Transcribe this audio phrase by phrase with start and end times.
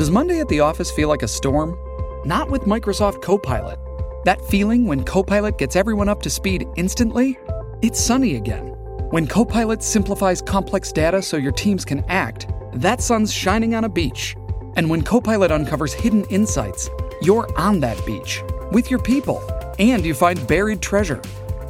[0.00, 1.76] Does Monday at the office feel like a storm?
[2.24, 3.78] Not with Microsoft Copilot.
[4.24, 7.38] That feeling when Copilot gets everyone up to speed instantly?
[7.82, 8.68] It's sunny again.
[9.10, 13.90] When Copilot simplifies complex data so your teams can act, that sun's shining on a
[13.90, 14.34] beach.
[14.76, 16.88] And when Copilot uncovers hidden insights,
[17.20, 18.42] you're on that beach
[18.72, 19.42] with your people
[19.78, 21.20] and you find buried treasure.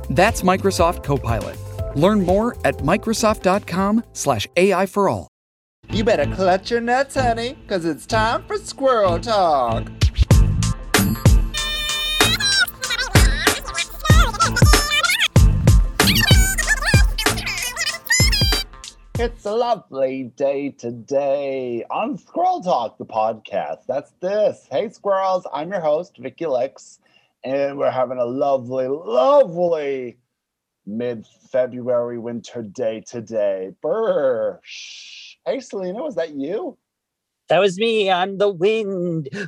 [0.09, 1.59] That's Microsoft Copilot.
[1.97, 5.27] Learn more at Microsoft.com/slash AI for all.
[5.93, 9.89] You better clutch your nuts, honey, because it's time for squirrel talk.
[19.19, 23.81] It's a lovely day today on Squirrel Talk, the podcast.
[23.89, 24.69] That's this.
[24.71, 27.01] Hey, squirrels, I'm your host, Vicky Lex,
[27.43, 30.19] and we're having a lovely, lovely
[30.87, 33.73] mid February winter day today.
[33.83, 34.61] Brr.
[34.63, 35.20] Shh.
[35.47, 36.77] Hey, Selena, was that you?
[37.49, 39.29] That was me on the wind.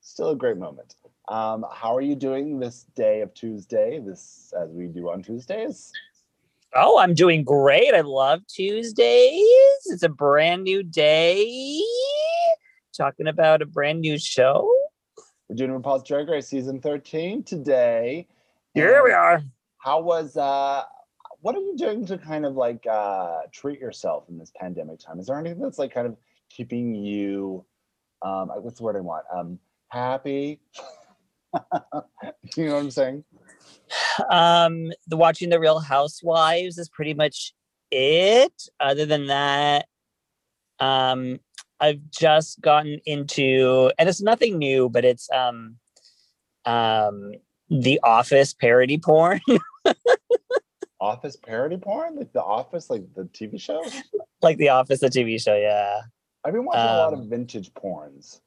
[0.00, 0.94] Still a great moment.
[1.28, 4.00] Um, how are you doing this day of Tuesday?
[4.04, 5.92] This as we do on Tuesdays.
[6.74, 7.94] Oh, I'm doing great.
[7.94, 9.40] I love Tuesdays.
[9.86, 11.80] It's a brand new day.
[12.96, 14.72] Talking about a brand new show.
[15.48, 18.26] We're doing RuPaul's Drag Race season 13 today.
[18.74, 19.42] Here we are.
[19.86, 20.82] How was uh
[21.42, 25.20] what are you doing to kind of like uh treat yourself in this pandemic time?
[25.20, 26.16] Is there anything that's like kind of
[26.50, 27.64] keeping you
[28.20, 29.24] um what's the word I want?
[29.32, 30.60] Um happy?
[32.56, 33.22] you know what I'm saying?
[34.28, 37.54] Um, the watching the Real Housewives is pretty much
[37.92, 38.68] it.
[38.80, 39.86] Other than that,
[40.80, 41.38] um,
[41.80, 45.76] I've just gotten into, and it's nothing new, but it's um,
[46.64, 47.32] um,
[47.70, 49.40] the Office parody porn.
[51.00, 52.16] Office parody porn?
[52.16, 53.84] Like the office, like the TV show?
[54.42, 55.54] like the Office, the TV show.
[55.56, 56.00] Yeah,
[56.44, 58.40] I've been watching a lot of Um, vintage porns.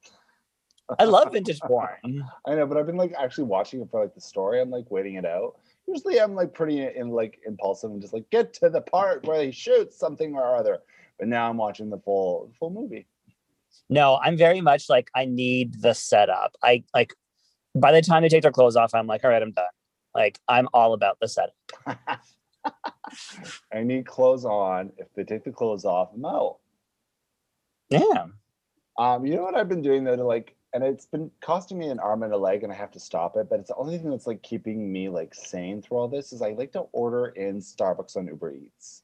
[0.98, 2.26] I love vintage porn.
[2.48, 4.60] I know, but I've been like actually watching it for like the story.
[4.60, 5.58] I'm like waiting it out.
[5.88, 9.44] Usually I'm like pretty in like impulsive and just like get to the part where
[9.44, 10.80] he shoots something or other.
[11.20, 13.06] But now I'm watching the full full movie.
[13.90, 16.56] No, I'm very much like I need the setup.
[16.64, 17.14] I like
[17.76, 19.66] by the time they take their clothes off, I'm like, all right, I'm done.
[20.14, 21.56] Like I'm all about the setup.
[23.74, 24.92] I need clothes on.
[24.98, 26.58] If they take the clothes off, I'm out.
[27.90, 28.28] Yeah.
[28.98, 31.90] Um, you know what I've been doing though to like, and it's been costing me
[31.90, 33.50] an arm and a leg, and I have to stop it.
[33.50, 36.42] But it's the only thing that's like keeping me like sane through all this is
[36.42, 39.04] I like to order in Starbucks on Uber Eats.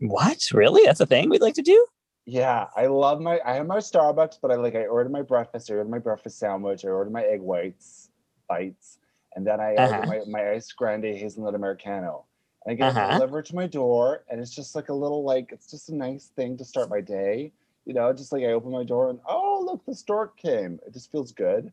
[0.00, 0.50] What?
[0.52, 0.82] Really?
[0.84, 1.86] That's a thing we'd like to do?
[2.26, 3.40] Yeah, I love my.
[3.44, 5.70] I have my Starbucks, but I like I ordered my breakfast.
[5.70, 6.84] I ordered my breakfast sandwich.
[6.84, 8.10] I ordered my egg whites
[8.48, 8.98] bites,
[9.34, 10.02] and then I Uh-huh.
[10.06, 12.24] my, my ice grande hazelnut americano.
[12.64, 13.12] And I get Uh-huh.
[13.12, 16.26] delivered to my door, and it's just like a little like it's just a nice
[16.26, 17.52] thing to start my day.
[17.84, 20.80] You know, just like I open my door and oh look, the stork came.
[20.86, 21.72] It just feels good,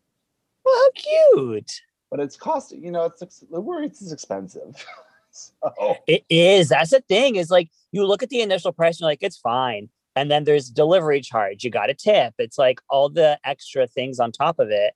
[0.66, 1.82] Well, how cute.
[2.10, 2.84] but it's costing.
[2.84, 4.86] You know, it's Uber Eats is expensive.
[5.32, 6.70] so It is.
[6.70, 9.38] That's the thing, is like you look at the initial price and you're like, it's
[9.38, 9.88] fine.
[10.18, 11.64] And then there's delivery charge.
[11.64, 12.34] You got a tip.
[12.38, 14.94] It's like all the extra things on top of it.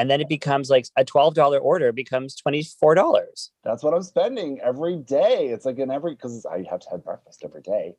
[0.00, 3.50] And then it becomes like a $12 order becomes $24.
[3.62, 5.48] that's what I'm spending every day.
[5.48, 7.96] It's like in every because I have to have breakfast every day.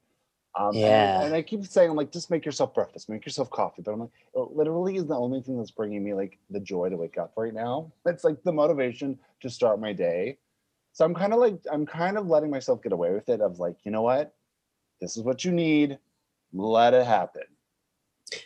[0.58, 1.22] Um, and- Yeah.
[1.24, 3.84] And, I keep saying, I'm like, just make yourself breakfast, make yourself coffee.
[3.84, 6.90] But I'm like, it literally is the only thing that's bringing me like the joy
[6.90, 7.92] to wake up right now.
[8.08, 10.40] It's like the motivation to start my day.
[10.94, 13.60] So I'm kind of like, I'm kind of letting myself get away with it of
[13.60, 14.34] like, you know what?
[15.00, 16.00] This is what you need.
[16.52, 17.44] Let it happen.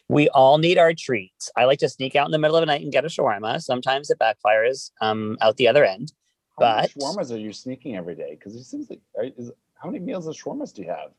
[0.09, 1.49] We all need our treats.
[1.55, 3.61] I like to sneak out in the middle of the night and get a shawarma.
[3.61, 6.13] Sometimes it backfires um, out the other end.
[6.59, 8.31] How many But- shawarmas are you sneaking every day?
[8.31, 11.11] Because it seems like, are- is, how many meals of shawarmas do you have?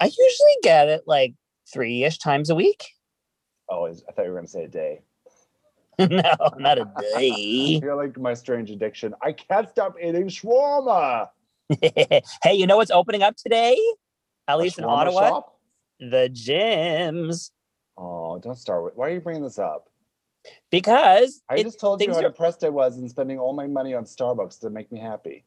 [0.00, 1.34] I usually get it like
[1.72, 2.84] three ish times a week.
[3.68, 5.00] Oh, I thought you were going to say a day.
[5.98, 6.84] no, not a
[7.14, 7.76] day.
[7.76, 9.14] I feel like my strange addiction.
[9.22, 11.28] I can't stop eating shawarma.
[11.80, 13.78] hey, you know what's opening up today?
[14.46, 15.28] At least in Ottawa?
[15.28, 15.58] shop?
[15.98, 17.50] The gyms.
[17.98, 18.96] Oh, don't start with.
[18.96, 19.88] Why are you bringing this up?
[20.70, 23.66] Because I it- just told you how are- depressed I was and spending all my
[23.66, 25.44] money on Starbucks to make me happy.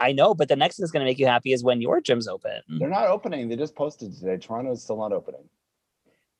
[0.00, 2.00] I know, but the next thing that's going to make you happy is when your
[2.00, 2.60] gym's open.
[2.80, 3.48] They're not opening.
[3.48, 4.36] They just posted today.
[4.38, 5.48] Toronto is still not opening.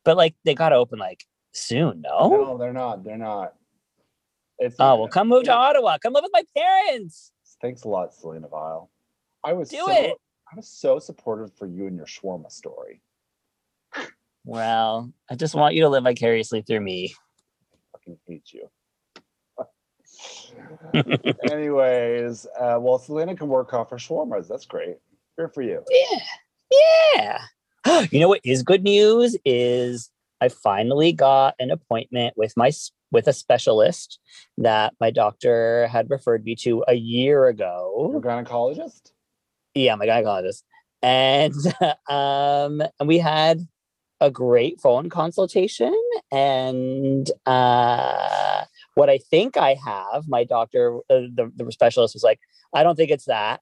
[0.05, 2.29] But like they got to open like soon, no?
[2.31, 3.05] No, they're not.
[3.05, 3.55] They're not.
[4.59, 5.99] It's Oh, well, come move to Ottawa.
[5.99, 7.33] Come live with my parents.
[7.63, 8.91] Thanks a lot, Selena Vile.
[9.45, 10.17] I was Do so, it.
[10.53, 13.01] I was so supportive for you and your shawarma story.
[14.45, 17.15] Well, I just want you to live vicariously through me.
[17.73, 18.69] I fucking hate you.
[21.51, 24.49] Anyways, uh, well, Selena can work off her shawarmas.
[24.49, 24.97] That's great.
[25.39, 25.83] Good for you.
[25.91, 26.19] Yeah.
[27.15, 27.39] Yeah.
[28.11, 30.11] you know what is good news is
[30.41, 32.71] I finally got an appointment with my
[33.11, 34.19] with a specialist
[34.59, 38.21] that my doctor had referred me to a year Your ago.
[38.23, 39.13] gynecologist?
[39.75, 40.63] Yeah, my gynecologist.
[41.03, 41.55] And
[42.09, 43.67] um and we had
[44.25, 45.95] a great phone consultation
[46.33, 52.41] and uh what I think I have, my doctor uh, the, the specialist was like,
[52.73, 53.61] I don't think it's that,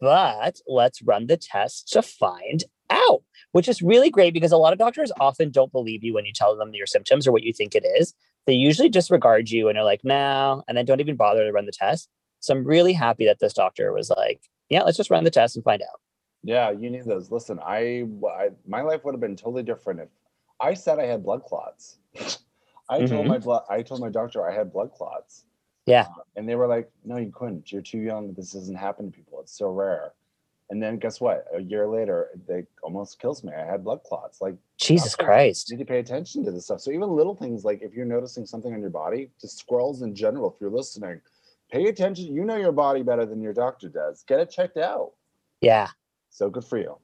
[0.00, 3.22] but let's run the test to find out,
[3.52, 6.32] which is really great because a lot of doctors often don't believe you when you
[6.34, 8.14] tell them your symptoms or what you think it is.
[8.46, 11.66] They usually disregard you and are like, no, and then don't even bother to run
[11.66, 12.08] the test.
[12.40, 15.56] So I'm really happy that this doctor was like, yeah, let's just run the test
[15.56, 16.00] and find out.
[16.44, 17.30] Yeah, you need those.
[17.30, 20.08] Listen, I, I my life would have been totally different if
[20.60, 21.96] I said I had blood clots.
[22.90, 23.28] I told Mhm.
[23.28, 25.44] my blood I told my doctor I had blood clots.
[25.86, 26.02] Yeah.
[26.02, 27.72] Uh, and they were like, "No, you couldn't.
[27.72, 28.34] You're too young.
[28.34, 29.40] This doesn't happen to people.
[29.40, 30.12] It's so rare."
[30.70, 31.46] And then guess what?
[31.54, 33.52] A year later, they almost kills me.
[33.52, 34.40] I had blood clots.
[34.40, 35.70] Like Jesus Christ.
[35.70, 36.80] need to pay attention to this stuff.
[36.80, 40.14] So even little things like if you're noticing something on your body, just squirrels in
[40.14, 41.20] general, if you're listening,
[41.70, 42.34] pay attention.
[42.34, 44.24] You know your body better than your doctor does.
[44.24, 45.12] Get it checked out.
[45.60, 45.88] Yeah.
[46.34, 46.98] So good for you.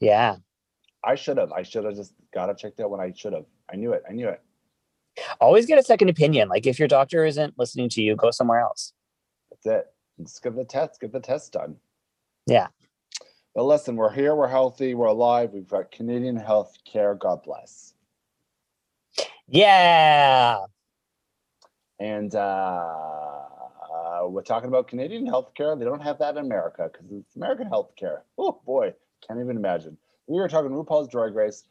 [0.00, 0.36] Yeah.
[1.04, 1.52] I should have.
[1.52, 3.44] I should have just got it checked out when I should have.
[3.70, 4.02] I knew it.
[4.08, 4.40] I knew it.
[5.38, 6.48] Always get a second opinion.
[6.48, 8.94] Like if your doctor isn't listening to you, go somewhere else.
[9.50, 9.86] That's it.
[10.22, 10.98] Just get the test.
[10.98, 11.76] Get the test done.
[12.46, 12.68] Yeah.
[13.54, 14.34] But listen, we're here.
[14.34, 14.94] We're healthy.
[14.94, 15.50] We're alive.
[15.52, 17.14] We've got Canadian health care.
[17.14, 17.92] God bless.
[19.46, 20.64] Yeah.
[22.00, 23.44] And uh,
[24.26, 25.78] uh, we're talking about Canadian healthcare.
[25.78, 28.20] They don't have that in America because it's American healthcare.
[28.38, 28.92] Oh boy,
[29.26, 29.96] can't even imagine.
[30.26, 31.64] We were talking RuPaul's Drag Race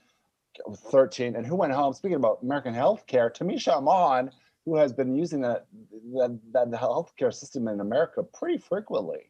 [0.91, 1.93] 13, and who went home?
[1.93, 4.31] Speaking about American healthcare, Tamisha Iman,
[4.65, 5.67] who has been using that
[6.13, 9.29] that, that healthcare system in America pretty frequently.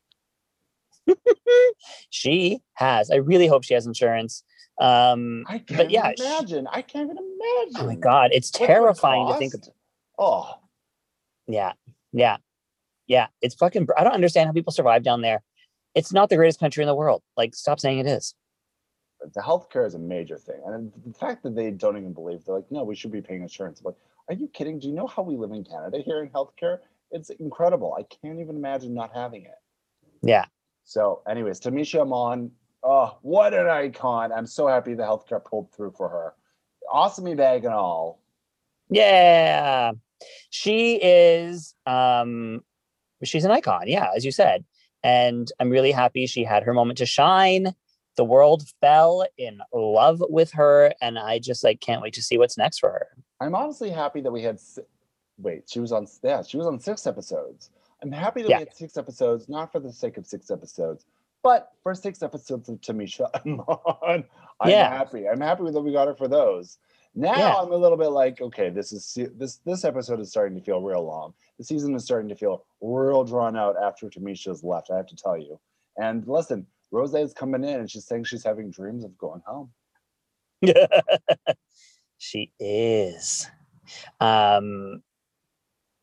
[2.10, 3.12] She has.
[3.12, 4.44] I really hope she has insurance.
[4.80, 6.68] Um I can't but yeah, imagine.
[6.68, 7.76] I can't even imagine.
[7.78, 9.64] oh my god, it's What it terrifying to think of.
[10.18, 10.56] Oh,
[11.48, 11.74] Yeah.
[12.12, 12.38] Yeah.
[13.08, 13.28] Yeah.
[13.42, 15.42] It's fucking I don't understand how people survive down there.
[15.94, 17.22] It's not the greatest country in the world.
[17.38, 18.36] Like stop saying it is.
[19.34, 22.56] the healthcare is a major thing, and the fact that they don't even believe they're
[22.56, 23.80] like, no, we should be paying insurance.
[23.80, 23.96] I'm like,
[24.30, 24.80] are you kidding?
[24.80, 26.80] Do you know how we live in Canada here in healthcare?
[27.12, 27.96] It's incredible.
[27.98, 29.60] I can't even imagine not having it.
[30.22, 30.46] Yeah.
[30.84, 32.52] So, anyways, Tamisha Iman,
[32.84, 34.32] oh, what an icon!
[34.32, 36.34] I'm so happy the healthcare pulled through for her.
[36.92, 38.20] Awesome bag and all.
[38.90, 39.94] Yeah.
[40.50, 42.64] She is um
[43.24, 44.66] she's an icon, yeah, as you said.
[45.04, 47.74] And I'm really happy she had her moment to shine.
[48.18, 52.38] The world fell in love with her and I just like can't wait to see
[52.38, 53.08] what's next for her.
[53.42, 54.60] I'm honestly happy that we had.
[54.60, 54.82] si-
[55.38, 56.08] Wait, she was on.
[56.24, 57.70] Yeah, she was on six episodes.
[58.02, 58.58] I'm happy that Yeah.
[58.60, 61.06] we had six episodes, not for the sake of six episodes,
[61.44, 63.30] but for six episodes of Tamisha.
[64.08, 64.24] I'm
[64.70, 64.90] Yeah.
[64.90, 65.28] happy.
[65.28, 66.78] I'm happy that we got her for those.
[67.16, 67.56] Now Yeah.
[67.56, 70.82] I'm a little bit like, okay, this is this this episode is starting to feel
[70.82, 71.34] real long.
[71.58, 74.92] The season is starting to feel real drawn out after Tamisha's left.
[74.92, 75.60] I have to tell you.
[75.98, 79.72] And listen, Rose is coming in and she's saying she's having dreams of going home.
[82.18, 83.50] she is.
[84.20, 85.02] Um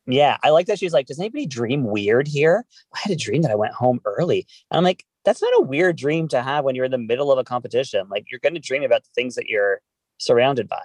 [0.05, 2.65] yeah, I like that she's like, does anybody dream weird here?
[2.93, 4.45] I had a dream that I went home early.
[4.69, 7.31] And I'm like, that's not a weird dream to have when you're in the middle
[7.31, 8.07] of a competition.
[8.09, 9.79] Like you're gonna dream about the things that you're
[10.25, 10.81] surrounded by.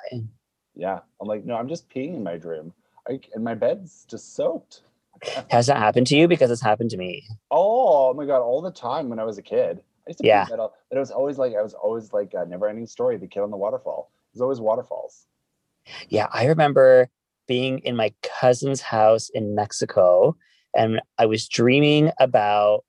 [0.75, 1.01] Yeah.
[1.21, 2.73] I'm like, no, I'm just peeing in my dream.
[3.09, 4.83] I, and my bed's just soaked.
[5.51, 6.29] Has that happened to you?
[6.29, 7.25] Because it's happened to me.
[7.51, 9.83] Oh, oh, my god, all the time when I was a kid.
[10.07, 10.47] I used to Yeah.
[10.49, 13.17] that all, but it was always like I was always like a never ending story,
[13.17, 14.11] the kid on the waterfall.
[14.33, 15.27] There's always waterfalls.
[16.09, 17.09] Yeah, I remember
[17.47, 20.37] being in my cousin's house in Mexico
[20.77, 22.85] and I was dreaming about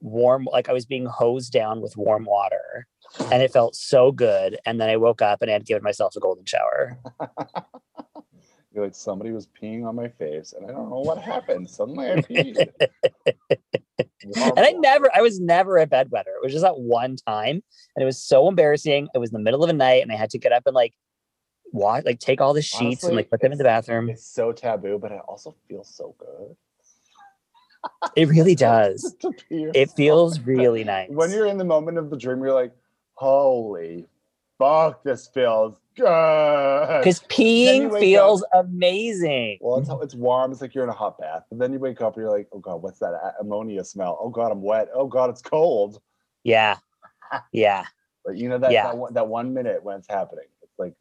[0.00, 2.86] warm like I was being hosed down with warm water
[3.30, 6.16] and it felt so good and then I woke up and I had given myself
[6.16, 6.98] a golden shower.
[8.72, 11.68] You're like somebody was peeing on my face, and I don't know what happened.
[11.68, 12.68] Suddenly I peed.
[14.22, 16.34] And I never I was never a bedwetter.
[16.36, 17.62] It was just that one time
[17.96, 19.08] and it was so embarrassing.
[19.14, 20.74] It was in the middle of the night and I had to get up and
[20.74, 20.94] like
[21.72, 24.10] what like take all the sheets and like put them in the bathroom.
[24.10, 26.56] It's so taboo, but it also feels so good.
[28.16, 29.14] It really does.
[29.50, 31.08] It feels really nice.
[31.10, 32.72] when you're in the moment of the dream, you're like,
[33.14, 34.06] "Holy
[34.58, 39.58] fuck, this feels good." because peeing feels amazing.
[39.60, 40.52] Well, it's it's warm.
[40.52, 41.44] It's like you're in a hot bath.
[41.50, 44.18] But then you wake up and you're like, oh god, what's that ammonia smell?
[44.20, 44.88] Oh god, I'm wet.
[44.94, 46.00] Oh god, it's cold.
[46.44, 46.76] Yeah.
[47.52, 47.84] Yeah.
[48.24, 48.84] But you know that Yeah.
[48.84, 50.94] that, one, that one minute when it's happening, it's like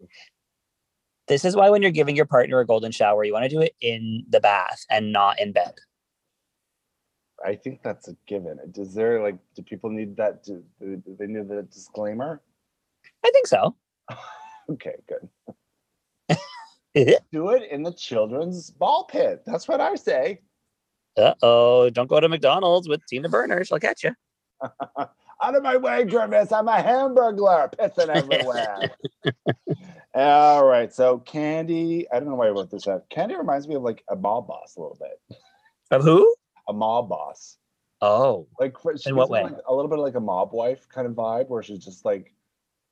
[1.28, 3.62] This is why when you're giving your partner a golden shower, you want to do
[3.62, 5.74] it in the bath and not in bed.
[7.46, 8.60] I think that's a given.
[8.76, 10.44] Is there like, do people need that?
[10.44, 12.42] Do, do they need the disclaimer?
[13.26, 13.76] I think so.
[14.70, 16.38] Okay, good.
[17.32, 19.42] Do it in the children's ball pit.
[19.46, 20.42] That's what I say.
[21.18, 21.90] Uh oh!
[21.90, 23.64] Don't go to McDonald's with Tina Burner.
[23.64, 24.12] She'll catch you.
[25.42, 26.52] Out of my way, Grimace.
[26.52, 28.92] I'm a hamburglar pissing everywhere.
[30.14, 30.94] All right.
[30.94, 33.10] So Candy, I don't know why I wrote this out.
[33.10, 35.38] Candy reminds me of like a ball boss a little bit.
[35.92, 36.36] Of who?
[36.70, 37.58] A mob boss.
[38.02, 39.44] Oh, Like In what way?
[39.44, 42.34] Like, a little bit like a mob wife kind of vibe where she's just like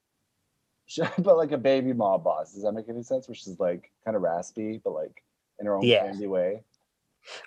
[0.86, 2.54] she, but like a baby mob boss.
[2.54, 3.28] Does that make any sense?
[3.30, 5.24] Where she's like kind of raspy, but like
[5.60, 6.04] in her own Yeah.
[6.08, 6.64] candy way.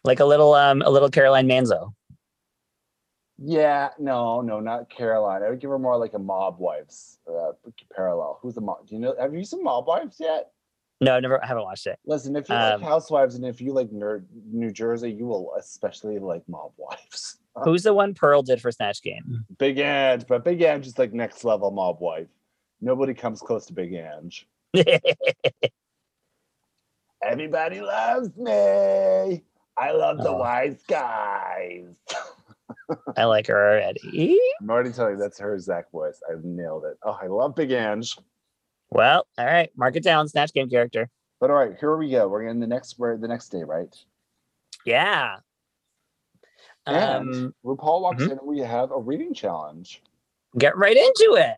[0.05, 1.93] like a little um, a little Caroline Manzo.
[3.43, 5.43] Yeah, no, no, not Caroline.
[5.43, 7.53] I would give her more like a mob wives uh,
[7.95, 8.39] parallel.
[8.43, 8.87] Who's the mob?
[8.87, 9.15] Do you know?
[9.19, 10.53] Have you seen Mob Wives yet?
[11.03, 11.43] No, I never.
[11.43, 11.99] I haven't watched it.
[12.05, 15.55] Listen, if you Um, like Housewives and if you like nerd New Jersey, you will
[15.59, 17.39] especially like Mob Wives.
[17.65, 19.45] Who's the one Pearl did for Snatch Game?
[19.59, 22.29] Big Ange, but Big Ange is like next level Mob Wife.
[22.83, 24.47] Nobody comes close to Big Ange.
[27.23, 29.43] Everybody loves me.
[29.77, 30.37] I love the Oh.
[30.39, 31.97] wise guys.
[33.17, 34.39] I like her already.
[34.61, 36.21] I'm already telling you that's her Zach voice.
[36.31, 36.97] I nailed it.
[37.03, 38.17] Oh, I love Big Ange.
[38.91, 40.29] Well, all right, mark it down.
[40.29, 41.09] Snatch Game character.
[41.41, 42.29] But all right, here we go.
[42.29, 43.95] We're in the next we're the next day, right?
[44.85, 45.37] Yeah.
[46.87, 48.33] And Um, RuPaul walks mhm.
[48.33, 50.03] in and we have a reading challenge.
[50.59, 51.57] get right into it.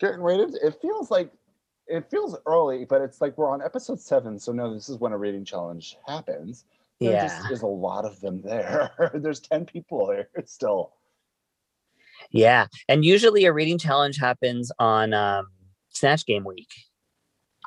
[0.00, 1.30] Getting right into It feels like
[1.86, 4.38] it feels early, but it's like we're on episode seven.
[4.38, 6.64] So no, this is when a reading challenge happens.
[7.00, 7.26] There Yeah.
[7.28, 8.90] just is a lot of them there.
[9.14, 10.92] There's 10 people there still.
[12.30, 12.66] Yeah.
[12.88, 15.46] And usually a reading challenge happens on um,
[15.90, 16.68] Snatch Game week.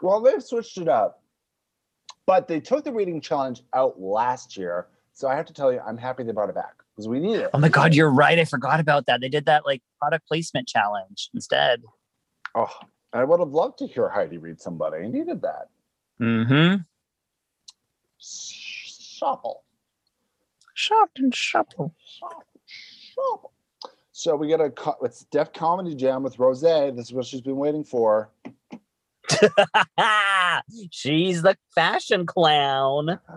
[0.02, 1.24] Well, they've switched it up.
[2.26, 4.88] But they took the reading challenge out last year.
[5.14, 7.38] So I have to tell you, I'm happy they brought it back because we need
[7.38, 7.50] it.
[7.54, 8.40] Oh my God, you're right.
[8.40, 9.22] I forgot about that.
[9.22, 11.82] They did that like product placement challenge instead.
[12.56, 12.74] Oh,
[13.14, 15.04] I would have loved to hear Heidi read somebody.
[15.04, 15.70] I needed that.
[16.22, 16.82] Mm-hmm.
[18.20, 19.64] Shuffle.
[20.74, 21.94] Shopped and shuffle.
[23.16, 23.51] Shuffle.
[24.22, 26.62] So we get a it's Def Comedy Jam with Rose.
[26.62, 28.30] This is what she's been waiting for.
[30.92, 33.20] She's the fashion clown.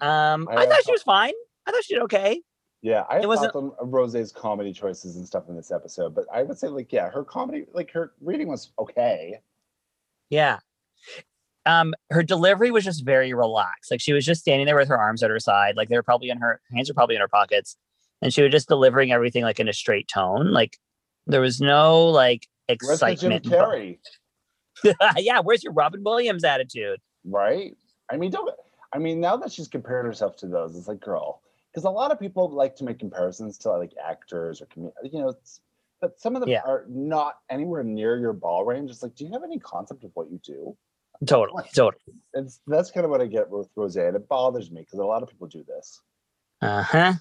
[0.00, 1.34] Um, I I thought she was fine.
[1.66, 2.40] I thought she did okay.
[2.80, 6.58] Yeah, I It wasn't- Rose's comedy choices and stuff in this episode, but I would
[6.58, 9.40] say like yeah, her comedy like her reading was okay.
[10.30, 10.58] Yeah.
[11.66, 13.90] Um, her delivery was just very relaxed.
[13.90, 16.02] Like she was just standing there with her arms at her side, like they were
[16.02, 17.76] probably in her hands are probably in her pockets,
[18.22, 20.50] and she was just delivering everything like in a straight tone.
[20.52, 20.76] Like
[21.26, 23.44] there was no like Where's Jim excitement.
[23.44, 23.98] Carrey?
[25.18, 27.00] yeah, where's your Robin Williams attitude?
[27.24, 27.76] right?
[28.10, 28.50] I mean, don't.
[28.92, 31.40] I mean, now that she's compared herself to those, it's like, girl,
[31.70, 35.30] because a lot of people like to make comparisons to like actors or you know,
[35.30, 35.60] it's,
[36.00, 36.60] but some of them Yeah.
[36.66, 38.90] are not anywhere near your ball range.
[38.90, 40.76] It's like, do you have any concept of what you do?
[41.26, 42.02] Totally, totally.
[42.34, 45.04] It's that's kind of what I get with Rose, and it bothers me because a
[45.04, 46.00] lot of people do this.
[46.60, 47.12] Uh huh.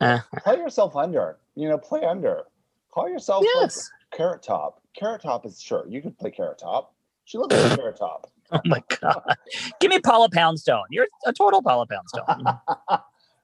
[0.00, 2.44] Uh, Play yourself under, you know, play under.
[2.90, 3.70] Call yourself like.
[4.12, 4.80] Carrot Top.
[4.96, 6.94] Carrot Top is sure you could play Carrot Top.
[7.24, 8.30] She looks like Carrot Top.
[8.50, 9.36] Oh my god.
[9.78, 10.84] Give me Paula Poundstone.
[10.88, 12.46] You're a total Paula Poundstone.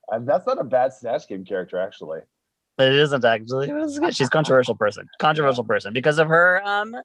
[0.08, 2.20] and that's not a bad Snatch Game character, actually.
[2.78, 3.70] But it isn't actually.
[4.12, 5.06] She's a controversial person.
[5.18, 6.96] Controversial person because of her um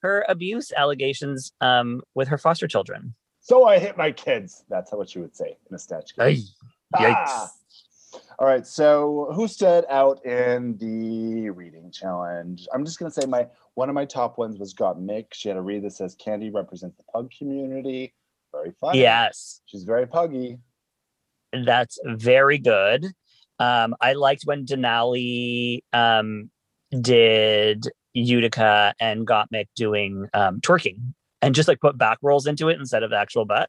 [0.00, 3.14] her abuse allegations um with her foster children.
[3.38, 4.64] So I hit my kids.
[4.68, 6.26] That's what she would say in a Snatch Game.
[6.26, 7.14] Ay, yikes.
[7.28, 7.50] Ah!
[8.38, 8.66] All right.
[8.66, 12.66] So who stood out in the reading challenge?
[12.72, 15.26] I'm just gonna say my one of my top ones was Gottmik.
[15.32, 18.14] She had a read that says Candy represents the pug community.
[18.52, 19.00] Very funny.
[19.00, 20.58] Yes, She's very puggy.
[21.64, 23.06] that's very good.
[23.58, 26.50] Um, I liked when Denali um
[27.00, 32.68] did Utica and Got Gottmik doing um twerking and just like put back rolls into
[32.68, 33.68] it instead of the actual butt.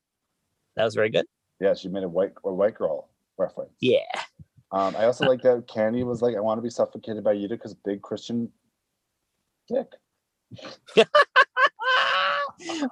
[0.76, 1.26] That was very good.
[1.60, 3.74] Yeah, she made a white or white girl reference.
[3.80, 4.00] Yeah.
[4.72, 7.74] Um, I also like that Candy was like, I want to be suffocated by Utica's
[7.74, 8.52] big Christian
[9.68, 9.88] dick.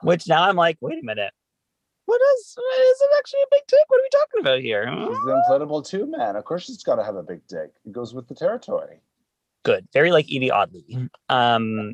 [0.03, 1.33] Which now I'm like, wait a minute.
[2.05, 3.79] What is, is it actually a big dick?
[3.87, 4.85] What are we talking about here?
[4.85, 6.35] She's the inflatable tube man.
[6.35, 7.71] Of course, she's got to have a big dick.
[7.85, 8.99] It goes with the territory.
[9.63, 9.87] Good.
[9.93, 11.09] Very like Evie Oddly.
[11.29, 11.93] Um,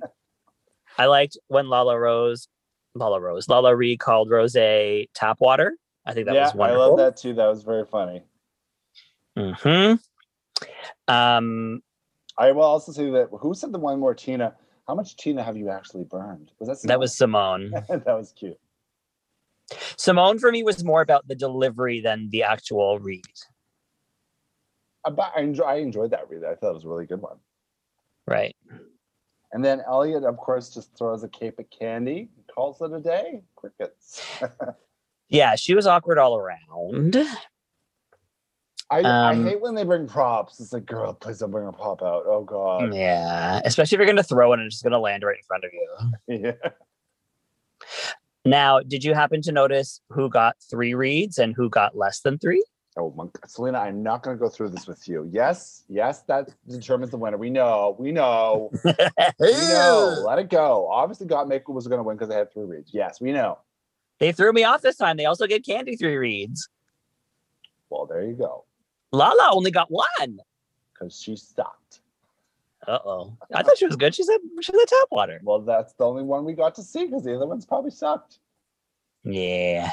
[0.97, 2.47] I liked when Lala Rose,
[2.95, 4.53] Lala Rose, Lala Ri called Rose
[5.13, 5.75] tap water.
[6.05, 7.33] I think that yeah, was I love that too.
[7.33, 8.23] That was very funny.
[9.37, 9.93] Hmm
[11.07, 11.81] Um,
[12.37, 14.55] I will also say that who said the one more Tina?
[14.87, 16.51] How much Tina have you actually burned?
[16.59, 17.69] Was that that was Simone.
[17.89, 18.59] that was cute.
[19.97, 23.23] Simone for me was more about the delivery than the actual read.
[25.05, 26.43] Uh, But I, enjoy, I enjoyed that read.
[26.43, 27.37] I thought it was a really good one.
[28.25, 28.55] Right.
[29.51, 33.43] And then Elliot, of course, just throws a cape at candy, calls it a day.
[33.55, 34.25] Crickets.
[35.31, 37.15] Yeah, she was awkward all around.
[38.91, 40.59] I, I Um, hate when they bring props.
[40.59, 42.23] It's like, girl, please don't bring a pop out.
[42.25, 42.93] Oh God.
[42.93, 45.37] Yeah, especially if you're going to throw it and it's just going to land right
[45.37, 45.87] in front of you.
[46.27, 46.69] Yeah.
[48.45, 52.39] Now, did you happen to notice who got three reads and who got less than
[52.39, 52.63] three?
[52.97, 55.29] Oh, my, Selena, I'm not going to go through this with you.
[55.31, 57.37] Yes, yes, that determines the winner.
[57.37, 60.23] We know, we know, we know.
[60.25, 60.87] Let it go.
[60.89, 62.91] Obviously, Gottmaker was going to win because they had three reads.
[62.93, 63.59] Yes, we know.
[64.19, 65.17] They threw me off this time.
[65.17, 66.67] They also get Candy three reads.
[67.89, 68.65] Well, there you go.
[69.11, 70.39] Lala only got one.
[70.93, 72.01] Because she sucked.
[72.87, 73.37] Uh oh.
[73.53, 74.15] I thought she was good.
[74.15, 75.39] She said she's a top water.
[75.43, 78.39] Well, that's the only one we got to see because the other ones probably sucked.
[79.23, 79.91] Yeah.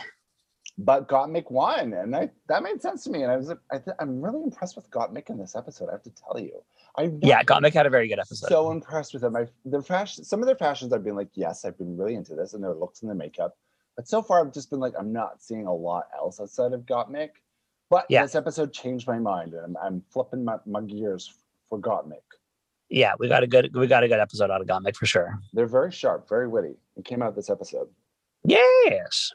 [0.78, 3.23] But Gottmik won, and I, that made sense to me.
[3.23, 5.88] And I was, I th- I'm really impressed with Gottmik in this episode.
[5.88, 6.62] I have to tell you,
[6.99, 8.49] I Yeah, Gottmik had a very good episode.
[8.49, 9.37] so impressed with them.
[9.37, 12.35] I, their fashion, some of their fashions, I've been like, yes, I've been really into
[12.35, 13.56] this, and their looks and their makeup.
[13.96, 16.82] But so far, I've just been like, I'm not seeing a lot else outside of
[16.82, 17.30] Gottmik.
[17.90, 18.23] But Yeah.
[18.23, 21.33] this episode changed my mind, and I'm, I'm flipping my, my gears
[21.69, 22.23] for Gottmik.
[22.88, 25.38] yeah, we got a good we got a good episode out of Gottmik for sure.
[25.52, 26.76] They're very sharp, very witty.
[26.97, 27.88] It came out this episode.
[28.45, 29.33] Yes.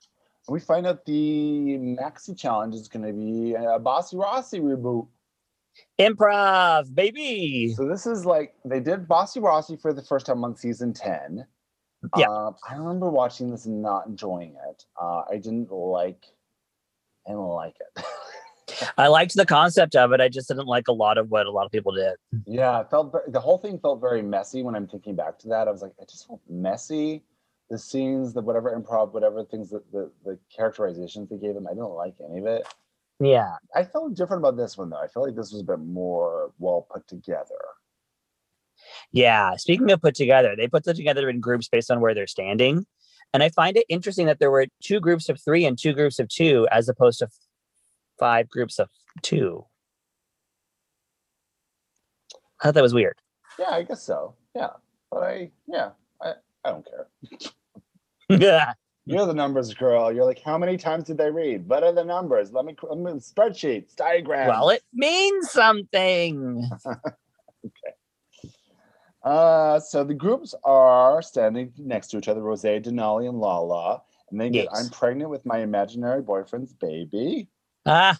[0.47, 5.07] And we find out the Maxi Challenge is going to be a Bossy Rossy reboot.
[5.99, 7.73] Improv, baby.
[7.75, 11.45] So this is like they did Bossy Rossy for the first time on season 10.
[12.17, 12.29] Yeah.
[12.29, 14.85] Uh, I remember watching this and not enjoying it.
[14.99, 16.25] Uh, I didn't like
[17.27, 18.03] I didn't like it.
[18.97, 20.21] I liked the concept of it.
[20.21, 22.15] I just didn't like a lot of what a lot of people did.
[22.45, 25.67] yeah, it felt the whole thing felt very messy when I'm thinking back to that.
[25.67, 27.23] I was like, it just felt messy.
[27.69, 31.71] The scenes, the whatever improv, whatever things that the, the characterizations they gave him, I
[31.71, 32.67] didn't like any of it.
[33.21, 33.53] Yeah.
[33.75, 35.01] I felt different about this one though.
[35.01, 37.61] I felt like this was a bit more well put together.
[39.11, 39.55] Yeah.
[39.57, 42.85] Speaking of put together, they put them together in groups based on where they're standing.
[43.33, 46.19] And I find it interesting that there were two groups of three and two groups
[46.19, 47.29] of two, as opposed to
[48.21, 48.87] five groups of
[49.23, 49.65] two.
[52.61, 53.17] I thought that was weird.
[53.59, 54.35] Yeah, I guess so.
[54.55, 54.69] Yeah,
[55.11, 55.89] but I yeah,
[56.21, 57.07] I I don't care.
[58.29, 58.73] yeah.
[59.05, 60.13] You're the numbers girl.
[60.13, 61.67] You're like, how many times did they read?
[61.67, 62.53] What are the numbers?
[62.53, 64.47] Let me, let me spreadsheets, diagrams.
[64.47, 66.69] Well, it means something.
[66.85, 67.95] okay.
[69.23, 74.03] Uh, so the groups are standing next to each other, Rose, Denali, and Lala.
[74.29, 74.79] And they get, Yes.
[74.85, 77.49] I'm pregnant with my imaginary boyfriend's baby.
[77.85, 78.19] Laugh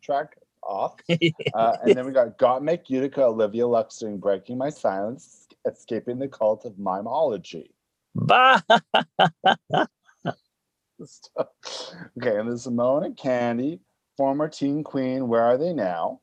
[0.00, 0.94] track off.
[1.54, 6.28] Uh, and then we got Gottmik, Utica, Olivia Lux doing Breaking My Silence, Escaping the
[6.28, 7.70] Cult of Mimology.
[8.14, 8.60] Bah.
[11.38, 13.80] Okay, and there's Simone and Candy,
[14.16, 15.28] former teen queen.
[15.28, 16.20] Where are they now?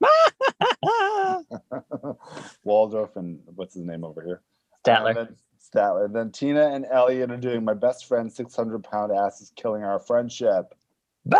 [2.64, 4.42] Waldorf and what's his name over here?
[4.84, 5.08] Statler.
[5.08, 5.36] And then,
[5.74, 6.12] Statler.
[6.12, 9.98] Then Tina and Elliot are doing my best friend, 600 pound ass is killing our
[9.98, 10.74] friendship.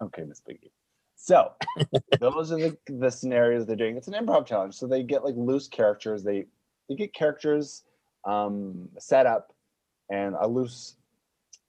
[0.00, 0.72] Okay, Miss Piggy.
[1.16, 1.52] So
[2.20, 3.96] those are the, the scenarios they're doing.
[3.96, 4.74] It's an improv challenge.
[4.74, 6.22] So they get like loose characters.
[6.22, 6.46] They
[6.88, 7.84] they get characters
[8.24, 9.52] um set up
[10.10, 10.96] and a loose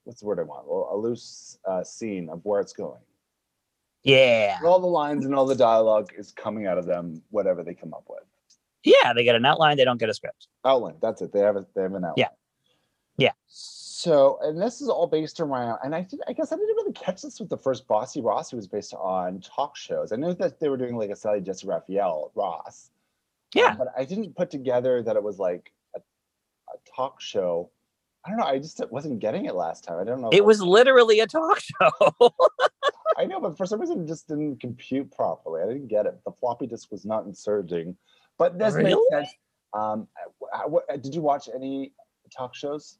[0.04, 0.66] what's the word I want?
[0.66, 3.00] Well, a loose uh, scene of where it's going.
[4.02, 4.56] Yeah.
[4.58, 7.74] And all the lines and all the dialogue is coming out of them, whatever they
[7.74, 8.24] come up with.
[8.84, 9.12] Yeah.
[9.12, 9.76] They get an outline.
[9.76, 10.48] They don't get a script.
[10.64, 10.94] Outline.
[11.02, 11.32] That's it.
[11.32, 12.14] They have a they have an outline.
[12.16, 12.28] Yeah.
[13.16, 13.32] Yeah.
[13.48, 16.92] So, and this is all based around, and I did, I guess I didn't really
[16.92, 20.10] catch this with the first Bossy Ross, who was based on talk shows.
[20.10, 22.88] I knew that they were doing like a Sally Jessy Raphael Ross.
[23.54, 23.74] um, Yeah.
[23.76, 27.70] but I didn't put together that it was like a, a talk show.
[28.24, 28.46] I don't know.
[28.46, 29.98] I just wasn't getting it last time.
[29.98, 30.30] I don't know.
[30.32, 31.90] It I- was literally a talk show.
[33.18, 35.60] I know, but for some reason it just didn't compute properly.
[35.62, 36.18] I didn't get it.
[36.24, 37.96] The floppy disk was not inserting.
[38.40, 39.28] But this makes sense.
[39.72, 40.08] Um,
[40.66, 41.92] what, did you watch any
[42.36, 42.98] talk shows?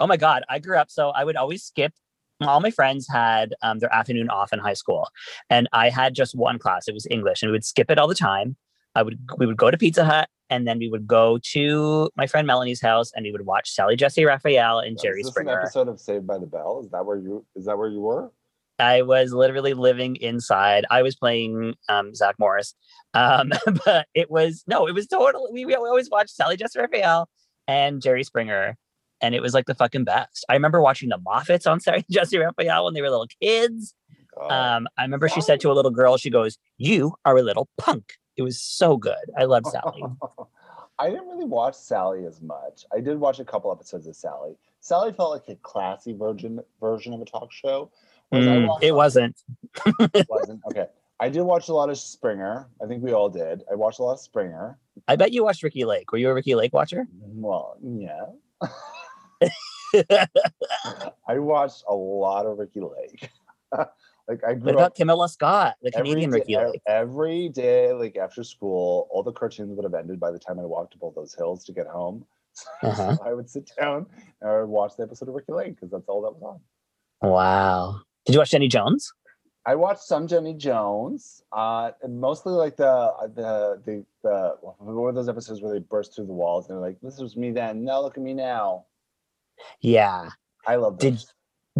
[0.00, 1.92] oh my god i grew up so i would always skip
[2.42, 5.08] all my friends had um, their afternoon off in high school
[5.50, 8.08] and i had just one class it was english and we would skip it all
[8.08, 8.56] the time
[8.94, 12.26] i would we would go to pizza hut and then we would go to my
[12.26, 15.52] friend melanie's house and we would watch sally jessy raphael and jerry is this springer
[15.52, 16.80] an episode of Saved by the Bell?
[16.84, 17.44] Is that where you?
[17.54, 18.30] Is that where you were?
[18.78, 22.74] i was literally living inside i was playing um, zach morris
[23.14, 23.52] um,
[23.84, 27.28] but it was no it was totally we, we always watched sally Jess raphael
[27.66, 28.76] and jerry springer
[29.20, 30.44] and it was like the fucking best.
[30.48, 33.94] I remember watching the Moffats on Sally Jessy Raphael when they were little kids.
[34.36, 34.52] God.
[34.52, 37.68] Um, I remember she said to a little girl, she goes, "You are a little
[37.78, 39.14] punk." It was so good.
[39.36, 40.02] I love Sally.
[40.98, 42.84] I didn't really watch Sally as much.
[42.94, 44.56] I did watch a couple episodes of Sally.
[44.80, 47.90] Sally felt like a classy version version of a talk show.
[48.32, 49.36] Mm, it wasn't.
[49.86, 50.86] It wasn't okay.
[51.18, 52.68] I did watch a lot of Springer.
[52.82, 53.62] I think we all did.
[53.70, 54.78] I watched a lot of Springer.
[55.08, 56.12] I bet you watched Ricki Lake.
[56.12, 57.06] Were you a Ricki Lake watcher?
[57.20, 58.26] Well, yeah.
[61.28, 63.30] I watched a lot of Ricki Lake.
[64.28, 66.82] like I grew What about up Camilla Scott, the Canadian day, Ricki Lake?
[66.86, 70.64] every day, like after school, all the cartoons would have ended by the time I
[70.64, 72.26] walked up all those hills to get home.
[72.82, 73.16] Uh-huh.
[73.24, 74.06] I would sit down
[74.40, 76.42] and I would watch the episode of Ricki Lake because that's all that was
[77.22, 77.30] on.
[77.30, 78.00] Wow.
[78.24, 79.12] Did you watch Jenny Jones?
[79.66, 85.28] I watched some Jenny Jones, uh, mostly like the the the the what were those
[85.28, 87.84] episodes where they burst through the walls and they're like, "This was me then.
[87.84, 88.86] Now look at me now."
[89.80, 90.30] Yeah.
[90.66, 91.32] I love Did- those.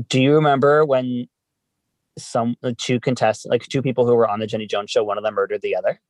[0.09, 1.29] Do you remember when
[2.18, 5.16] some uh, two contestants, like two people who were on the Jenny Jones show, one
[5.16, 6.01] of them murdered the other,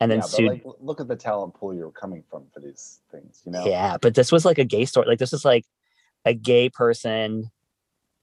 [0.00, 0.48] and then yeah, sued?
[0.48, 3.42] like, look at the talent pool you're coming from for these things.
[3.46, 3.64] You know.
[3.64, 5.06] Yeah, but this was like a gay story.
[5.06, 5.64] Like this was like
[6.24, 7.50] a gay person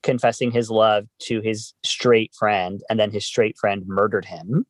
[0.03, 4.65] confessing his love to his straight friend, and then his straight friend murdered him.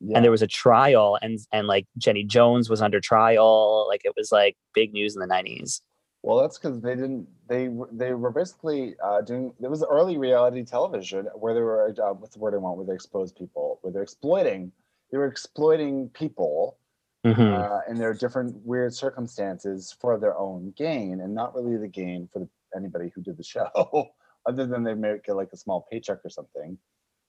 [0.00, 0.16] Yeah.
[0.16, 3.86] And there was a trial, and and like Jenny Jones was under trial.
[3.88, 5.80] Like it was like big news in the nineties.
[6.22, 7.26] Well, that's because they didn't.
[7.48, 9.54] They were- they were basically uh, doing.
[9.60, 11.94] There was early reality television where they were.
[12.02, 12.76] Uh, what's the word I want?
[12.76, 13.78] Where they expose people.
[13.82, 14.72] Where they're exploiting.
[15.12, 16.78] They were exploiting people
[17.24, 17.58] Mhm.
[17.58, 22.28] uh, in their different weird circumstances for their own gain, and not really the gain
[22.32, 23.70] for the, anybody who did the show,
[24.46, 26.78] other than they may get like a small paycheck or something.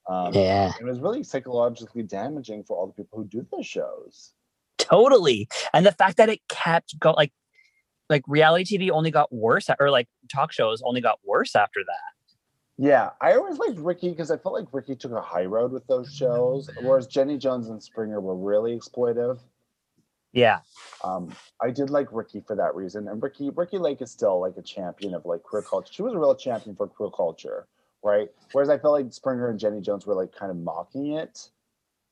[0.10, 4.34] Um, Yeah, It was really psychologically damaging for all the people who do those shows.
[4.78, 5.48] totally.
[5.74, 7.34] And the fact that it kept go like
[8.10, 12.14] like reality TV only got worse, or like talk shows only got worse after that.
[12.78, 15.86] Yeah, I always liked Ricki because I felt like Ricki took a high road with
[15.88, 19.40] those shows, whereas Jenny Jones and Springer were really exploitive.
[20.34, 20.60] Yeah,
[21.04, 24.56] Um, I did like Ricki for that reason, and Ricki Ricki Lake is still like
[24.58, 25.92] a champion of like queer culture.
[25.92, 27.68] She was a real champion for queer culture,
[28.04, 28.30] right?
[28.52, 31.50] Whereas I felt like Springer and Jenny Jones were like kind of mocking it.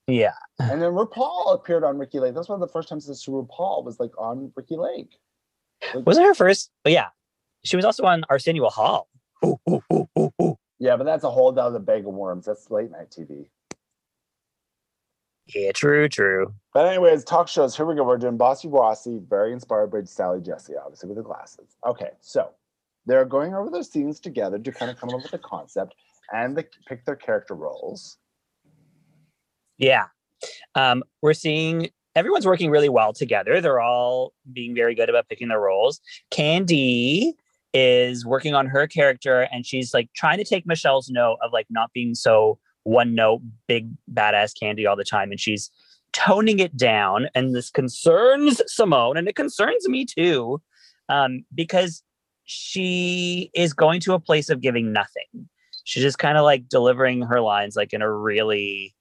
[0.08, 0.34] yeah.
[0.60, 2.34] And then RuPaul appeared on Ricki Lake.
[2.34, 5.20] That's one of the first times this RuPaul was like on Ricki Lake.
[5.94, 6.72] Like, Wasn't her first?
[6.84, 7.10] But yeah,
[7.64, 9.08] she was also on Arsenio Hall.
[9.46, 10.58] Ooh, ooh, ooh, ooh, ooh.
[10.80, 12.46] yeah, but that's a whole other bag of worms.
[12.46, 13.48] That's late night TV.
[15.54, 16.54] Yeah, true, true.
[16.74, 17.76] But anyways, talk shows.
[17.76, 18.04] Here we go.
[18.04, 21.78] We're doing Bossy Bossy, very inspired by Sally Jessy, obviously with the glasses.
[21.86, 22.50] Okay, so
[23.06, 25.94] they're going over those scenes together to kind of come up with a concept
[26.34, 28.18] and they pick their character roles.
[29.78, 30.06] Yeah.
[30.74, 33.62] Um, we're seeing everyone's working really well together.
[33.62, 36.02] They're all being very good about picking their roles.
[36.32, 37.36] Candy
[37.74, 41.68] is working on her character and she's like trying to take Michelle's note of like
[41.70, 45.32] not being so one note, big badass candy all the time.
[45.32, 45.70] And she's
[46.14, 47.28] toning it down.
[47.36, 50.62] And this concerns Simone and it concerns me too.
[51.10, 52.02] Um, because
[52.46, 55.50] she is going to a place of giving nothing.
[55.84, 58.96] She's just kind of like delivering her lines like in a really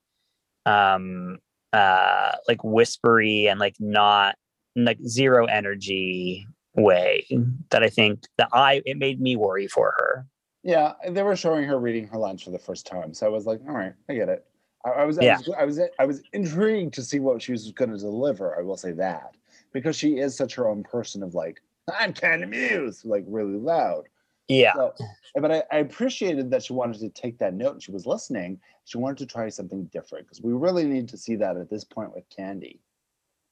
[0.67, 1.39] um
[1.73, 4.37] uh like whispery and like not
[4.77, 7.27] like zero energy way
[7.71, 10.27] that I think that I it made me worry for her.
[10.65, 13.29] Yeah, uh, they were showing her reading her lines for the first time, so I
[13.29, 14.47] was like, all right, I get it.
[14.85, 15.35] I, I was, Yeah.
[15.35, 18.59] I was, I was, I was intrigued to see what she was going to deliver.
[18.59, 19.37] I will say that
[19.73, 21.61] because she is such her own person of like,
[21.99, 24.09] I'm Kandy Muse, like really loud.
[24.49, 24.75] Yeah.
[24.75, 24.95] So,
[25.35, 28.59] but I, I appreciated that she wanted to take that note and she was listening.
[28.85, 31.85] She wanted to try something different because we really need to see that at this
[31.85, 32.81] point with Candy.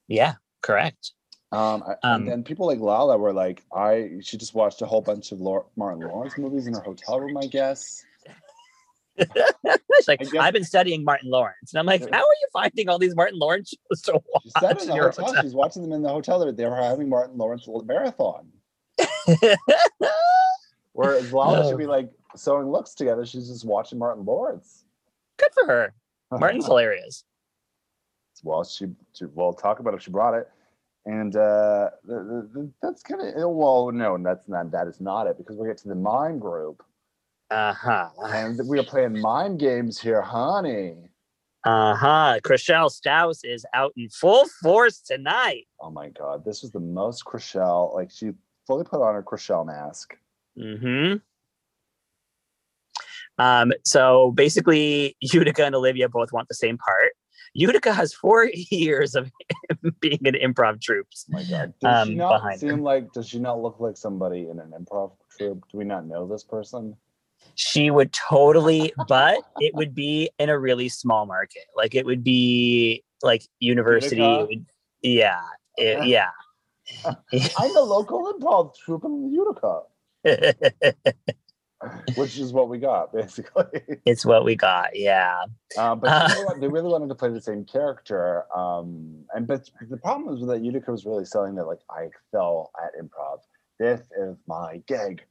[0.08, 1.12] Yeah, correct.
[1.52, 5.02] Um, Um, and then people like Lala were like, I she just watched a whole
[5.02, 8.04] bunch of Lau- Martin Lawrence movies in her hotel room, I guess.
[10.08, 12.88] Like I guess- I've been studying Martin Lawrence, and I'm like, how are you finding
[12.88, 15.42] all these Martin Lawrence shows to She said watch in in the hotel, hotel?
[15.42, 16.38] she's watching them in the hotel.
[16.44, 18.48] They they were having Martin Lawrence marathon.
[20.92, 23.24] Whereas Lala should be like sewing looks together.
[23.24, 24.84] She's just watching Martin Lawrence.
[25.36, 25.94] Good for her.
[26.32, 27.24] Martin's hilarious.
[28.42, 30.02] well, she, she well talk about it.
[30.02, 30.50] She brought it,
[31.04, 35.36] and uh, the, the, that's kind of well, no, that's not that is not it
[35.36, 36.82] because we get to the mime group,
[37.50, 38.08] Uh huh.
[38.24, 40.94] and we are playing mime games here, honey.
[41.64, 42.38] Uh huh.
[42.44, 45.66] Chrishell Stause is out in full force tonight.
[45.80, 47.94] Oh my god, this was the most Chrishell.
[47.94, 48.30] Like she
[48.66, 50.16] fully put on her Chrishell mask.
[50.56, 51.14] hmm
[53.38, 57.12] Um, so basically, Utica and Olivia both want the same part.
[57.54, 59.30] Utica has four years of
[60.00, 61.26] being in improv troops.
[61.28, 62.76] Oh my god, does she Um, not seem her.
[62.78, 63.12] like?
[63.12, 65.64] Does she not look like somebody in an improv troupe?
[65.70, 66.96] Do we not know this person?
[67.56, 71.64] She would totally, but it would be in a really small market.
[71.76, 74.22] Like it would be like university.
[74.24, 74.66] It would,
[75.02, 75.40] yeah.
[75.76, 76.30] It- yeah.
[77.04, 79.82] I'm the local improv troupe in Utica,
[82.16, 83.64] which is what we got basically.
[84.06, 84.90] it's what we got.
[84.94, 85.44] Yeah.
[85.76, 86.28] Uh, but Uh.
[86.28, 86.60] know what?
[86.60, 88.44] they really wanted to play the same character.
[88.56, 92.70] Um, and but the problem was that Utica was really selling that like I excel
[92.82, 93.40] at improv.
[93.78, 95.24] This is my gig.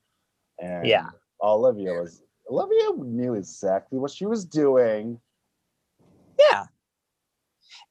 [0.60, 1.08] And Yeah.
[1.42, 5.20] Olivia was Olivia knew exactly what she was doing.
[6.40, 6.66] Yeah.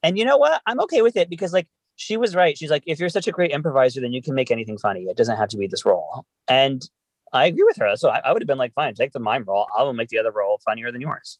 [0.02, 0.60] And you know what?
[0.66, 2.56] I'm okay with it because like she was right.
[2.56, 5.02] She's like, if you're such a great improviser, then you can make anything funny.
[5.04, 6.24] It doesn't have to be this role.
[6.48, 6.88] And
[7.32, 7.96] I agree with her.
[7.96, 9.66] So I, I would have been like, fine, take the mime role.
[9.76, 11.38] I will make the other role funnier than yours.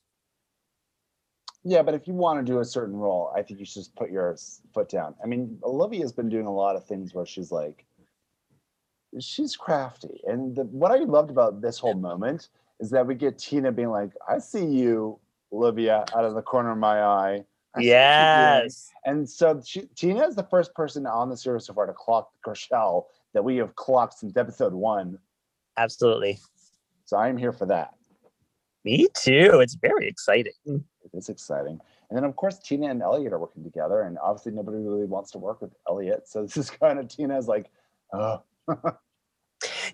[1.62, 3.94] Yeah, but if you want to do a certain role, I think you should just
[3.94, 4.36] put your
[4.72, 5.14] foot down.
[5.22, 7.84] I mean, Olivia's been doing a lot of things where she's like,
[9.18, 10.22] she's crafty.
[10.26, 12.48] And the, what I loved about this whole moment
[12.78, 15.18] is that we get Tina being like, I see you,
[15.52, 17.44] Olivia, out of the corner of my eye.
[17.74, 18.90] I see what you're doing." Yes.
[19.04, 22.30] And so she, Tina is the first person on the series so far to clock
[22.32, 25.18] the Chrishell that we have clocked since episode one.
[25.76, 26.38] Absolutely.
[27.04, 27.94] So I'm here for that.
[28.84, 29.60] Me too.
[29.60, 30.52] It's very exciting.
[30.64, 31.80] It is exciting.
[32.08, 34.02] And then, of course, Tina and Elliot are working together.
[34.02, 36.28] And obviously, nobody really wants to work with Elliot.
[36.28, 37.70] So this is kind of Tina's like,
[38.12, 38.42] oh,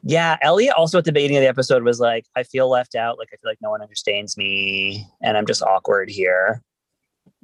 [0.02, 0.36] Yeah.
[0.42, 3.18] Elliot also at the beginning of the episode was like, I feel left out.
[3.18, 6.62] Like, I feel like no one understands me and I'm just awkward here.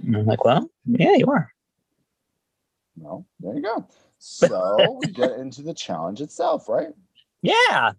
[0.05, 1.51] And I'm like, well, yeah, you are.
[2.97, 3.87] no, there you go.
[4.25, 6.91] So we get into the challenge itself, right?
[7.43, 7.91] Yeah.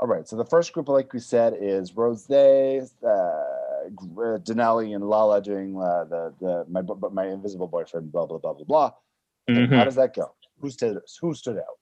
[0.00, 0.26] All right.
[0.26, 6.04] So the first group, like we said, is Rose, uh, Denali, and Lala doing uh,
[6.04, 8.92] the the my bu- my invisible boyfriend, blah blah blah blah blah.
[9.48, 9.76] Mhm.
[9.76, 10.34] How does that go?
[10.60, 11.78] Who stood Who stood out?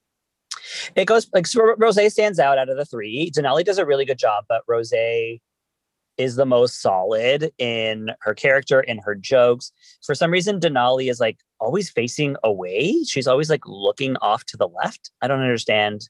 [0.96, 3.30] It goes like so Rose stands out out of the three.
[3.30, 8.80] Denali does a really good job, but Rose is the most solid in her character,
[8.80, 9.70] in her jokes.
[10.04, 13.04] For some reason, Denali is like always facing away.
[13.04, 15.12] She's always like looking off to the left.
[15.22, 16.08] I don't understand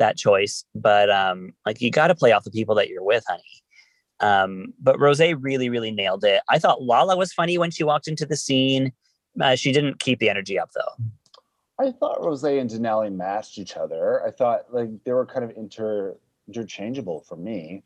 [0.00, 3.24] that choice, but um, like you got to play off the people that you're with,
[3.28, 3.42] honey.
[4.18, 6.42] Um, but Rose really, really nailed it.
[6.50, 8.92] I thought Lala was funny when she walked into the scene.
[9.40, 11.04] Uh, she didn't keep the energy up though.
[11.78, 14.22] I thought Rose and Denali matched each other.
[14.26, 17.84] I thought like they were kind of inter interchangeable for me,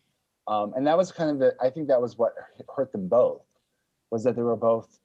[0.48, 1.55] um, and that was kind of the.
[1.61, 2.33] I think that was what
[2.74, 3.42] hurt them both,
[4.11, 4.98] was that they were both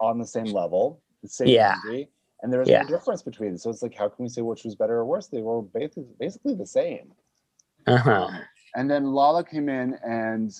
[0.00, 1.76] on the same level, the same Yeah.
[1.84, 2.08] energy,
[2.42, 2.82] and there is Yeah.
[2.82, 3.58] no difference between them.
[3.58, 5.28] So it's like, how can we say which was better or worse?
[5.28, 7.12] They were basically basically the same.
[7.86, 8.30] Uh-huh.
[8.74, 10.52] And then Lala came in and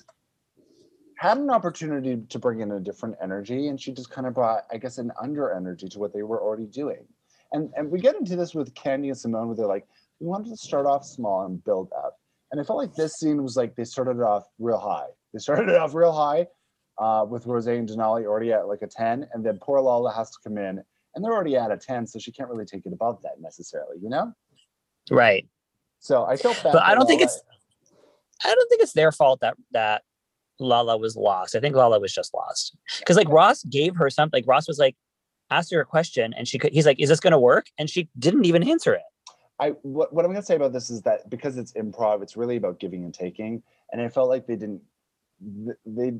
[1.17, 4.65] had an opportunity to bring in a different energy, and she just kind of brought,
[4.73, 7.05] I guess, an under energy to what they were already doing.
[7.53, 9.87] And and we get into this with Candy and Simone, where they're like,
[10.21, 12.19] we wanted to start off small and build up.
[12.51, 15.09] And I felt like this scene was like they started it off real high.
[15.33, 16.47] They started it off real high
[16.99, 20.31] uh, with Rose and Denali already at like a 10, and then poor Lala has
[20.31, 20.83] to come in,
[21.15, 23.97] and they're already at a 10, so she can't really take it above that necessarily,
[24.01, 24.33] you know?
[25.11, 25.47] Right.
[26.01, 26.73] So I felt bad.
[26.73, 27.41] But I don't think it's
[28.45, 30.03] I don't think it's their fault that that
[30.59, 31.55] Lala was lost.
[31.55, 34.39] I think Lala was just lost because like Ross gave her something.
[34.39, 34.97] Like Ross was like
[35.51, 36.73] asked her a question and she could.
[36.73, 39.03] He's like, "Is this going to work?" And she didn't even answer it.
[39.61, 42.57] I what, what I'm gonna say about this is that because it's improv, it's really
[42.57, 44.83] about giving and taking, and I felt like they didn't.
[45.65, 46.15] th- They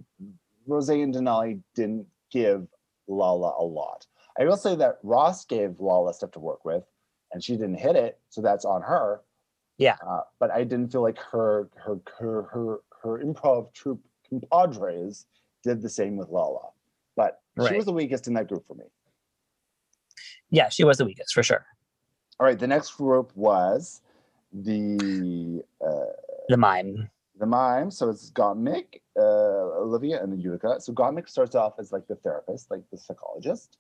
[0.67, 2.69] Rose and Denali didn't give
[3.09, 4.07] Lala a lot.
[4.39, 6.85] I will say that Ross gave Lala stuff to work with,
[7.33, 9.21] and she didn't hit it, so that's on her.
[9.79, 9.97] Yeah.
[10.07, 15.27] Uh, but I didn't feel like her her her her her improv troupe compadres
[15.63, 16.71] did the same with Lala.
[17.17, 18.85] But she was the weakest in that group for me.
[20.51, 21.65] Yeah, she was the weakest for sure.
[22.41, 24.01] All right, the next group was
[24.53, 26.13] the uh,
[26.49, 27.11] The mime.
[27.39, 27.91] the mime.
[27.91, 30.81] So it's Gottmik, uh, Olivia, and the Utica.
[30.81, 33.79] So Gottmik starts off as like the therapist, like the psychologist,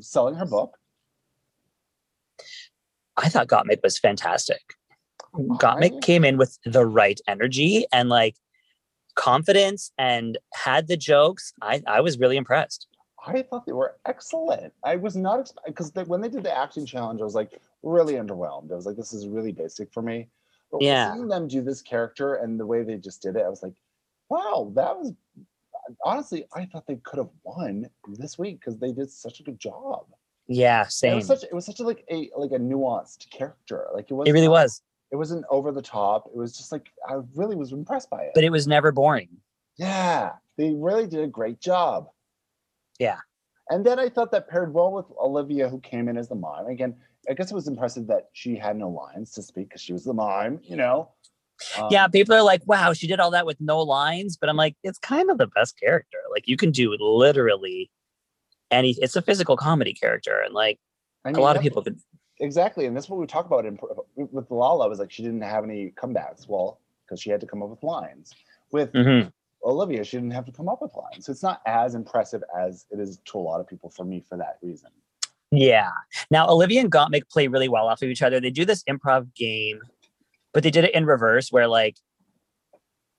[0.00, 0.76] selling her book.
[3.16, 4.60] I thought Gottmik was fantastic.
[5.34, 8.36] I- Gottmik came in with the right energy and like
[9.14, 11.52] confidence and had the jokes.
[11.60, 12.86] I I was really impressed.
[13.24, 14.72] I thought they were excellent.
[14.82, 18.72] I was not because when they did the acting challenge, I was like really underwhelmed.
[18.72, 20.28] I was like, this is really basic for me.
[20.72, 21.12] But Yeah.
[21.12, 23.74] seeing them do this character and the way they just did it, I was like,
[24.28, 25.12] wow, that was
[26.04, 27.86] honestly, I thought they could have won
[28.18, 30.06] this week because they did such a good job.
[30.48, 31.16] Yeah, It same.
[31.16, 33.86] was such it was such a like a like a nuanced character.
[33.94, 36.26] Like it was It really was, It wasn't over the top.
[36.26, 38.32] It was just like I really was impressed by it.
[38.34, 39.28] but it was never boring.
[39.76, 42.08] yeah, they really did a great job.
[42.98, 43.18] Yeah.
[43.70, 46.66] And then I thought that paired well with Olivia, who came in as the mime.
[46.66, 46.94] Again,
[47.30, 50.04] I guess it was impressive that she had no lines to speak because she was
[50.04, 51.08] the mime, you know.
[51.78, 54.36] Um, yeah, people are like, wow, she did all that with no lines.
[54.36, 56.18] But I'm like, it's kind of the best character.
[56.30, 57.90] Like you can do literally
[58.70, 60.40] any it's a physical comedy character.
[60.44, 60.78] And like
[61.24, 61.98] a lot of people could.
[62.40, 63.78] exactly, and that's what we talk about in,
[64.16, 66.48] with Lala was like she didn't have any comebacks.
[66.48, 68.32] Well, because she had to come up with lines.
[68.72, 69.30] With Mhm.
[69.64, 71.26] Olivia, she didn't have to come up with lines.
[71.26, 74.24] So it's not as impressive as it is to a lot of people for me
[74.28, 74.90] for that reason.
[75.52, 75.90] Yeah.
[76.30, 78.40] Now Olivia and Gottmik play really well off of each other.
[78.40, 79.80] They do this improv game,
[80.52, 81.96] but they did it in reverse, where like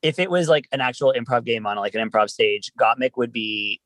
[0.02, 3.32] if it was like an actual improv game on like an improv stage, Gottmik would
[3.32, 3.82] be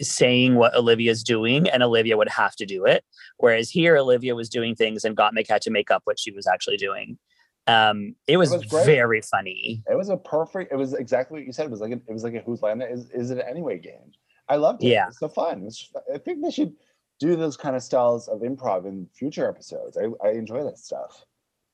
[0.00, 3.04] saying what Olivia's doing and Olivia would have to do it.
[3.36, 6.46] Whereas here Olivia was doing things and Gottmik had to make up what she was
[6.46, 7.18] actually doing.
[7.66, 9.82] Um, it was, was very funny.
[9.88, 10.72] It was a perfect.
[10.72, 11.66] It was exactly what you said.
[11.66, 14.12] It was like a, it was like a Whose Line Is Is It Anyway game.
[14.48, 14.88] I loved it.
[14.88, 15.04] Yeah.
[15.04, 15.60] It was so fun.
[15.60, 16.72] It was, I think they should
[17.20, 19.96] do those kind of styles of improv in future episodes.
[19.96, 21.24] I, I enjoy that stuff.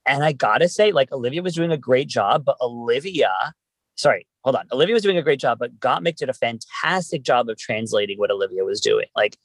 [0.07, 3.33] And I gotta say, like Olivia was doing a great job, but Olivia,
[3.97, 4.67] sorry, hold on.
[4.73, 8.31] Olivia was doing a great job, but Gottmik did a fantastic job of translating what
[8.31, 9.07] Olivia was doing.
[9.17, 9.37] Like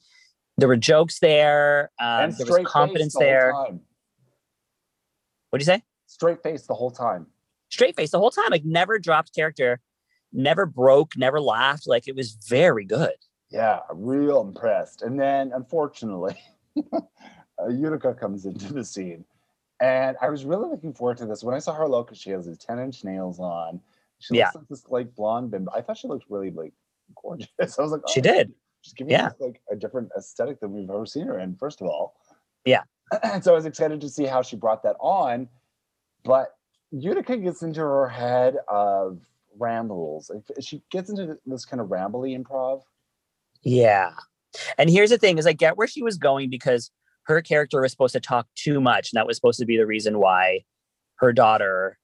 [0.58, 3.54] there were jokes there, um, and there was confidence the there.
[3.54, 5.82] What do you say?
[6.06, 7.28] Straight face the whole time.
[7.69, 9.80] Straight face the whole time, like never dropped character,
[10.32, 11.88] never broke, never laughed.
[11.88, 13.13] Like it was very good.
[13.50, 15.02] Yeah, real impressed.
[15.02, 16.38] And then, unfortunately,
[16.93, 19.26] uh, Utica comes into the scene,
[19.81, 21.43] and I was really looking forward to this.
[21.43, 23.81] When I saw her look, she has these ten-inch nails on.
[24.19, 24.45] She Yeah.
[24.45, 25.71] looks like this like blonde bimbo.
[25.75, 26.73] I thought she looked really like
[27.21, 27.49] gorgeous.
[27.59, 28.53] I was like, She oh, did.
[28.81, 29.31] She's giving Yeah.
[29.39, 31.55] like a different aesthetic than we've ever seen her in.
[31.55, 32.15] First of all,
[32.63, 32.83] Yeah.
[33.23, 35.49] And so I was excited to see how she brought that on,
[36.23, 36.55] but
[36.91, 39.19] Utica gets into her head of
[39.57, 40.29] rambles.
[40.59, 42.83] She gets into this kind of rambly improv.
[43.63, 44.11] Yeah.
[44.77, 46.91] And here's the thing is I get where she was going because
[47.31, 49.11] her character was supposed to talk too much.
[49.11, 50.61] And that was supposed to be the reason why
[51.15, 51.97] her daughter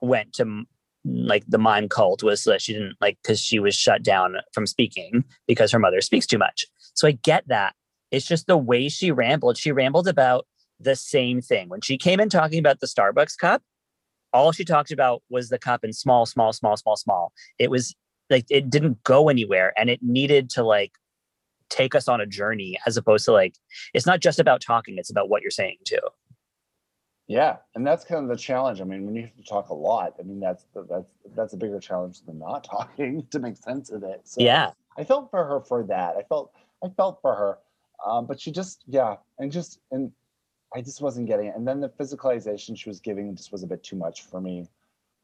[0.00, 0.64] went to
[1.04, 4.66] like the mime cult was that she didn't like because she was shut down from
[4.66, 6.66] speaking because her mother speaks too much.
[6.94, 7.74] So I get that.
[8.10, 9.58] It's just the way she rambled.
[9.58, 10.46] She rambled about
[10.80, 11.68] the same thing.
[11.68, 13.62] When she came in talking about the Starbucks cup,
[14.32, 17.32] all she talked about was the cup and small, small, small, small, small.
[17.58, 17.94] It was
[18.30, 20.92] like it didn't go anywhere and it needed to like
[21.74, 23.54] take us on a journey as opposed to like
[23.94, 25.98] it's not just about talking it's about what you're saying too
[27.26, 28.82] Yeah, and that's kind of the challenge.
[28.82, 31.56] I mean, when you have to talk a lot, I mean that's that's that's a
[31.56, 34.20] bigger challenge than not talking to make sense of it.
[34.24, 36.16] So yeah I felt for her for that.
[36.16, 36.52] I felt
[36.84, 37.58] I felt for her,
[38.06, 40.12] um, but she just yeah, and just and
[40.74, 41.56] I just wasn't getting it.
[41.56, 44.68] And then the physicalization she was giving just was a bit too much for me.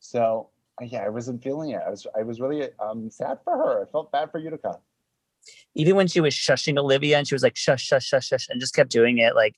[0.00, 0.48] So
[0.80, 1.82] yeah, I wasn't feeling it.
[1.86, 3.82] I was I was really um, sad for her.
[3.82, 4.78] I felt bad for Utica.
[5.74, 8.60] Even when she was shushing olivia and she was like shush shush shush shush and
[8.60, 9.56] just kept doing it like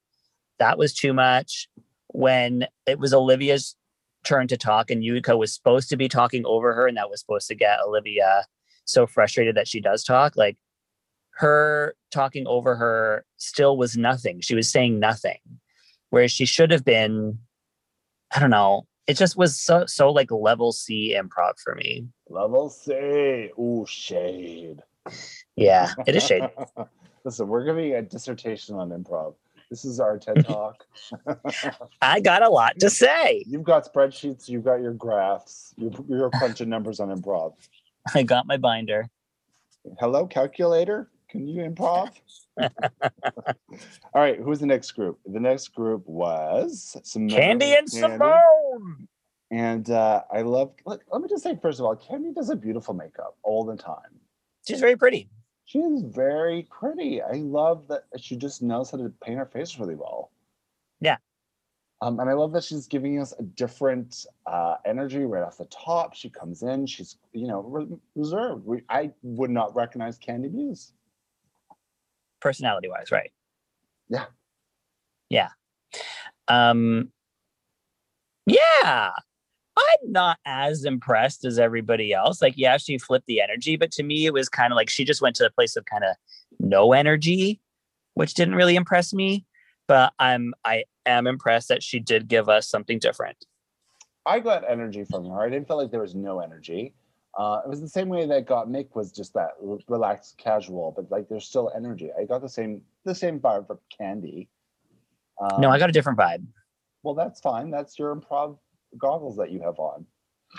[0.58, 1.68] that was too much
[2.08, 3.76] when it was olivia's
[4.24, 7.20] turn to talk and Utica was supposed to be talking over her and that was
[7.20, 8.44] supposed to get olivia
[8.84, 10.56] so frustrated that she does talk like
[11.36, 15.38] her talking over her still was nothing she was saying nothing
[16.10, 17.38] whereas she should have been
[18.34, 22.70] i don't know it just was so so like level c improv for me Level
[22.70, 23.50] C.
[23.58, 24.82] Ooh, shade.
[25.56, 26.48] Yeah it is shade
[27.24, 29.34] Listen, we're giving a dissertation on improv.
[29.70, 30.84] This is our TED talk.
[32.02, 36.30] i got a lot to say You've got spreadsheets, you've got your graphs, you're, you're
[36.30, 37.54] crunching numbers on improv.
[38.14, 39.08] i got my binder
[39.98, 41.08] Hello, calculator?
[41.28, 42.10] Can you improv?
[42.60, 42.70] All
[44.14, 45.18] right, who's the next group?
[45.26, 48.00] The next group was Simone Kandy and Kandy.
[48.00, 49.08] Simone.
[49.50, 52.56] And uh, I love, let, let me just say, first of all, Kandy does a
[52.56, 54.20] beautiful makeup all the time.
[54.66, 55.28] She's very pretty.
[55.64, 57.22] She is very pretty.
[57.22, 60.30] I love that she just knows how to paint her face really well.
[61.00, 61.16] Yeah.
[62.02, 65.66] Um, and I love that she's giving us a different uh, energy right off the
[65.66, 66.14] top.
[66.14, 68.66] She comes in, she's you know re- reserved.
[68.66, 70.92] We, I would not recognize Kandy Muse.
[72.40, 73.30] personality wise, right?
[74.08, 74.24] Yeah.
[75.30, 75.48] Yeah.
[76.48, 77.10] Um
[78.46, 79.10] yeah.
[79.90, 82.42] I'm not as impressed as everybody else.
[82.42, 85.04] Like, yeah, she flipped the energy, but to me, it was kind of like she
[85.04, 86.16] just went to a place of kind of
[86.60, 87.60] no energy,
[88.14, 89.44] which didn't really impress me.
[89.88, 93.44] But I'm I am impressed that she did give us something different.
[94.24, 95.42] I got energy from her.
[95.42, 96.94] I didn't feel like there was no energy.
[97.36, 99.52] Uh, it was the same way that Gottmik was just that
[99.88, 102.10] relaxed, casual, but like there's still energy.
[102.18, 104.48] I got the same the same vibe from Kandy.
[105.40, 106.44] Um, No, I got a different vibe.
[107.02, 107.70] Well, that's fine.
[107.70, 108.58] That's your improv
[108.98, 110.06] goggles that you have on.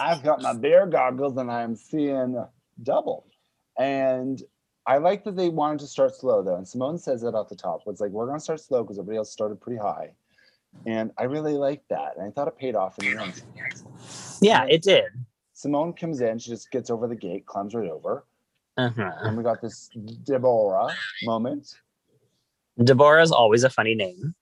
[0.00, 2.42] I've got my bear goggles and I'm seeing
[2.82, 3.26] double.
[3.78, 4.42] And
[4.86, 6.56] I like that they wanted to start slow though.
[6.56, 7.82] And Simone says that off the top.
[7.86, 10.10] It's like we're gonna start slow because everybody else started pretty high.
[10.84, 12.16] And I really like that.
[12.16, 13.42] And I thought it paid off in the end.
[14.40, 15.04] yeah, it did.
[15.54, 18.26] Simone comes in, she just gets over the gate, climbs right over.
[18.76, 19.10] Uh-huh.
[19.22, 19.88] And we got this
[20.24, 20.88] Deborah
[21.22, 21.80] moment.
[22.82, 24.34] Deborah is always a funny name.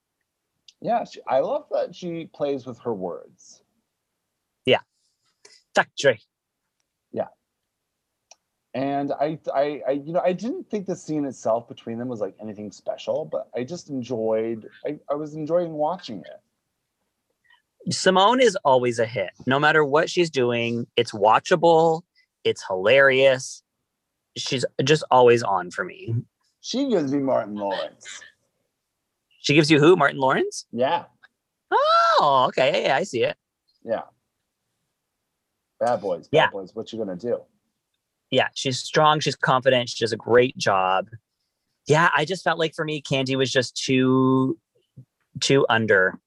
[0.85, 3.63] Yeah, she, I love that she plays with her words.
[4.67, 4.81] Yeah,
[5.73, 6.21] factory.
[7.11, 7.29] Yeah,
[8.75, 12.19] and I, I, I, you know, I didn't think the scene itself between them was
[12.19, 14.69] like anything special, but I just enjoyed.
[14.85, 17.91] I, I was enjoying watching it.
[17.91, 19.31] Simone is always a hit.
[19.47, 22.03] No matter what she's doing, it's watchable,
[22.43, 23.63] it's hilarious.
[24.37, 26.13] She's just always on for me.
[26.61, 28.21] She gives me Martin Lawrence.
[29.45, 29.95] She gives you who?
[29.95, 30.65] Martin Lawrence?
[30.71, 31.03] Yeah,
[31.71, 32.85] Oh, okay.
[32.85, 33.37] Yeah, I see it.
[33.83, 34.01] yeah.
[35.79, 36.49] Bad boys, bad Yeah.
[36.49, 36.73] boys.
[36.73, 37.41] What you gonna do?
[38.31, 39.19] Yeah, she's strong.
[39.19, 39.89] She's confident.
[39.89, 41.09] She does a great job.
[41.85, 44.57] Yeah, I just felt like for me, Kandy was just too,
[45.41, 46.19] too under.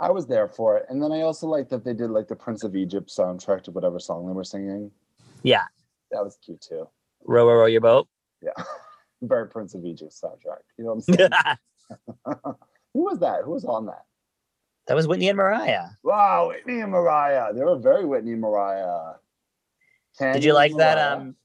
[0.00, 2.34] I was there for it, and then I also like that they did like the
[2.36, 4.90] Prince of Egypt soundtrack to whatever song they were singing.
[5.44, 5.64] Yeah,
[6.10, 6.88] That was cute too.
[7.24, 8.08] row, row, row your boat.
[8.42, 8.50] Yeah,
[9.22, 10.62] very Prince of Egypt soundtrack.
[10.76, 11.30] You know what I'm saying?
[12.94, 13.42] Who was that?
[13.44, 14.04] Who was on that?
[14.86, 15.84] That was Whitney and Mariah.
[16.02, 17.52] Wow, Whitney and Mariah.
[17.52, 19.14] They were very Whitney and Mariah.
[20.18, 20.98] Did you like and that?
[20.98, 21.36] Um,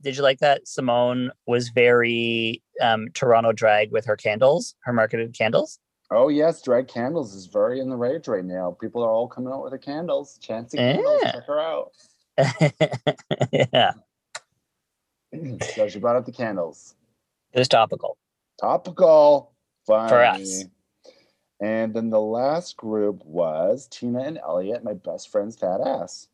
[0.00, 5.36] did you like that Simone was very um Toronto drag with her candles, her marketed
[5.36, 5.78] candles?
[6.10, 8.76] Oh yes, drag candles is very in the rage right now.
[8.80, 10.38] People are all coming out with the candles.
[10.38, 11.32] Chancy candles, Yeah.
[11.32, 11.92] check her out.
[13.52, 13.92] yeah,
[15.74, 16.94] so she brought up the candles.
[17.52, 18.16] It was topical.
[18.60, 19.52] Topical.
[19.86, 20.08] Funny.
[20.08, 20.64] For us.
[21.60, 26.28] And then the last group was Tina and Elliot, my best friend's fat ass.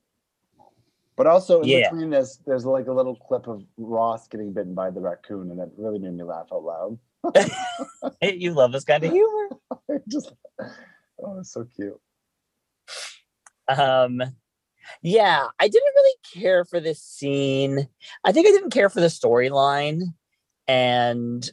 [1.17, 1.91] But also in Yeah.
[1.91, 5.61] between this, there's like a little clip of Ross getting bitten by the raccoon, and
[5.61, 6.99] it really made me laugh out loud.
[8.23, 9.49] You love this kind of humor.
[10.09, 10.33] Just
[11.23, 11.99] oh, it's so cute.
[13.69, 14.23] Um,
[15.03, 17.89] yeah, I didn't really care for this scene.
[18.25, 20.03] I think I didn't care for the storyline,
[20.69, 21.49] and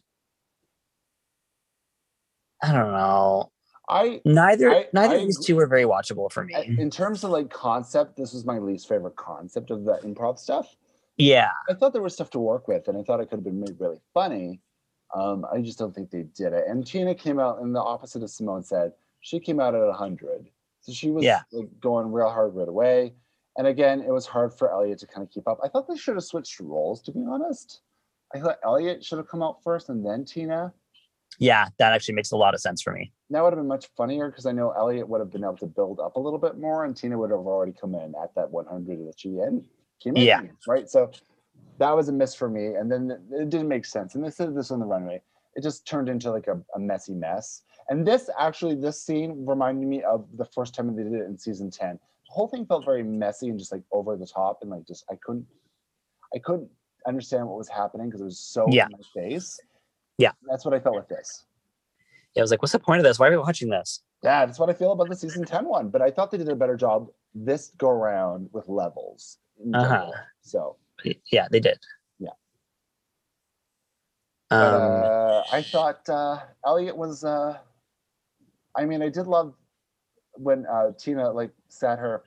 [2.63, 3.51] I don't know.
[3.89, 6.53] I Neither I- neither I of these two were very watchable for me.
[6.79, 10.75] in terms of like concept, this was my least favorite concept of the improv stuff.
[11.17, 13.43] Yeah, I thought there was stuff to work with, and I thought it could have
[13.43, 14.61] been made really funny.
[15.13, 16.63] Um, I just don't think they did it.
[16.67, 20.49] And Tina came out, and the opposite of Simone said, she came out at hundred,
[20.79, 21.41] so she was Yeah.
[21.51, 23.13] like going real hard right away.
[23.57, 25.59] And again, it was hard for Elliot to kind of keep up.
[25.61, 27.81] I thought they should have switched roles, to be honest.
[28.33, 30.73] I thought Elliot should have come out first, and then Tina.
[31.39, 33.11] yeah, that actually makes a lot of sense for me.
[33.29, 35.65] That would have been much funnier because I know Elliot would have been able to
[35.65, 38.49] build up a little bit more, and Tina would have already come in at that
[38.51, 39.65] 100 that she in,
[40.01, 40.23] came in.
[40.23, 40.41] Yeah.
[40.67, 40.89] Right.
[40.89, 41.11] So
[41.77, 42.75] that was a miss for me.
[42.75, 44.15] And then it- didn't make sense.
[44.15, 45.21] And this said this on the runway.
[45.55, 47.63] It just turned into like a, a messy mess.
[47.89, 51.37] And this actually, this scene reminded me of the first time they did it in
[51.37, 51.93] season 10.
[51.95, 51.99] The
[52.33, 54.59] whole thing felt very messy and just like over the top.
[54.61, 55.45] And like just, I couldn't,
[56.35, 56.69] I couldn't
[57.07, 58.85] understand what was happening because it was so Yeah.
[58.85, 59.59] in my face.
[60.17, 60.31] Yeah.
[60.47, 61.45] That's what I felt with this.
[62.35, 63.19] Yeah, I was like, what's the point of this?
[63.19, 64.01] Why are we watching this?
[64.23, 65.89] Yeah, that's what I feel about the season 10 one.
[65.89, 69.37] But I thought they did a better job this go around with levels.
[69.73, 70.11] Uh-huh.
[70.41, 70.77] So
[71.31, 71.79] Yeah, they did.
[72.19, 72.29] Yeah.
[74.51, 77.23] Um, uh, I thought uh, Elliot was.
[77.23, 77.57] Uh,
[78.75, 79.53] I mean, I did love
[80.33, 82.23] when uh, Tina like sat her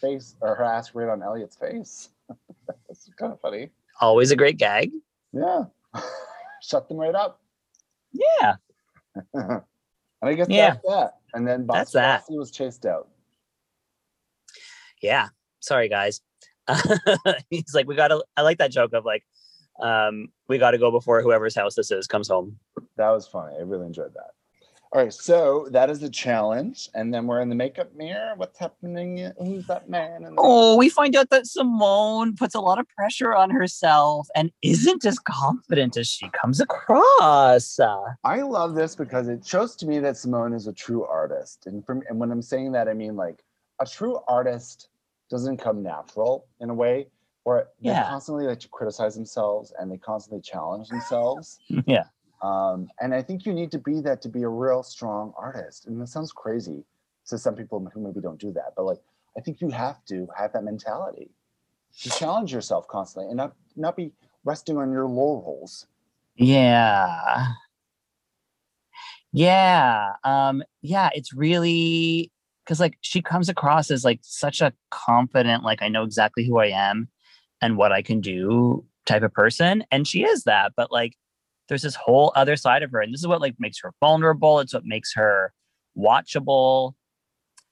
[0.00, 2.08] face or her ass right on Elliot's face.
[2.88, 3.70] That's kind of funny.
[4.00, 4.90] always a great gag.
[5.32, 5.64] Yeah,
[6.62, 7.40] shut them right up.
[8.12, 8.54] Yeah.
[9.34, 9.62] and
[10.22, 10.70] I guess Yeah.
[10.70, 11.10] that's that.
[11.34, 12.24] And then Boss That's that.
[12.34, 13.08] Was chased out.
[15.02, 15.28] Yeah.
[15.60, 16.20] Sorry, guys.
[17.50, 19.24] He's like, we gotta I like that joke of like,
[19.80, 22.58] um, we gotta go before whoever's house this is comes home.
[22.96, 23.56] That was funny.
[23.58, 24.30] I really enjoyed that.
[24.90, 28.32] All right, so that is the challenge, and then we're in the makeup mirror.
[28.36, 29.30] What's happening?
[29.38, 30.34] Who's that man?
[30.38, 35.04] Oh, we find out that Simone puts a lot of pressure on herself and isn't
[35.04, 37.78] as confident as she comes across.
[38.24, 41.84] I love this because it shows to me that Simone is a true artist, and
[41.84, 43.44] from and when I'm saying that, I mean like
[43.80, 44.88] a true artist
[45.28, 47.08] doesn't come natural in a way
[47.44, 48.08] where they Yeah.
[48.08, 51.58] constantly like to criticize themselves and they constantly challenge themselves.
[51.86, 52.04] yeah.
[52.42, 55.86] Um, and I think you need to be that to be a real strong artist.
[55.86, 56.84] And that sounds crazy
[57.28, 58.98] to some people who maybe don't do that, but like
[59.36, 61.30] I think you have to have that mentality
[62.00, 64.12] to challenge yourself constantly and not not be
[64.44, 65.86] resting on your laurels.
[66.36, 67.46] Yeah.
[69.32, 70.12] Yeah.
[70.24, 72.32] Um, yeah, it's really
[72.64, 76.58] because like she comes across as like such a confident, like I know exactly who
[76.58, 77.08] I am
[77.60, 79.84] and what I can do type of person.
[79.90, 81.14] And she is that, but like
[81.68, 83.00] there's this whole other side of her.
[83.00, 84.60] And this is what like makes her vulnerable.
[84.60, 85.52] It's what makes her
[85.96, 86.94] watchable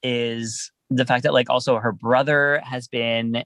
[0.03, 3.43] is the fact that like also her brother has been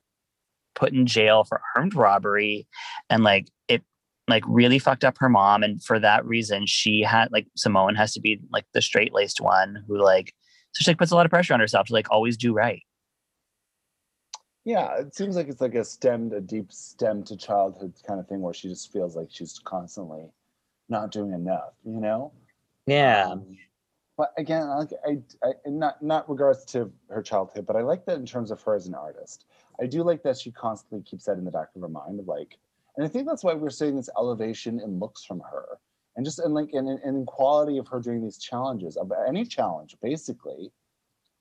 [0.76, 2.68] put in jail for armed robbery
[3.10, 3.82] and like it
[4.28, 8.14] like really fucked up her mom and for that reason she had like Simone has
[8.14, 10.34] to be like the straight laced one who like
[10.74, 12.84] so she like puts a lot of pressure on herself to like always do right.
[14.64, 18.28] Yeah, it seems like it's like a stemmed, a deep stem to childhood kind of
[18.28, 20.30] thing where she just feels like she's constantly
[20.92, 22.32] not doing enough, you know?
[22.86, 23.30] Yeah.
[23.32, 23.58] Um,
[24.18, 28.18] but again, like I, I not not regards to her childhood, but I like that
[28.18, 29.46] in terms of her as an artist.
[29.82, 32.28] I do like that she constantly keeps that in the back of her mind of
[32.28, 32.60] like,
[32.96, 35.80] and I think that's why we're seeing this elevation in looks from her,
[36.16, 39.98] and just in like in in quality of her doing these challenges, of any challenge
[40.02, 40.72] basically.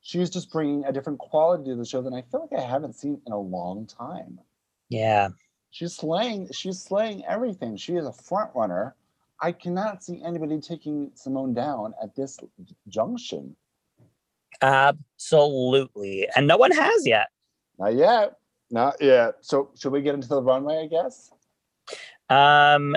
[0.03, 2.95] She's just bringing a different quality to the show than I feel like I haven't
[2.95, 4.39] seen in a long time.
[4.89, 5.29] Yeah.
[5.73, 6.49] She's slaying.
[6.53, 7.77] She's slaying everything.
[7.77, 8.97] She is a front runner.
[9.43, 12.39] I cannot see anybody taking Simone down at this
[12.89, 13.57] junction.
[14.61, 16.29] Absolutely.
[16.37, 17.29] And no one has yet.
[17.79, 18.37] Not yet.
[18.71, 19.37] Not yet.
[19.41, 21.31] So should we get into the runway, I guess?
[22.29, 22.97] Um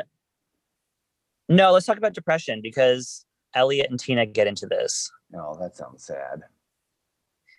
[1.50, 5.12] no, let's talk about depression because Elliot and Tina get into this.
[5.36, 6.44] Oh, that sounds sad.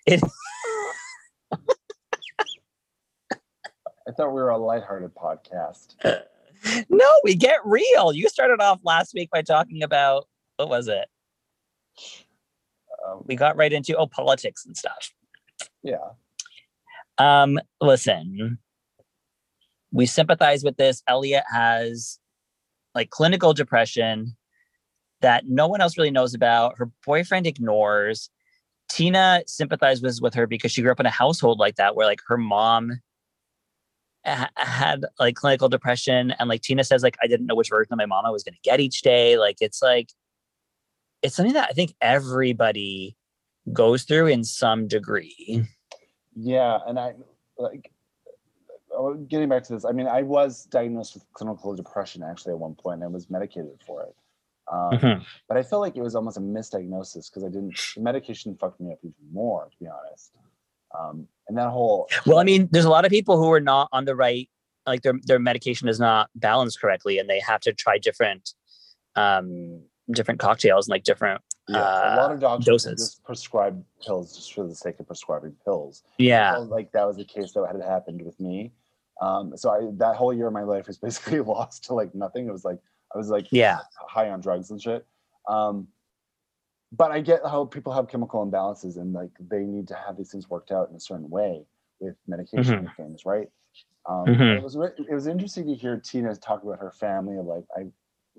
[0.06, 0.20] It
[4.06, 5.94] I thought we were a lighthearted podcast.
[6.88, 8.12] no, we get real.
[8.12, 11.06] You started off last week by talking about what was it?
[13.06, 15.12] Um, We got right into oh politics and stuff.
[15.82, 15.96] yeah.
[17.18, 18.58] Um, listen,
[19.92, 21.02] we sympathize with this.
[21.06, 22.18] Elliot has
[22.94, 24.36] like clinical depression
[25.20, 26.76] that no one else really knows about.
[26.76, 28.30] Her boyfriend ignores.
[28.90, 32.20] Tina sympathizes with her because she grew up in a household like that, where like
[32.26, 33.00] her mom
[34.26, 37.92] ha- had like clinical depression, and like Tina says, like I didn't know which version
[37.92, 39.38] of my mom I was going to get each day.
[39.38, 40.10] Like it's like
[41.22, 43.16] it's something that I think everybody
[43.72, 45.64] goes through in some degree.
[46.36, 47.14] Yeah, and I
[47.58, 47.90] like
[48.92, 49.84] oh, getting back to this.
[49.84, 53.30] I mean, I was diagnosed with clinical depression actually at one point, and I was
[53.30, 54.14] medicated for it.
[54.72, 55.26] Um, Mhm.
[55.46, 57.78] But I felt like it was almost a misdiagnosis because I didn't.
[57.94, 60.32] The medication fucked me up even more, to be honest.
[60.98, 63.88] Um, and that whole Well, I mean, there's a lot of people who are not
[63.92, 64.48] on the right,
[64.86, 68.54] like their their medication is not balanced correctly, and they have to try different,
[69.16, 71.40] um, different cocktails and like different.
[71.68, 73.00] yeah, a lot of doctors doses.
[73.00, 76.02] just prescribe pills just for the sake of prescribing pills.
[76.18, 78.72] Yeah, felt like that was the case that had happened with me.
[79.20, 82.46] Um, so I that whole year of my life was basically lost to like nothing.
[82.46, 82.78] It was like
[83.14, 83.78] I was like yeah,
[84.08, 85.06] high on drugs and shit.
[85.48, 85.88] Um,
[86.96, 90.32] but I get how people have chemical imbalances and like they need to have these
[90.32, 91.66] things worked out in a certain way
[92.00, 93.48] with medication and things, right?
[94.08, 94.58] Um, Mhm.
[94.58, 97.38] It was it was interesting to hear Tina talk about her family.
[97.38, 97.86] of, Like I,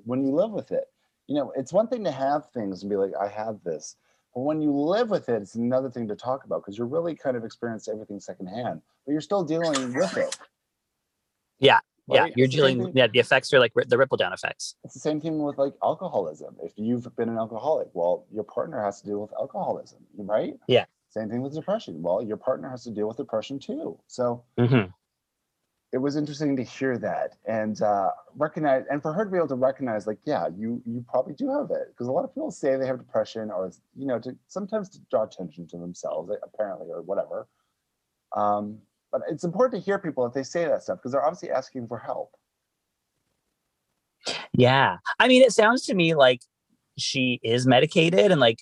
[0.05, 0.85] when you live with it,
[1.27, 3.97] you know, it's one thing to have things and be like, I have this,
[4.33, 7.15] but when you live with it, it's another thing to talk about because you're really
[7.15, 10.35] kind of experiencing everything secondhand, but you're still dealing with it.
[11.59, 12.27] Yeah, yeah.
[12.35, 12.83] You're dealing.
[12.83, 14.75] thing- Yeah, the effects are like the ripple down effects.
[14.83, 16.55] it's the same thing with like alcoholism.
[16.61, 20.55] If you've been an alcoholic, well, your partner has to deal with alcoholism, right?
[20.67, 20.85] Yeah.
[21.09, 22.01] Same thing with depression.
[22.01, 23.97] Well, your partner has to deal with depression too.
[24.07, 24.93] So Mhm.
[25.93, 29.47] it was interesting to hear that and uh, recognize, and for her to be able
[29.47, 32.51] to recognize, like, yeah, you you probably do have it, because a lot of people
[32.51, 36.87] say they have depression, or you know, to sometimes to draw attention to themselves, apparently,
[36.91, 37.47] or whatever.
[38.35, 38.81] Um,
[39.11, 41.87] but it's important to hear people if they say that stuff because they're obviously asking
[41.87, 42.31] for help.
[44.53, 46.41] Yeah, I mean, it sounds to me like
[46.97, 48.59] she is medicated and like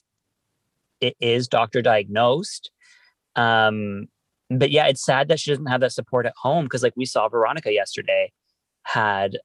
[1.02, 2.72] it is doctor diagnosed.
[3.36, 4.08] Um,
[4.50, 7.06] but yeah, it's sad that she doesn't have that support at home because, like, we
[7.06, 8.32] saw Veronica yesterday
[8.84, 9.38] had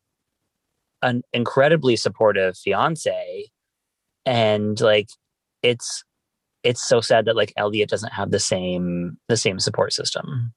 [1.03, 3.51] an incredibly supportive fiance,
[4.27, 5.09] and like,
[5.63, 6.05] it's
[6.65, 10.53] it's so sad that like Elliot doesn't have the same the same support system.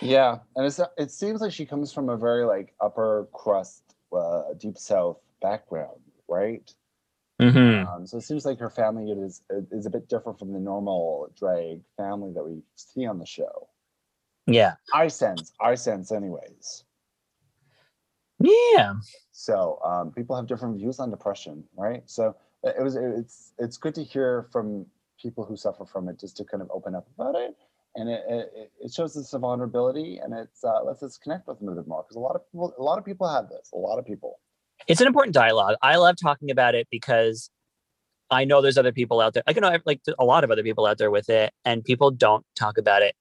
[0.00, 4.54] Yeah, and it's it seems like she comes from a very like upper crust, uh,
[4.58, 6.72] deep south background, right?
[7.40, 7.86] Mhm.
[7.86, 11.32] Um, so it seems like her family is is a bit different from the normal
[11.38, 13.68] drag family that we see on the show.
[14.46, 16.84] Yeah, I sense, I sense, anyways.
[18.40, 18.94] yeah,
[19.30, 22.02] So um, people have different views on depression, right?
[22.06, 24.86] So it was it's it's good to hear from
[25.20, 27.56] people who suffer from it just to kind of open up about it,
[27.94, 31.58] and it it, it shows us a vulnerability and it uh, lets us connect with
[31.58, 33.70] them a bit more because a lot of people a lot of people have this,
[33.72, 34.40] a lot of people.
[34.88, 35.76] it's an important dialogue.
[35.82, 37.50] I love talking about it because
[38.30, 39.42] I know there's other people out there.
[39.46, 42.44] I know like a lot of other people out there with it, and people don't
[42.56, 43.14] talk about it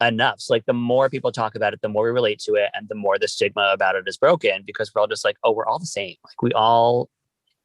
[0.00, 0.40] enough.
[0.40, 2.88] So like the more people talk about it, the more we relate to it, and
[2.88, 5.66] the more the stigma about it is broken because we're all just like, oh, we're
[5.66, 6.16] all the same.
[6.24, 7.08] Like we all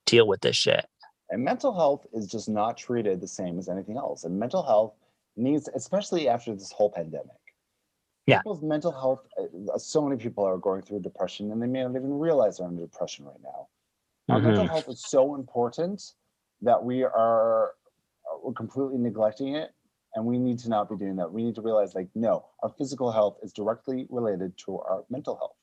[0.05, 0.85] deal with this shit.
[1.29, 4.23] And mental health is just not treated the same as anything else.
[4.23, 4.93] And mental health
[5.35, 7.37] needs, especially after this whole pandemic,
[8.25, 8.39] Yeah.
[8.39, 9.27] People's mental health.
[9.37, 12.67] uh, So many people are going through depression, and they may not even realize they're
[12.67, 13.67] under depression right now.
[14.29, 14.69] Our mental Mhm.
[14.69, 16.15] health is so important
[16.61, 17.75] that we are
[18.31, 19.73] uh, we're completely neglecting it,
[20.15, 21.31] and we need to not be doing that.
[21.31, 25.35] We need to realize, like, no, our physical health is directly related to our mental
[25.35, 25.57] health.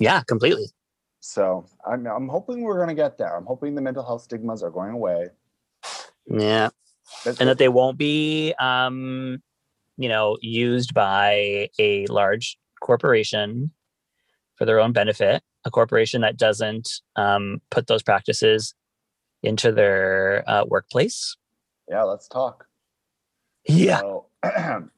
[0.00, 0.66] Yeah, completely.
[1.20, 3.36] So I'm, I'm hoping we're going to get there.
[3.36, 5.30] I'm hoping the mental health stigmas are going away.
[6.26, 6.70] Yeah.
[7.24, 9.42] That's and that they won't be um
[9.96, 13.70] you know used by a large corporation
[14.56, 18.74] for their own benefit a corporation that doesn't um, put those practices
[19.42, 21.36] into their uh, workplace
[21.88, 22.66] yeah, let's talk.
[23.68, 24.26] yeah So,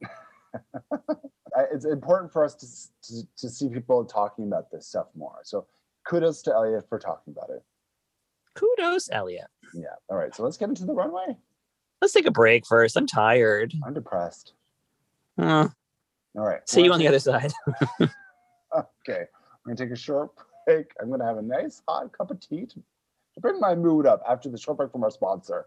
[1.72, 2.66] it's important for us to,
[3.08, 5.40] to to see people talking about this stuff more.
[5.44, 5.66] So
[6.06, 7.62] kudos to Elliot for talking about it.
[8.54, 9.94] kudos elliot Yeah.
[10.08, 10.34] All right.
[10.34, 11.36] So let's get into the runway.
[12.00, 14.52] Let's take a break first i'm tired I'm depressed.
[15.38, 15.68] Uh,
[16.36, 16.60] All right.
[16.68, 17.52] see you on the other side
[18.00, 18.10] Okay.
[19.08, 20.30] I'm gonna take a short
[20.66, 20.90] break.
[21.00, 22.74] I'm gonna have a nice hot cup of tea to,
[23.34, 25.66] to bring my mood up after the short break from our sponsor.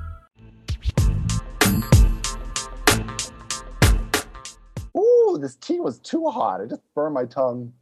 [5.43, 6.61] This tea was too hot.
[6.61, 7.73] It just burned my tongue.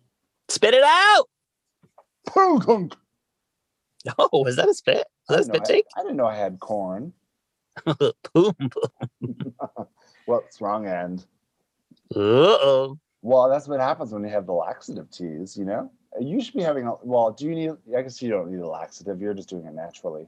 [0.50, 1.26] spit it out
[2.36, 6.02] oh was that a spit I was that a didn't know spit I- take I
[6.04, 7.14] didn't know I had corn.
[7.86, 8.72] boom boom
[10.26, 11.26] Whoops, wrong end.
[12.16, 15.92] uh-oh Well, that's what happens when you have the laxative teas, you know?
[16.20, 18.68] You should be having, a, well, do you need, I guess you don't need a
[18.68, 19.22] laxative.
[19.22, 20.28] You're just doing it naturally.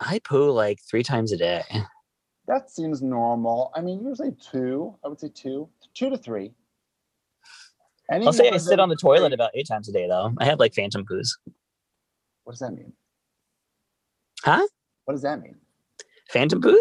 [0.00, 1.62] i poo like three times a day
[2.46, 3.70] That seems normal.
[3.74, 6.52] I mean, usually two, I would say two, two to three.
[8.12, 10.34] Any i'll say i sit on the toilet three- about eight times a day though
[10.38, 11.28] i have like phantom poos
[12.44, 12.92] What does that mean?
[14.42, 14.66] Huh?
[15.04, 15.56] What does that mean?
[16.30, 16.76] phantom poos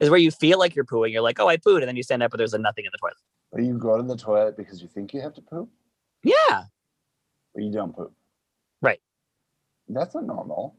[0.00, 1.12] is where you feel like you're pooing.
[1.12, 2.90] You're like, oh, I pooed, and then you stand up, but there's like, nothing in
[2.92, 3.16] the toilet.
[3.52, 5.68] Or you go to the toilet because you think you have to poop,
[6.24, 6.64] Yeah,
[7.54, 8.12] But you don't poop.
[8.82, 9.00] Right.
[9.88, 10.76] That's not normal.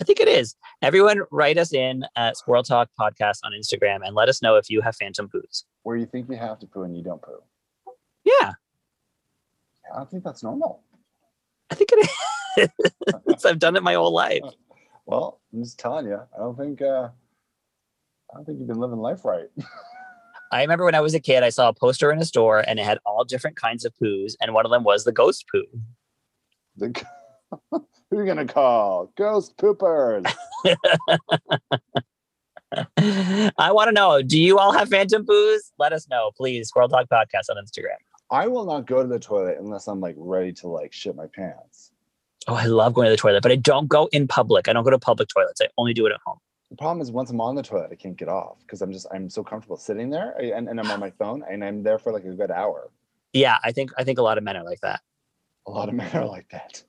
[0.00, 0.56] I think it is.
[0.82, 4.68] Everyone, write us in at Squirrel Talk Podcast on Instagram and let us know if
[4.68, 5.64] you have phantom poos.
[5.84, 7.38] Where you think you have to poo and you don't poo.
[8.24, 8.52] Yeah,
[9.92, 10.82] I don't think that's normal.
[11.70, 12.10] I think it
[12.58, 13.44] is.
[13.44, 14.42] I've done it my whole life.
[15.06, 16.18] Well, I'm just telling you.
[16.34, 16.80] I don't think.
[16.80, 17.10] uh
[18.30, 19.48] I don't think you've been living life right.
[20.52, 22.78] I remember when I was a kid, I saw a poster in a store and
[22.78, 25.64] it had all different kinds of poos, and one of them was the ghost poo.
[26.78, 27.04] The,
[27.70, 29.12] who are you gonna call?
[29.16, 30.32] Ghost poopers.
[33.58, 35.58] I want to know, do you all have phantom poos?
[35.78, 36.68] Let us know, please.
[36.68, 37.96] Squirrel Talk Podcast on Instagram.
[38.30, 41.26] I will not go to the toilet unless I'm like ready to like shit my
[41.26, 41.92] pants.
[42.46, 44.68] Oh, I love going to the toilet, but I don't go in public.
[44.68, 45.60] I don't go to public toilets.
[45.60, 46.38] I only do it at home.
[46.70, 49.06] The problem is once I'm on the toilet, I can't get off because I'm just
[49.12, 52.12] I'm so comfortable sitting there and, and I'm on my phone and I'm there for
[52.12, 52.90] like a good hour.
[53.32, 55.00] Yeah, I think I think a lot of men are like that.
[55.66, 56.82] A lot of men are like that.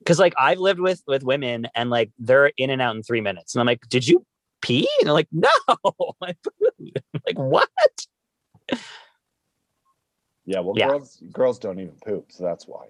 [0.00, 3.20] Because like I've lived with with women and like they're in and out in three
[3.20, 4.24] minutes, and I'm like, "Did you
[4.62, 7.68] pee?" And they're like, "No, I pooed." I'm like, what?
[10.46, 10.88] Yeah, well, Yeah.
[10.88, 12.86] girls girls don't even poop, so that's why.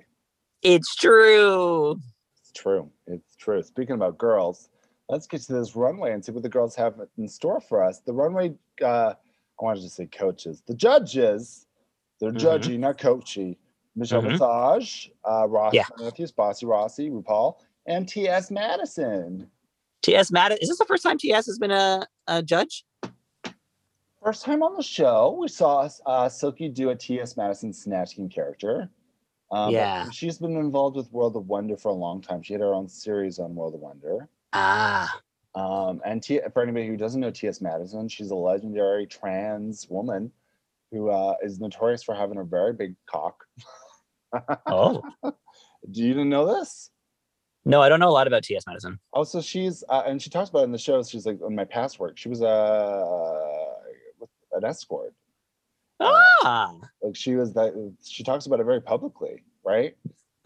[0.62, 2.00] It's true.
[2.38, 2.90] It's true.
[3.06, 3.62] It's true.
[3.62, 4.68] Speaking about girls,
[5.08, 8.00] let's get to this runway and see what the girls have in store for us.
[8.00, 10.62] The runway, uh, I wanted to say coaches.
[10.66, 11.66] The judges,
[12.20, 12.40] they're Mhm.
[12.40, 13.58] judgy, not coachy.
[14.00, 14.32] Michelle Mhm.
[14.78, 15.84] Visage, uh, Ross Yeah.
[15.98, 18.50] Matthews, Bossy Rossy, RuPaul, and T.S.
[18.50, 19.48] Madison.
[20.02, 20.30] T.S.
[20.32, 20.62] Madison.
[20.62, 21.44] Is this the first time T.S.
[21.46, 22.86] has been a, a judge?
[24.24, 27.36] First time on the show, we saw uh, Silky do a T.S.
[27.36, 28.88] Madison Snatch Game character.
[29.52, 30.08] Um, Yeah.
[30.10, 32.42] She's been involved with World of Wonder for a long time.
[32.42, 34.28] She had her own series on World of Wonder.
[34.54, 35.20] Ah,
[35.54, 37.60] Um, and T- for anybody who doesn't know T.S.
[37.60, 40.32] Madison, she's a legendary trans woman
[40.92, 43.44] who uh, is notorious for having a very big cock.
[44.66, 45.02] oh
[45.90, 46.90] Do you didn't know this?
[47.64, 48.64] no, I don't know a lot about T.S.
[48.66, 48.98] Madison.
[49.14, 51.02] Oh, so she's uh, and she talks about it in the show.
[51.02, 52.16] She's like in my past work.
[52.18, 53.74] She was uh,
[54.52, 55.14] an escort.
[56.00, 57.72] Ah, Like she was that.
[58.02, 59.94] She talks about it very publicly, right?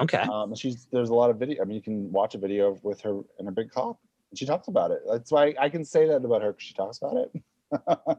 [0.01, 0.23] okay.
[0.23, 1.63] Um, she's there's a lot of video.
[1.63, 3.97] I mean, you can watch a video with her and her big cock.
[4.35, 5.01] She talks about it.
[5.09, 8.19] That's why I can say that about her because she talks about it.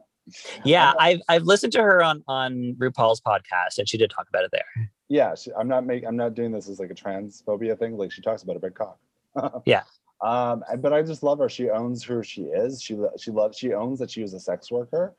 [0.64, 4.26] Yeah, Uh, I've I've listened to her on on RuPaul's podcast, and she did talk
[4.28, 4.90] about it there.
[5.08, 6.08] Yeah, she, I'm not making.
[6.08, 7.96] I'm not doing this as like a transphobia thing.
[7.96, 8.98] Like she talks about a big cock.
[9.66, 9.82] Yeah.
[10.22, 11.48] Um, but I just love her.
[11.48, 12.80] She owns who she is.
[12.82, 13.58] She she loves.
[13.58, 15.14] She owns that she was a sex worker.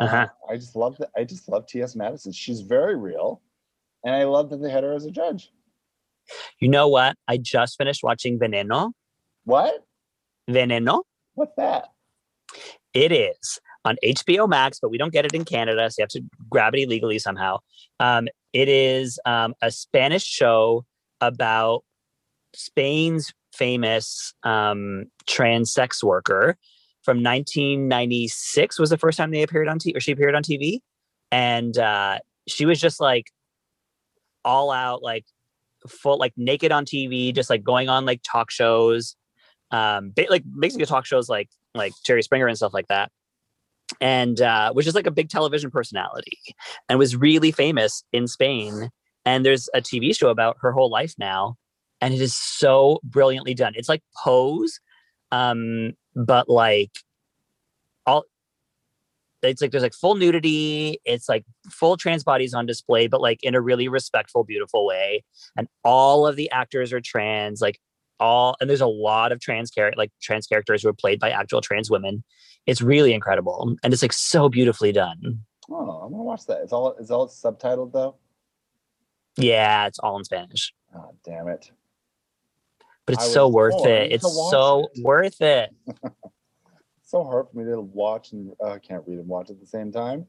[0.00, 0.28] Um, Uh-huh.
[0.48, 1.10] I just love that.
[1.16, 1.94] I just love T.S.
[1.94, 2.32] Madison.
[2.32, 3.42] She's very real,
[4.04, 5.52] and I love that they had her as a judge.
[6.58, 7.16] You know what?
[7.28, 8.92] I just finished watching Veneno.
[9.44, 9.84] What?
[10.48, 11.02] Veneno.
[11.34, 11.88] What's that?
[12.94, 16.08] It is on HBO Max, but we don't get it in Canada, so you have
[16.10, 17.58] to grab it illegally somehow.
[17.98, 20.84] Um, it is um, a Spanish show
[21.20, 21.84] about
[22.54, 26.56] Spain's famous um, trans sex worker
[27.02, 30.80] from 1996 was the first time they appeared on TV, or she appeared on TV,
[31.30, 33.26] and uh, she was just like
[34.44, 35.24] all out, like
[35.88, 39.16] full, like naked on TV, just like going on like talk shows,
[39.70, 43.10] um, ba- like basically talk shows like like Jerry Springer and stuff like that.
[44.00, 46.38] And uh, which is like a big television personality
[46.88, 48.90] and was really famous in Spain.
[49.24, 51.56] And there's a TV show about her whole life now.
[52.00, 53.74] And it is so brilliantly done.
[53.76, 54.80] It's like Pose,
[55.32, 56.90] um, but like
[58.06, 58.24] all
[59.42, 63.42] it's like there's like full nudity, it's like full trans bodies on display, but like
[63.42, 65.24] in a really respectful, beautiful way.
[65.56, 67.80] And all of the actors are trans, like
[68.20, 71.30] all and there's a lot of trans character like trans characters who are played by
[71.30, 72.22] actual trans women
[72.66, 75.40] it's really incredible and it's like so beautifully done
[75.72, 76.62] Oh, I'm gonna watch that.
[76.62, 76.96] It's all.
[76.98, 78.16] It's all subtitled though.
[79.36, 81.70] yeah it's all in spanish Oh, damn it.
[83.06, 85.02] but I it's so worth it it's so it.
[85.04, 85.70] worth it
[87.04, 89.66] so hard for me to watch and uh, I can't read and watch at the
[89.66, 90.26] same time.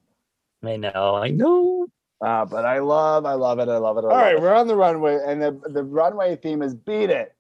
[0.64, 1.88] i know i know
[2.24, 4.02] Uh, but I love, I love it, I love it.
[4.02, 4.42] I All love right, it.
[4.42, 7.34] we're on the runway, and the, the runway theme is "Beat It."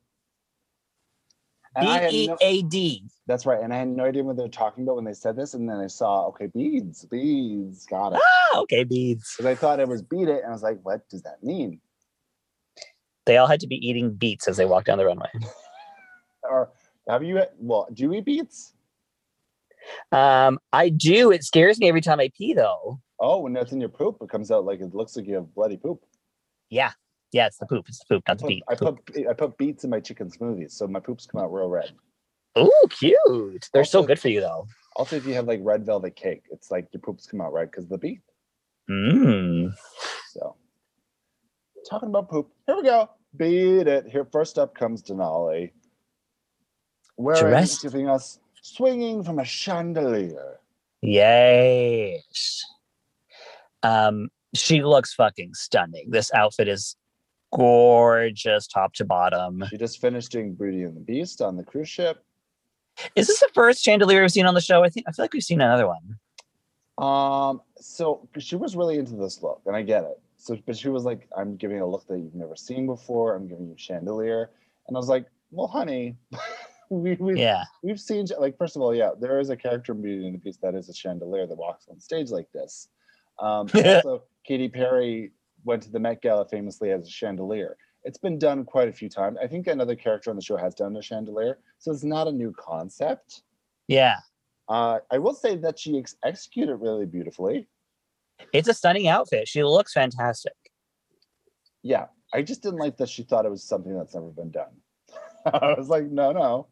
[1.75, 4.95] And no- b-e-a-d that's right, and I had no idea what they were talking about
[4.97, 8.19] when they said this, and then I saw, okay, beads, beads, got it.
[8.53, 11.07] ah okay beads Because I thought it was "Beat It," and I was like, what
[11.09, 11.79] does that mean?
[13.27, 15.29] they all had to be eating beets as they walked down the runway
[16.43, 16.71] Or
[17.07, 17.41] have you?
[17.59, 18.73] Well, do you eat beets?
[20.11, 23.79] um i do it scares me every time i pee though Oh, when that's in
[23.79, 26.03] your poop, it comes out like it looks like you have bloody poop.
[26.69, 26.91] yeah
[27.33, 29.33] yeah it's the poop it's the poop I not the put, beet I put I
[29.33, 31.91] put beets in my chicken smoothies, so my poops come out real red.
[32.55, 34.67] Oh, cute they're so good for you though
[34.97, 37.71] Also, if you have like red velvet cake, it's like your poops come out red
[37.71, 38.21] because of the beet.
[38.89, 39.73] mm.
[40.33, 40.55] So,
[41.89, 43.09] talking about poop, here we go.
[43.37, 44.07] Beat it.
[44.07, 45.71] Here, first up comes Denali,
[47.15, 50.59] wearing Dressed- giving us swinging from a chandelier.
[51.01, 52.63] Yes.
[53.83, 56.11] Um, she looks fucking stunning.
[56.11, 56.95] This outfit is
[57.53, 59.63] gorgeous, top to bottom.
[59.69, 62.23] She just finished doing Beauty and the Beast on the cruise ship.
[63.15, 64.83] Is this the first chandelier we've seen on the show?
[64.83, 66.17] I think I feel like we've seen another one.
[66.97, 70.19] Um, so she was really into this look, and I get it.
[70.37, 73.35] So, but she was like, "I'm giving a look that you've never seen before.
[73.35, 74.51] I'm giving you chandelier,"
[74.87, 76.15] and I was like, "Well, honey,
[76.89, 77.63] we we Yeah.
[77.81, 80.39] we've seen like first of all, yeah, there is a character in Beauty and the
[80.39, 82.89] Beast that is a chandelier that walks on stage like this.
[83.39, 85.31] Um, also, Katy Perry
[85.63, 87.77] went to the Met Gala famously as a chandelier.
[88.03, 89.37] It's been done quite a few times.
[89.41, 92.31] I think another character on the show has done a chandelier, so it's not a
[92.31, 93.43] new concept.
[93.87, 94.17] Yeah.
[94.67, 97.67] Uh, I will say that she ex- executed really beautifully.
[98.53, 99.47] It's a stunning outfit.
[99.47, 100.53] She looks fantastic.
[101.83, 104.71] Yeah, I just didn't like that she thought it was something that's never been done.
[105.45, 106.67] I was like, no, no.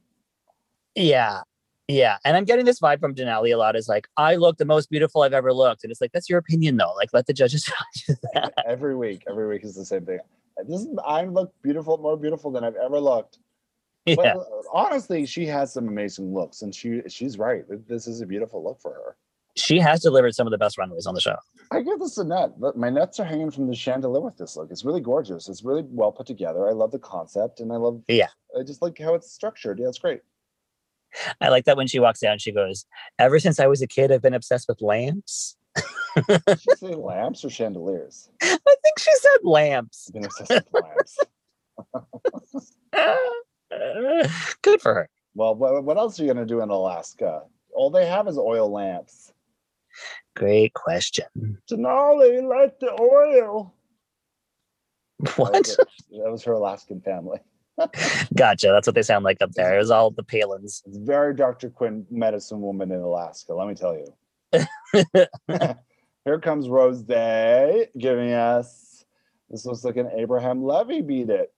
[0.95, 1.41] Yeah.
[1.89, 2.17] Yeah.
[2.23, 4.91] And I'm getting this vibe from Denali a lot is like, I look the most
[4.91, 5.83] beautiful I've ever looked.
[5.83, 6.93] And it's like, that's your opinion though.
[6.95, 7.75] Like, let the judges tell
[8.07, 8.53] you that.
[8.67, 10.19] every week, every week is the same thing.
[10.67, 13.39] This is I look beautiful, more beautiful than I've ever looked.
[14.05, 14.35] Yeah.
[14.35, 17.63] uh, honestly, she has some amazing looks, and she she's right.
[17.87, 19.15] This is a beautiful look for her.
[19.55, 21.35] She has delivered some of the best runways on the show.
[21.71, 22.23] I give this a.
[22.57, 24.69] Look, My nuts are hanging from the chandelier with this look.
[24.71, 25.47] It's really gorgeous.
[25.47, 26.67] It's really well put together.
[26.67, 28.01] I love the concept, and I love.
[28.07, 28.27] Yeah.
[28.57, 29.79] I just like how it's structured.
[29.79, 30.21] Yeah, it's great.
[31.41, 32.85] I like that when she walks down, she goes,
[33.17, 35.55] Ever since I was a kid, I've been obsessed with lamps.
[36.27, 38.29] Did she say lamps or chandeliers?
[38.41, 40.07] I think she said lamps.
[40.07, 41.17] I've been obsessed with lamps.
[44.61, 45.09] Good for her.
[45.35, 47.43] Well, what, what else are you gonna do in Alaska?
[47.73, 49.31] All they have is oil lamps.
[50.35, 51.25] Great question.
[51.69, 53.73] Denali, light the oil.
[55.35, 55.51] What?
[55.63, 57.39] that was her Alaskan family.
[58.35, 58.67] Gotcha.
[58.67, 59.75] That's what they sound like up there.
[59.75, 60.81] It was all the Palins.
[60.85, 61.69] It's very Dr.
[61.69, 64.13] Quinn medicine woman in Alaska, let me tell you.
[66.25, 68.89] Here comes Rose Day giving us
[69.49, 71.51] this looks like an Abraham Levy beat it.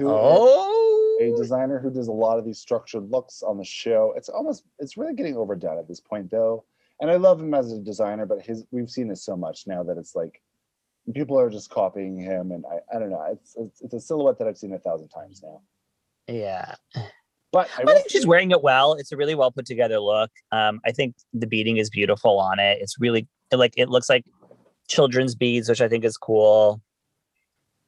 [0.00, 4.14] Oh, a designer who does a lot of these structured looks on the show.
[4.16, 6.64] It's almost it's really getting overdone at this point though.
[7.00, 9.82] And I love him as a designer, but his we've seen this so much now
[9.82, 10.40] that it's like
[11.14, 13.24] people are just copying him and I, I don't know.
[13.32, 15.60] It's, it's it's a silhouette that I've seen a thousand times now.
[16.28, 16.74] Yeah.
[17.52, 18.94] But I, I think she's wearing it well.
[18.94, 20.30] It's a really well put together look.
[20.52, 22.78] Um, I think the beading is beautiful on it.
[22.80, 24.24] It's really like it looks like
[24.88, 26.80] children's beads, which I think is cool.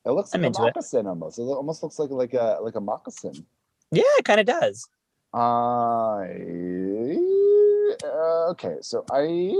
[0.04, 0.74] it looks I'm like a into it.
[0.74, 1.38] moccasin almost.
[1.38, 3.46] It almost looks like like a like a moccasin.
[3.90, 4.86] Yeah, it kind of does.
[5.32, 5.38] I
[8.04, 9.54] uh, okay, so I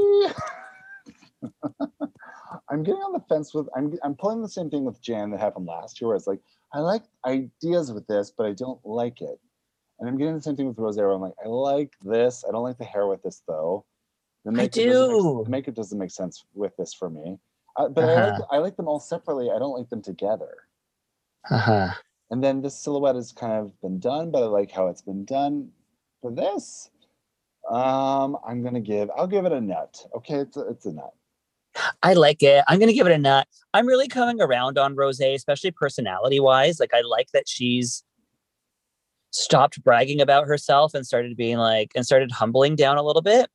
[2.75, 5.41] I'm getting on the fence with I'm I'm pulling the same thing with Jan that
[5.41, 6.41] happened last year where it's like
[6.73, 9.39] I like ideas with this, but I don't like it.
[10.01, 10.97] And I'm getting the same thing with Rose.
[10.97, 12.45] where I'm like, I like this.
[12.47, 13.85] I don't like the hair with this though.
[14.45, 17.39] The I makeup doesn't make- the makeup doesn't make sense with this for me.
[17.77, 18.47] Uh, but I, like, Uh-huh.
[18.51, 19.51] I like them all separately.
[19.51, 20.55] I don't like them together.
[21.51, 21.91] Uh-huh.
[22.31, 25.25] And then this silhouette has kind of been done, but I like how it's been
[25.25, 25.71] done.
[26.23, 26.91] For this,
[27.71, 29.11] um, I'm gonna give.
[29.17, 30.07] I'll give it a nut.
[30.17, 31.15] Okay, it's a, it's a nut.
[32.03, 32.65] I like it.
[32.69, 33.47] I'm gonna give it a nut.
[33.73, 36.81] I'm really coming around on Rose, especially personality wise.
[36.81, 38.05] Like I like that she's
[39.31, 43.49] stopped bragging about herself and started being like and started humbling down a little bit.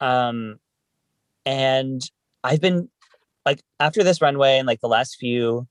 [0.00, 0.56] Um
[1.44, 2.02] and
[2.42, 2.88] I've been
[3.44, 5.66] like after this runway and like the last few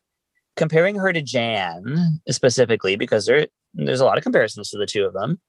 [0.56, 5.06] comparing her to Jan specifically because there there's a lot of comparisons to the two
[5.06, 5.40] of them.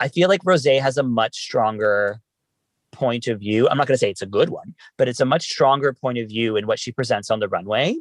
[0.00, 2.20] I feel like Rose has a much stronger
[2.92, 3.68] point of view.
[3.68, 6.18] I'm not going to say it's a good one, but it's a much stronger point
[6.18, 7.96] of view in what she presents on the runway,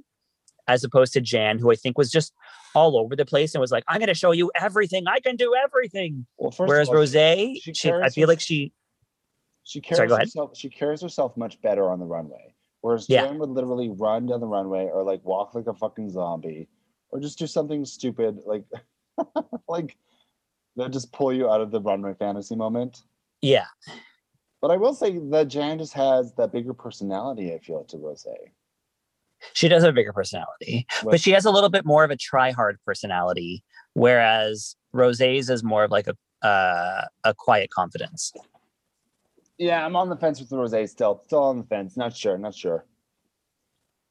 [0.67, 2.33] as opposed to Jan, who I think was just
[2.75, 5.07] all over the place and was like, "I'm going to show you everything.
[5.07, 8.73] I can do everything." Well, Whereas all, Rose, she she, I feel like she,
[9.63, 10.57] she carries Sorry, herself.
[10.57, 12.53] She carries herself much better on the runway.
[12.81, 13.25] Whereas Yeah.
[13.25, 16.69] Jan would literally run down the runway or like walk like a fucking zombie,
[17.09, 18.63] or just do something stupid like
[19.67, 19.97] like
[20.75, 23.01] they'll just pull you out of the runway fantasy moment.
[23.41, 23.65] yeah,
[24.61, 27.53] But I will say that Jan just has that bigger personality.
[27.53, 28.25] I feel to Rose.
[29.53, 32.15] she does have a bigger personality, but she has a little bit more of a
[32.15, 38.33] try hard personality, whereas Rose's is more of like a uh, a quiet confidence.
[39.57, 41.21] Yeah, I'm on the fence with Rose still.
[41.25, 41.97] Still on the fence.
[41.97, 42.37] Not sure.
[42.37, 42.85] Not sure.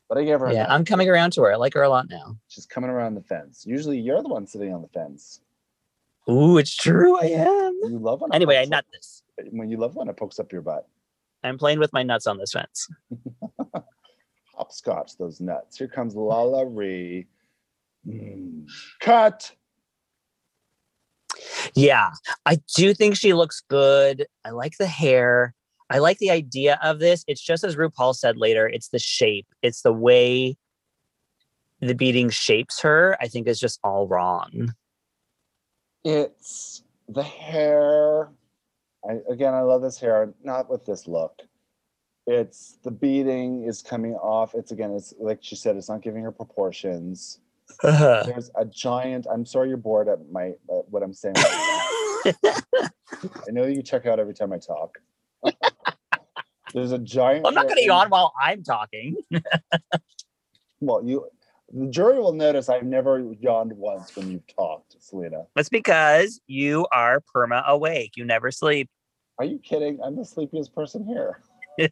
[0.08, 0.52] But I gave her.
[0.52, 0.66] Yeah.
[0.68, 1.52] I'm coming around to her.
[1.52, 2.36] I like her a lot now.
[2.48, 3.64] She's coming around the fence.
[3.66, 5.40] Usually, you're the one sitting on the fence.
[6.28, 7.18] Ooh, it's true.
[7.18, 7.78] I am.
[7.84, 9.22] You love it Anyway, I nut this.
[9.38, 10.86] Up, when you love one, it pokes up your butt.
[11.42, 12.88] I'm playing with my nuts on this fence.
[14.54, 15.76] Hopscotch those nuts.
[15.76, 17.26] Here comes Lala Ri.
[18.06, 18.66] Mm.
[19.00, 19.52] Cut.
[21.74, 22.10] Yeah,
[22.46, 24.26] I do think she looks good.
[24.44, 25.54] I like the hair.
[25.90, 27.24] I like the idea of this.
[27.28, 30.56] It's just as RuPaul said later, it's the shape, it's the way
[31.80, 34.74] the beating shapes her, I think is just all wrong.
[36.04, 38.30] It's the hair.
[39.08, 40.32] I, again, I love this hair.
[40.42, 41.42] Not with this look.
[42.26, 44.54] It's the beading is coming off.
[44.54, 44.92] It's again.
[44.92, 45.76] It's like she said.
[45.76, 47.40] It's not giving her proportions.
[47.82, 48.24] Uh-huh.
[48.26, 49.26] There's a giant.
[49.30, 51.34] I'm sorry you're bored at my at what I'm saying.
[51.36, 52.24] right.
[52.44, 54.98] I know you check out every time I talk.
[56.74, 57.46] There's a giant.
[57.46, 59.16] I'm not going to yawn while I'm talking.
[60.80, 61.26] Well, you.
[61.72, 65.46] The jury will notice I've never yawned once when you've talked, Selena.
[65.56, 68.12] That's because you are perma awake.
[68.14, 68.88] You never sleep.
[69.38, 69.98] Are you kidding?
[70.02, 71.40] I'm the sleepiest person here.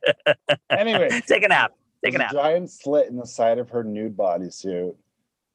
[0.70, 1.72] anyway, Take a nap.
[2.04, 2.32] Take a nap.
[2.32, 4.94] giant slit in the side of her nude bodysuit.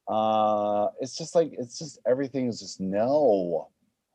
[0.07, 3.69] Uh, it's just like it's just everything is just no,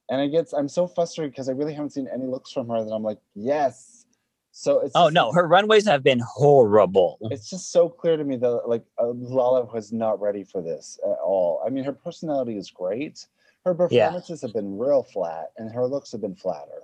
[0.08, 2.82] and I get I'm so frustrated because I really haven't seen any looks from her
[2.84, 4.06] that I'm like yes.
[4.50, 7.18] So it's Oh just no, her runways have been horrible.
[7.32, 10.98] it's just so clear to me that like uh, Lala was not ready for this
[11.04, 11.60] at all.
[11.66, 13.26] I mean, her personality is great.
[13.64, 14.06] Her Yeah.
[14.06, 16.82] performances have been real flat, and her looks have been flatter,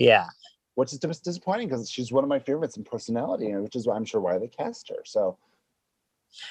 [0.00, 0.26] Yeah.
[0.74, 3.96] which is disappointing because she's one of my favorites in personality, and which is why
[3.96, 5.02] I'm sure why they cast her.
[5.04, 5.36] So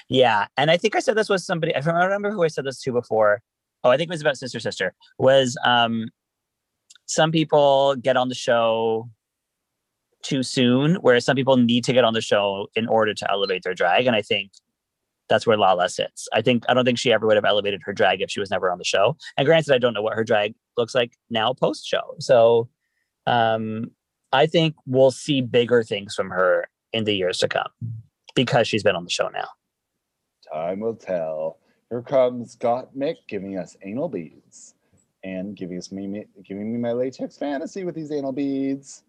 [0.07, 1.73] Yeah, and I think I said this was somebody.
[1.75, 3.41] I remember who I said this to before.
[3.83, 4.93] Oh, I think it was about Sister Sister.
[5.17, 6.09] Was um,
[7.05, 9.09] some people get on the show
[10.21, 13.63] too soon, whereas some people need to get on the show in order to elevate
[13.63, 14.05] their drag.
[14.05, 14.51] And I think
[15.29, 16.27] that's where Lala sits.
[16.33, 18.51] I think I don't think she ever would have elevated her drag if she was
[18.51, 19.15] never on the show.
[19.37, 22.15] And granted, I don't know what her drag looks like now post show.
[22.19, 22.67] So
[23.25, 23.91] um,
[24.31, 27.69] I think we'll see bigger things from her in the years to come
[28.35, 29.47] because she's been on the show now.
[30.51, 31.57] Time will tell.
[31.89, 34.75] Here comes Gottmik giving us anal beads
[35.23, 39.03] and giving us me, me giving me my latex fantasy with these anal beads.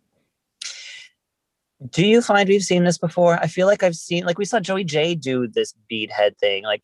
[1.90, 3.38] Do you find we've seen this before?
[3.38, 6.64] I feel like I've seen like we saw Joey Jay do this bead head thing.
[6.64, 6.82] Like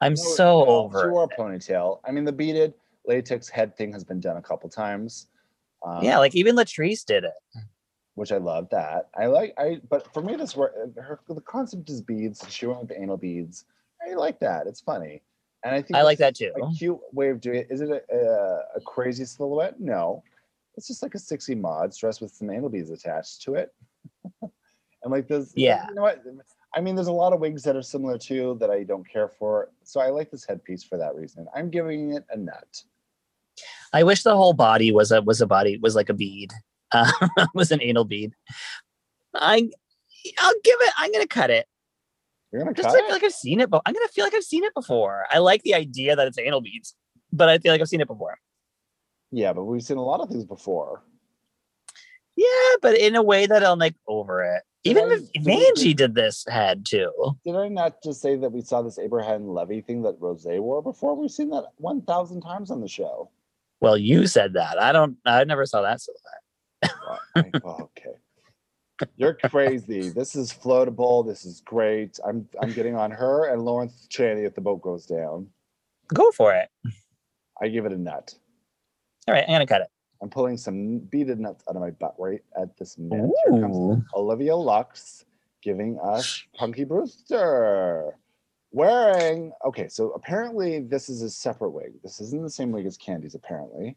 [0.00, 1.02] I'm No, so no, over.
[1.02, 2.00] She wore a ponytail.
[2.04, 2.74] I mean, the beaded.
[3.06, 5.28] latex head thing has been done a couple times.
[5.84, 7.32] Um, yeah, like even Latrice did it.
[8.14, 9.08] which I love that.
[9.16, 12.44] I like I but for me this work her the concept is beads.
[12.48, 13.64] She went with anal beads.
[14.06, 14.66] I like that.
[14.66, 15.22] It's funny.
[15.64, 16.52] And I think I like that too.
[16.60, 17.68] A cute way of doing it.
[17.70, 19.80] Is it a, a, a crazy silhouette?
[19.80, 20.22] No.
[20.76, 23.72] It's just like a sexy mod dressed with some anal beads attached to it.
[24.42, 24.50] and
[25.06, 25.86] like this Yeah.
[25.88, 26.22] you know what?
[26.74, 29.28] I mean, there's a lot of wigs that are similar too that I don't care
[29.28, 29.70] for.
[29.84, 31.46] So I like this headpiece for that reason.
[31.54, 32.82] I'm giving it a nut.
[33.92, 36.52] I wish the whole body was a was a body was like a bead.
[36.92, 37.10] Uh,
[37.54, 38.32] was an anal bead.
[39.34, 39.70] I
[40.38, 40.92] I'll give it.
[40.98, 41.66] I'm gonna cut it.
[42.52, 43.12] You're gonna Just cut I feel it?
[43.12, 45.24] like I've seen it, but I'm gonna feel like I've seen it before.
[45.30, 46.94] I like the idea that it's anal beads,
[47.32, 48.38] but I feel like I've seen it before.
[49.30, 51.02] Yeah, but we've seen a lot of things before.
[52.36, 52.46] Yeah,
[52.80, 54.62] but in a way that I'm like over it.
[54.84, 55.44] Did Even I- if
[55.76, 57.12] did did this head too.
[57.44, 60.82] Did I not just say that we saw this Abraham Levy thing that Rose wore
[60.82, 61.14] before?
[61.14, 63.30] We've seen that 1,000 times on the show.
[63.82, 64.80] Well, you said that.
[64.80, 65.16] I don't.
[65.26, 67.62] I never saw that silhouette.
[67.64, 68.12] Oh, okay.
[69.16, 70.10] You're crazy.
[70.10, 71.26] This is floatable.
[71.26, 72.20] This is great.
[72.24, 75.48] I'm I'm getting on her and Lawrence Chaney if the boat goes down.
[76.14, 76.68] Go for it.
[77.60, 78.32] I give it a nut.
[79.26, 79.88] All right, I'm gonna cut it.
[80.22, 83.30] I'm pulling some beaded nuts out of my butt right at this minute.
[83.50, 85.24] Here comes Olivia Lux
[85.60, 88.14] giving us Punky Brewster
[88.72, 89.52] wearing.
[89.64, 91.92] Okay, so apparently this is a separate wig.
[92.02, 93.96] This isn't the same wig as Kandy's, apparently.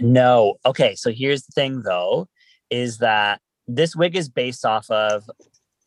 [0.00, 0.56] No.
[0.64, 2.28] Okay, so here's the thing though,
[2.70, 5.28] is that this wig is based off of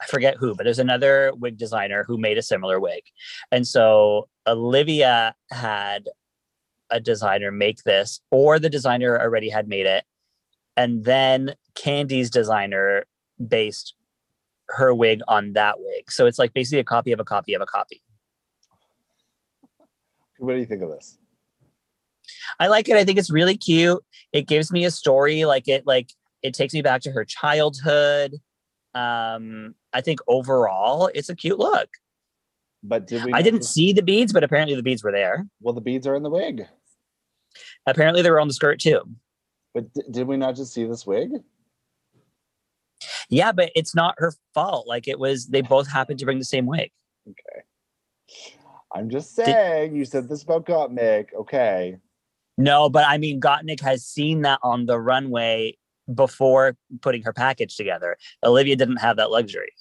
[0.01, 3.03] I forget who, but there's another wig designer who made a similar wig.
[3.51, 6.09] And so Olivia had
[6.89, 10.03] a designer make this, or the designer already had made it.
[10.75, 13.05] And then Kandy's designer
[13.47, 13.95] based
[14.69, 16.11] her wig on that wig.
[16.11, 18.01] So it's like basically a copy of a copy of a copy.
[20.37, 21.17] What do you think of this?
[22.59, 22.95] I like it.
[22.95, 24.03] I think it's really cute.
[24.31, 25.45] It gives me a story.
[25.45, 26.09] Like it, like
[26.41, 28.35] it takes me back to her childhood.
[28.93, 31.89] Um, I think overall it's a cute look.
[32.83, 33.33] But did we?
[33.33, 35.47] I didn't see the beads, but apparently the beads were there.
[35.61, 36.67] Well, the beads are in the wig.
[37.85, 39.01] Apparently they were on the skirt too.
[39.73, 41.31] But d- did we not just see this wig?
[43.33, 44.87] Yeah, but it's not her fault.
[44.87, 46.91] Like it was, they both happened to bring the same wig.
[47.27, 47.65] Okay.
[48.93, 49.95] I'm just saying.
[49.95, 51.33] you said this about Gottmik.
[51.33, 51.97] Okay.
[52.57, 55.77] No, but I mean, Gottmik has seen that on the runway
[56.13, 58.17] before putting her package together.
[58.43, 59.71] Olivia didn't have that luxury.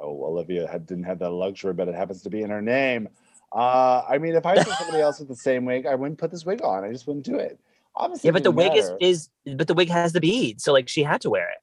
[0.00, 3.08] Oh, Olivia had, didn't have that luxury, but it happens to be in her name.
[3.54, 6.32] Uh, I mean, if I saw somebody else with the same wig, I wouldn't put
[6.32, 6.82] this wig on.
[6.82, 7.60] I just wouldn't do it.
[7.94, 8.96] Obviously, Yeah, but the wig is matter.
[9.00, 11.58] is but the wig has the beads, so like she had to wear it.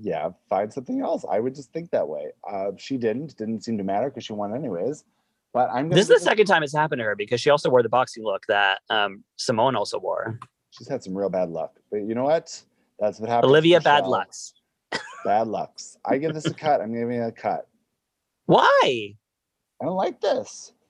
[0.00, 0.30] Yeah.
[0.48, 1.24] Find something else.
[1.30, 2.28] I would just think that way.
[2.48, 3.36] Uh, she didn't.
[3.36, 5.04] Didn't seem to matter because she won anyways.
[5.52, 5.88] But I'm.
[5.88, 8.24] This is the second time it's happened to her because she also wore the boxing
[8.24, 10.38] look that um, Symone also wore.
[10.70, 11.74] She's had some real bad luck.
[11.90, 12.62] But you know what?
[12.98, 13.50] That's what happened.
[13.50, 14.06] Olivia Bad.
[14.06, 14.54] Lucks.
[15.24, 15.96] Bad lucks.
[16.04, 16.80] I give this a cut.
[16.80, 17.68] I'm giving it a cut.
[18.46, 19.14] Why?
[19.80, 20.72] I don't like this.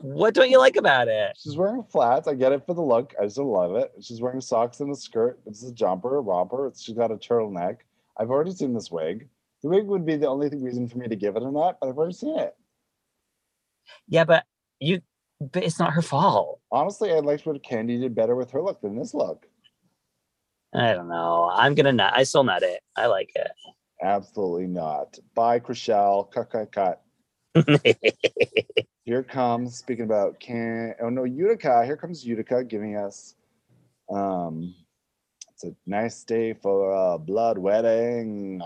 [0.00, 1.36] What don't you like about it?
[1.42, 2.28] She's wearing flats.
[2.28, 3.14] I get it for the look.
[3.20, 3.92] I just don't love it.
[4.00, 5.40] She's wearing socks and a skirt.
[5.44, 6.72] This is a jumper, a romper.
[6.76, 7.78] She's got a turtleneck.
[8.18, 9.28] I've already seen this wig.
[9.62, 11.88] The wig would be the only reason for me to give it or not, but
[11.88, 12.54] I've already seen it.
[14.08, 14.44] Yeah, but
[14.80, 15.00] you,
[15.40, 16.60] but it's not her fault.
[16.70, 19.46] Honestly, I liked what Kandy did better with her look than this look.
[20.74, 21.50] I don't know.
[21.52, 22.12] I'm gonna nut.
[22.14, 22.80] I still nut it.
[22.96, 23.50] I like it.
[24.02, 25.18] Absolutely not.
[25.34, 26.30] Bye, Chrishell.
[26.30, 27.02] Cut, cut, cut.
[29.04, 31.84] Here comes, speaking about can oh no, Utica.
[31.84, 33.34] Here comes Utica giving us
[34.10, 34.74] um
[35.60, 38.62] it's a nice day for a blood wedding.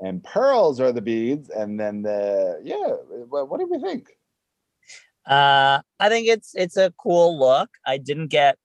[0.00, 2.88] And pearls are the beads, and then the yeah,
[3.28, 4.10] what, do we think?
[5.26, 7.70] uh, I think it's it's a cool look.
[7.86, 8.58] I didn't get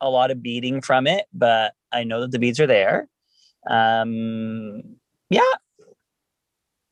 [0.00, 3.08] a lot of beading from it, but I know that the beads are there.
[3.68, 4.82] Um,
[5.30, 5.40] yeah,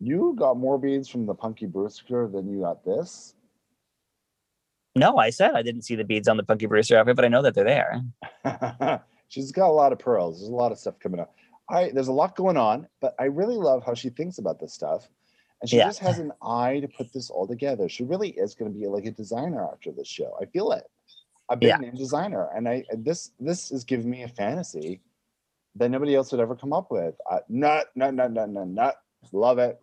[0.00, 3.34] You got more beads from the Punky Brewster than you got this.
[4.96, 7.28] no, I said I didn't see the beads on the Punky Brewster outfit, but I
[7.28, 7.64] know that they're
[8.44, 9.02] there.
[9.28, 10.38] She's got a lot of pearls.
[10.40, 11.34] There's a lot of stuff coming up.
[11.68, 14.72] I there's a lot going on, but I really love how she thinks about this
[14.72, 15.08] stuff.
[15.60, 15.86] And she Yeah.
[15.86, 17.88] just has an eye to put this all together.
[17.88, 20.36] She really is going to be like a designer after this show.
[20.40, 20.84] I feel it.
[21.48, 21.76] A big Yeah.
[21.78, 22.50] name designer.
[22.54, 25.00] And I and this this is giving me a fantasy
[25.76, 27.14] that nobody else would ever come up with.
[27.28, 28.96] Uh, nut, nut, nut, nut, nut, nut.
[29.32, 29.80] Love it.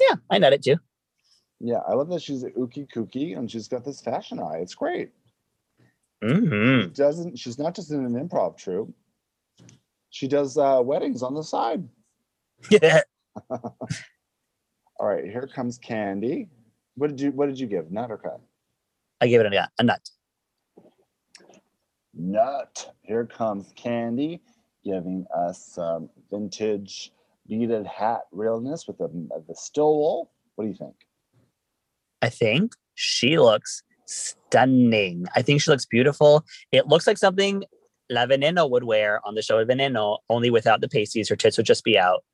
[0.00, 0.76] Yeah, I nut it too.
[1.60, 4.58] Yeah, I love that she's ookie kooky and she's got this fashion eye.
[4.58, 5.12] It's great.
[6.24, 8.94] Hmm She doesn't she's not just in an improv troupe.
[10.10, 11.86] She does uh, weddings on the side.
[12.70, 13.02] Yeah.
[13.50, 16.48] All right, here comes Kandy.
[16.94, 17.90] What did you what did you give?
[17.90, 18.40] Nut or cut?
[19.20, 20.10] I gave it a, a nut.
[22.14, 22.94] nut.
[23.02, 24.40] Here comes Kandy
[24.84, 27.12] giving us some vintage
[27.46, 29.08] beaded hat realness with the,
[29.48, 30.30] the stole.
[30.54, 30.94] What do you think?
[32.22, 35.26] I think she looks stunning.
[35.34, 36.44] I think she looks beautiful.
[36.72, 37.64] It looks like something
[38.10, 41.28] La Veneno would wear on the show of Veneno, only without the pasties.
[41.28, 42.24] Her tits would just be out.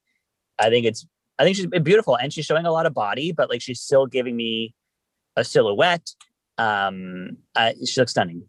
[0.59, 1.07] I think it's
[1.39, 4.07] I think she's beautiful and she's showing a lot of body, but like she's still
[4.07, 4.75] giving me
[5.37, 6.15] a silhouette.
[6.59, 8.45] Um, uh, she looks stunning.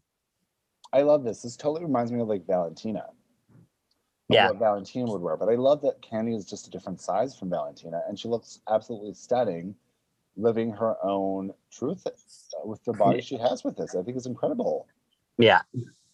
[0.92, 1.42] I love this.
[1.42, 3.00] This totally reminds me of like Valentina.
[3.00, 3.16] of
[4.30, 4.50] Yeah.
[4.50, 5.38] What Valentina would wear.
[5.38, 8.60] But I love that Kandy is just a different size from Valentina and she looks
[8.70, 9.76] absolutely stunning,
[10.36, 12.06] living her own truth
[12.66, 13.96] with the body she has with this.
[13.96, 14.88] I think it's incredible.
[15.38, 15.62] Yeah.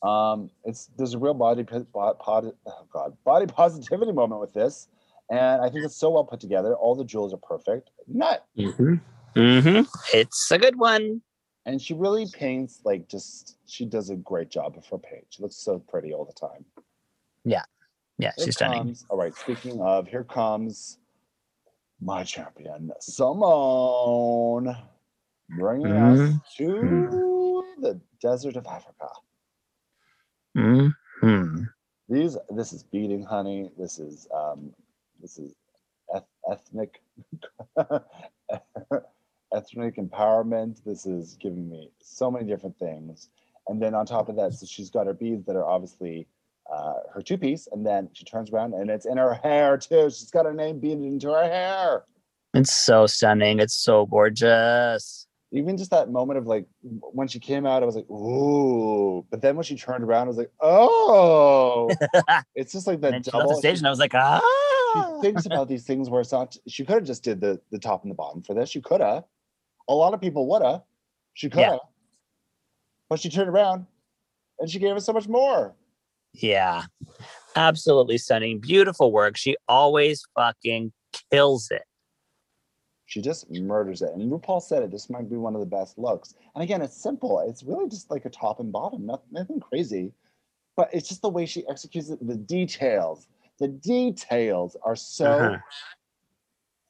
[0.01, 4.53] Um, it's there's a real body po- po- pod, oh god body positivity moment with
[4.53, 4.87] this,
[5.29, 6.73] and I think it's so well put together.
[6.75, 7.89] All the jewels are perfect.
[8.07, 8.93] Nut, Mm-hmm.
[9.35, 9.81] Mm-hmm.
[10.13, 11.21] It's a good one.
[11.65, 15.25] and she really paints like just she does a great job of her paint.
[15.29, 16.63] She looks so pretty all the time.
[17.45, 17.63] Yeah,
[18.17, 18.95] Here she's stunning.
[19.09, 20.97] all right, speaking of, here comes
[22.01, 24.75] my champion, Symone,
[25.49, 26.37] bringing us Mm-hmm.
[26.57, 29.07] to the desert of Africa.
[30.57, 31.63] Mm-hmm.
[32.09, 33.69] These, this is beating honey.
[33.77, 34.71] This is, um,
[35.21, 35.55] this is
[36.15, 37.01] eth- ethnic,
[39.53, 40.83] ethnic empowerment.
[40.83, 43.29] This is giving me so many different things.
[43.67, 46.27] And then on top of that, so she's got her beads that are obviously
[46.71, 50.09] uh, her two piece, and then she turns around and it's in her hair too.
[50.09, 52.03] She's got her name beaded into her hair.
[52.53, 53.59] It's so stunning.
[53.59, 55.27] It's so gorgeous.
[55.51, 59.25] Even just that moment of like when she came out, I was like, ooh.
[59.31, 61.89] But then when she turned around, I was like, oh.
[62.55, 63.49] it's just like And that she double.
[63.49, 64.41] the stage, and I was like, ah.
[64.93, 66.55] she thinks about these things where it's not.
[66.67, 68.69] She could have just did the the top and the bottom for this.
[68.69, 69.23] She could have.
[69.87, 70.83] A lot of people would have.
[71.33, 71.73] She could have.
[71.73, 71.79] Yeah.
[73.09, 73.87] But she turned around,
[74.59, 75.73] and she gave us so much more.
[76.33, 76.83] Yeah,
[77.55, 78.59] absolutely stunning.
[78.59, 79.35] Beautiful work.
[79.37, 80.91] She always fucking
[81.31, 81.83] kills it.
[83.07, 84.11] She just murders it.
[84.13, 84.91] And RuPaul said it.
[84.91, 86.35] This might be one of the best looks.
[86.53, 87.39] And again, it's simple.
[87.39, 89.05] It's really just like a top and bottom.
[89.07, 90.13] Nothing, nothing crazy.
[90.77, 92.25] But it's just the way she executes it.
[92.25, 93.27] The details.
[93.57, 95.57] The details are so Uh-huh.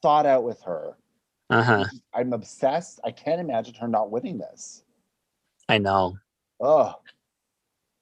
[0.01, 0.97] thought out with her.
[1.49, 1.85] Uh huh.
[2.13, 2.99] I'm obsessed.
[3.05, 4.83] I can't imagine her not winning this.
[5.69, 6.17] I know.
[6.59, 6.95] Oh,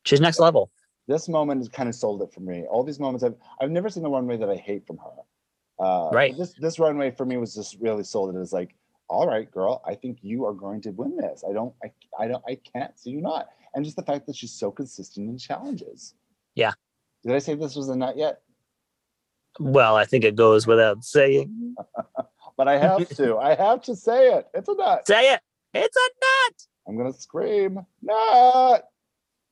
[0.06, 0.72] She's next level.
[1.08, 2.66] This moment has kind of sold it for me.
[2.70, 5.86] All these moments I've I've never seen a runway that I hate from her.
[5.86, 6.38] Uh, Right.
[6.38, 8.76] This this runway for me was just really sold it as like,
[9.10, 11.44] all right, girl, I think you are going to win this.
[11.48, 13.48] I don't I I don't I can't see you not.
[13.74, 16.16] And just the fact that she's so consistent in challenges.
[16.56, 16.74] Yeah.
[17.24, 18.42] Did I say this was a nut yet?
[19.60, 21.76] Well, I think it goes without saying.
[22.58, 23.38] But I have to.
[23.38, 24.48] I have to say it.
[24.56, 25.06] It's a nut.
[25.08, 25.42] Say it.
[25.76, 26.10] It's a
[26.50, 26.68] nut.
[26.88, 28.90] I'm gonna scream nut.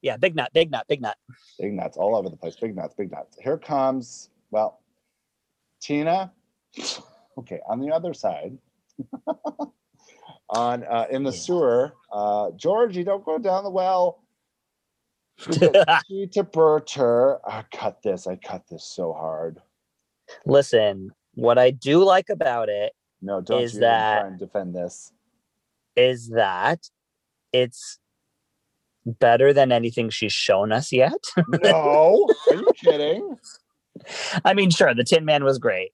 [0.06, 1.18] Yeah, big nut, big nut, big nut.
[1.60, 2.56] Big nuts all over the place.
[2.56, 3.36] Big nuts, big nuts.
[3.42, 4.80] Here comes, well,
[5.82, 6.32] Tina.
[7.38, 8.58] Okay, on the other side,
[10.50, 11.38] on uh, in the Yeah.
[11.38, 14.24] sewer, uh, Georgie, don't go down the well.
[15.50, 17.40] We get Cheetah Burner.
[17.46, 18.26] I cut this.
[18.26, 19.62] I cut this so hard.
[20.46, 24.40] Listen, what I do like about it No, don't Is you even that- try and
[24.40, 25.12] defend this.
[25.98, 26.90] is that
[27.52, 28.00] it's
[29.06, 31.24] better than anything she's shown us yet.
[31.64, 33.38] No, are you kidding?
[34.44, 35.92] I mean, sure, the Tin Man was great.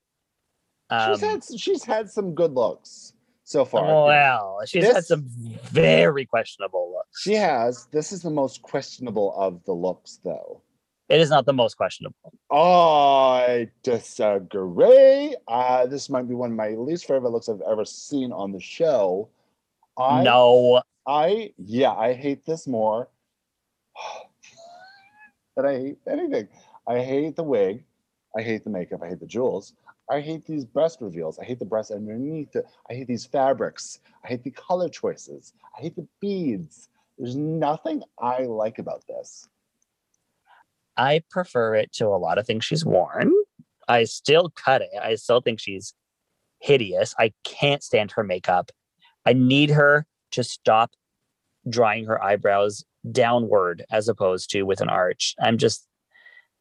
[0.89, 3.13] Um, she's had she's had some good looks
[3.43, 3.85] so far.
[3.85, 5.25] well, she's had some
[5.71, 7.21] very questionable looks.
[7.21, 7.87] She has.
[7.91, 10.61] This is the most questionable of the looks, though.
[11.09, 12.15] It is not the most questionable.
[12.49, 15.35] I disagree.
[15.45, 18.61] Uh, this might be one of my least favorite looks I've ever seen on the
[18.61, 19.27] show.
[19.97, 23.09] I, no, I, yeah, I hate this more
[25.55, 26.47] than I hate anything.
[26.87, 27.83] I hate the wig.
[28.37, 29.01] I hate the makeup.
[29.03, 29.73] I hate the jewels.
[30.09, 31.39] I hate these breast reveals.
[31.39, 32.55] I hate the breast underneath.
[32.89, 33.99] I hate these fabrics.
[34.23, 35.53] I hate the color choices.
[35.77, 36.89] I hate the beads.
[37.17, 39.47] There's nothing I like about this.
[40.97, 43.31] I prefer it to a lot of things she's worn.
[43.87, 44.89] I still cut it.
[45.01, 45.93] I still think she's
[46.59, 47.15] hideous.
[47.17, 48.71] I can't stand her makeup.
[49.25, 50.91] I need her to stop
[51.69, 55.35] drawing her eyebrows downward as opposed to with an arch.
[55.41, 55.87] I'm just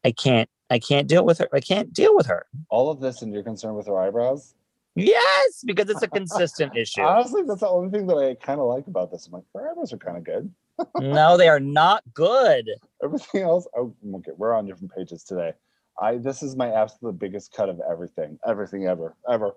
[0.03, 1.49] I can't I can't deal with her.
[1.53, 2.45] I can't deal with her.
[2.69, 4.55] All of this, and you're concerned with her eyebrows.
[4.95, 7.01] Yes, because it's a consistent issue.
[7.01, 9.27] Honestly, that's the only thing that I kind of like about this.
[9.27, 10.53] I'm like, her eyebrows are kind of good.
[10.99, 12.69] no, they are not good.
[13.03, 15.53] Everything else, oh, okay, we're on different pages today.
[16.01, 19.51] I this is my absolute biggest cut of everything, everything ever, ever.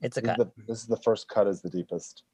[0.00, 0.56] It's a This is cut.
[0.56, 2.24] the, this is the first cut is the deepest.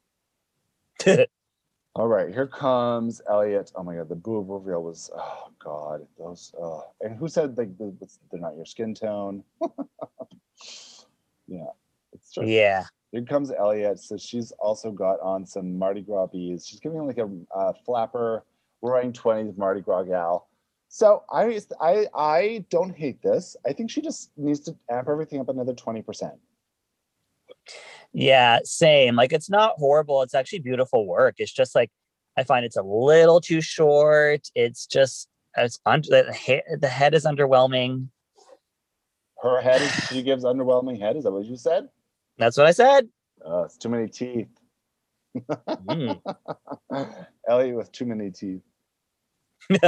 [1.95, 3.71] All right, here comes Elliott.
[3.75, 7.69] Oh my god, the boob reveal was oh god, those oh and who said like
[7.77, 9.43] they're not your skin tone?
[11.47, 11.65] yeah.
[12.13, 12.45] It's true.
[12.45, 12.85] Yeah.
[13.11, 13.99] Here comes Elliott.
[13.99, 16.67] So she's also got on some Mardi Gras beads.
[16.67, 18.43] She's giving like a uh, flapper,
[18.81, 20.47] roaring twenties Mardi Gras gal.
[20.89, 23.55] So I, I, I don't hate this.
[23.65, 26.35] I think she just needs to amp everything up another twenty percent.
[28.13, 29.15] Yeah, same.
[29.15, 30.21] Like it's not horrible.
[30.21, 31.35] It's actually beautiful work.
[31.37, 31.91] It's just like
[32.37, 34.47] I find it's a little too short.
[34.55, 35.27] It's just
[35.57, 38.07] it's under the head, the head is underwhelming.
[39.41, 41.17] Her head is she gives underwhelming head.
[41.17, 41.89] Is that what you said?
[42.37, 43.09] That's what I said.
[43.45, 44.47] Uh, it's too many teeth.
[45.67, 46.21] Mm.
[47.47, 48.61] Elliott with too many teeth.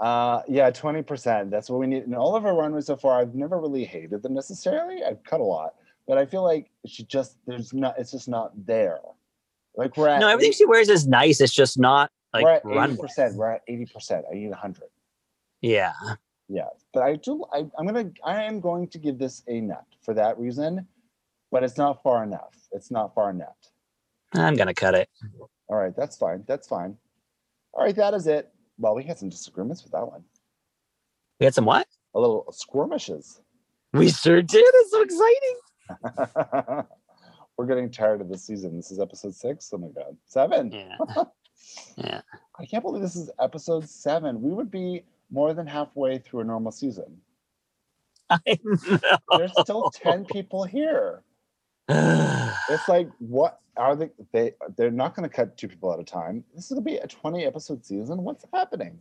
[0.00, 1.50] Uh, yeah, twenty percent.
[1.50, 2.04] That's what we need.
[2.04, 5.02] In all of her runways so far, I've never really hated them necessarily.
[5.02, 5.74] I've cut a lot,
[6.08, 7.94] but I feel like she just there's not.
[7.98, 8.98] It's just not there.
[9.76, 11.40] Like we're at no, everything she wears is nice.
[11.40, 13.34] It's just not like we're at eighty percent.
[13.36, 14.24] We're at eighty percent.
[14.30, 14.88] I need hundred.
[15.60, 15.92] Yeah.
[16.48, 17.44] Yeah, but I do.
[17.52, 18.10] I, I'm gonna.
[18.24, 20.86] I am going to give this a nut for that reason,
[21.52, 22.56] but it's not far enough.
[22.72, 23.56] It's not far enough.
[24.32, 25.10] I'm gonna cut it.
[25.68, 26.44] All right, that's fine.
[26.48, 26.96] That's fine.
[27.74, 28.50] All right, that is it.
[28.78, 30.24] Well, we had some disagreements with that one.
[31.38, 31.86] We had some what?
[32.14, 33.42] A little skirmishes.
[33.92, 34.64] We sure did.
[34.66, 35.56] It's so exciting.
[37.56, 38.76] We're getting tired of this season.
[38.76, 39.70] This is episode six.
[39.72, 40.72] Oh my god, seven.
[40.72, 41.24] Yeah.
[41.96, 42.20] Yeah.
[42.58, 44.40] I can't believe this is episode seven.
[44.40, 47.20] We would be more than halfway through a normal season.
[48.30, 49.18] I know.
[49.36, 51.22] There's still ten people here.
[52.70, 54.10] It's like, what are they?
[54.32, 56.44] They they're not going to cut two people at a time.
[56.54, 58.22] This is going to be a 20 episode season.
[58.22, 59.00] What's happening?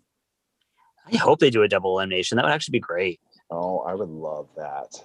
[1.12, 2.38] I hope they do a double elimination.
[2.38, 3.20] That would actually be great.
[3.50, 5.04] Oh, I would love that.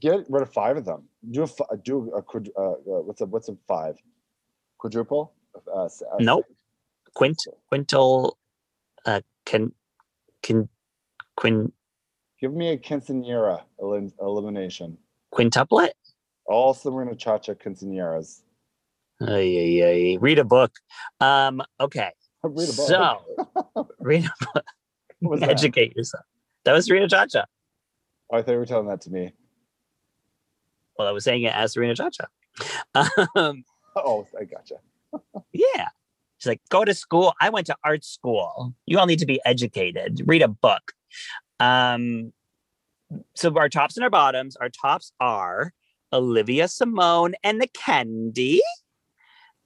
[0.00, 1.04] Get rid of five of them.
[1.30, 3.96] Do a do a uh, uh, what's a what's a five?
[4.78, 5.32] Quadruple?
[5.72, 5.88] Uh, uh,
[6.20, 6.46] Nope.
[7.14, 8.38] Quint quintal
[9.04, 9.72] uh can
[10.42, 10.68] can
[11.36, 11.72] quin
[12.40, 14.96] Give me a quinceanera elim- elimination.
[15.34, 15.90] quintuplet?
[16.46, 18.42] All Serena Chacha quinceaneras.
[19.20, 19.28] Ay,
[19.58, 20.18] ay, ay.
[20.20, 20.72] Read a book.
[21.20, 22.10] Um, okay.
[22.42, 22.86] Read a book.
[22.86, 23.18] So
[24.00, 25.42] read a book.
[25.42, 26.24] Educate yourself.
[26.64, 27.46] That was Serena Chacha.
[28.32, 29.32] Oh, I thought you were telling that to me.
[31.00, 32.28] Well, I was saying it as Serena Chacha.
[33.34, 33.64] Um,
[33.96, 34.74] Oh, I gotcha.
[35.54, 35.88] yeah.
[36.36, 37.32] She's like, go to school.
[37.40, 38.74] I went to art school.
[38.84, 40.20] You all need to be educated.
[40.26, 40.92] Read a book.
[41.58, 42.34] Um,
[43.34, 45.72] so our tops and our bottoms, our tops are
[46.12, 48.58] Olivia Symone and the Kandy.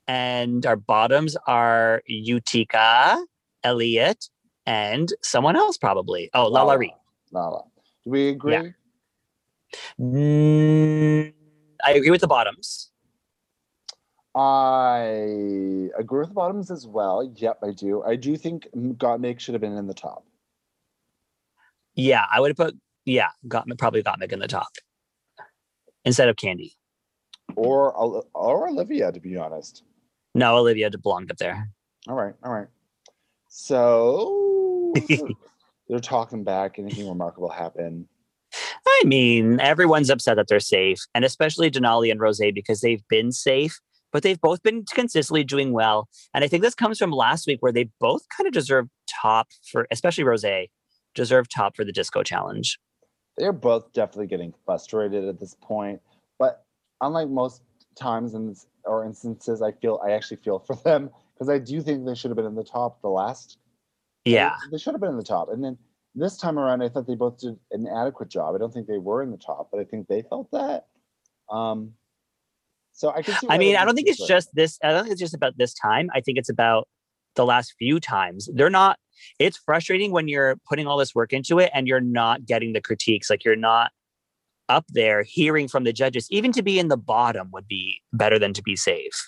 [0.07, 3.19] And our bottoms are Utica,
[3.65, 4.29] Elliott,
[4.67, 6.31] and someone else probably.
[6.33, 6.95] Oh, Lala Ri.
[7.33, 7.65] Lala.
[8.05, 8.53] Do we agree?
[8.53, 8.69] Yeah.
[10.01, 11.33] Mm,
[11.85, 12.91] I agree with the bottoms.
[14.35, 17.33] I agree with the bottoms as well.
[17.37, 18.03] Yep, I do.
[18.03, 20.25] I do think Gottmik should have been in the top.
[21.95, 24.69] Yeah, I would have put yeah, got probably Gottmik in the top
[26.05, 26.73] instead of Kandy.
[27.57, 27.93] Or
[28.35, 29.85] or Olivia, to be honest.
[30.35, 31.71] No, Olivia belonged up there.
[32.09, 32.67] All right, all right.
[33.49, 34.95] So
[35.89, 36.79] they're talking back.
[36.79, 38.09] Anything remarkable happen?
[38.87, 43.33] I mean, everyone's upset that they're safe, and especially Denali and Rose because they've been
[43.33, 43.81] safe,
[44.13, 46.09] but they've both been consistently doing well.
[46.33, 49.49] And I think this comes from last week where they both kind of deserve top
[49.71, 50.45] for, especially Rose,
[51.15, 52.79] deserve top for the disco challenge.
[53.37, 56.01] They're both definitely getting frustrated at this point.
[56.39, 56.65] But
[57.01, 57.63] unlike most
[57.97, 61.81] times in this, or instances, I feel I actually feel for them because I do
[61.81, 63.59] think they should have been in the top the last
[64.25, 64.55] Yeah.
[64.65, 65.49] They, they should have been in the top.
[65.51, 65.79] And then
[66.15, 68.55] this time around, I thought they both did an adequate job.
[68.55, 70.87] I don't think they were in the top, but I think they felt that.
[71.51, 71.95] Um,
[72.93, 73.49] so I can see.
[73.51, 74.79] I mean, I don't think it's just this.
[74.83, 76.09] I don't think it's just about this time.
[76.15, 76.89] I think it's about
[77.35, 78.49] the last few times.
[78.55, 78.99] They're not.
[79.39, 82.81] It's frustrating when you're putting all this work into it and you're not getting the
[82.81, 83.29] critiques.
[83.29, 83.91] Like you're not
[84.69, 86.29] up there hearing from the judges.
[86.31, 89.27] Even to be in the bottom would be better than to be safe.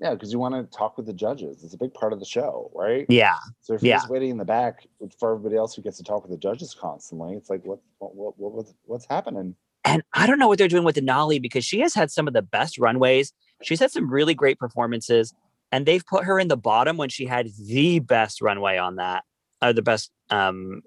[0.00, 1.62] Yeah, because you want to talk with the judges.
[1.62, 3.04] It's a big part of the show, right?
[3.08, 3.36] Yeah.
[3.60, 3.96] So if you're yeah.
[3.96, 4.86] just waiting in the back
[5.18, 8.14] for everybody else who gets to talk with the judges constantly, it's like what what
[8.14, 9.54] what, what what's, what's happening?
[9.84, 12.34] And I don't know what they're doing with Denali because she has had some of
[12.34, 13.32] the best runways.
[13.62, 15.34] She's had some really great performances,
[15.70, 19.24] and they've put her in the bottom when she had the best runway on that,
[19.62, 20.80] or the best um,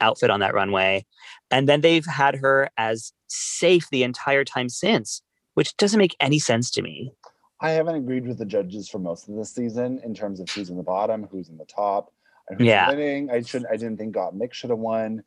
[0.00, 1.04] outfit on that runway.
[1.50, 5.20] And then they've had her as safe the entire time since,
[5.52, 7.12] which doesn't make any sense to me.
[7.60, 10.70] I haven't agreed with the judges for most of this season in terms of who's
[10.70, 12.12] in the bottom, who's in the top,
[12.48, 12.88] and who's Yeah.
[12.88, 13.30] winning.
[13.30, 15.22] I should I didn't think Gottmik should have won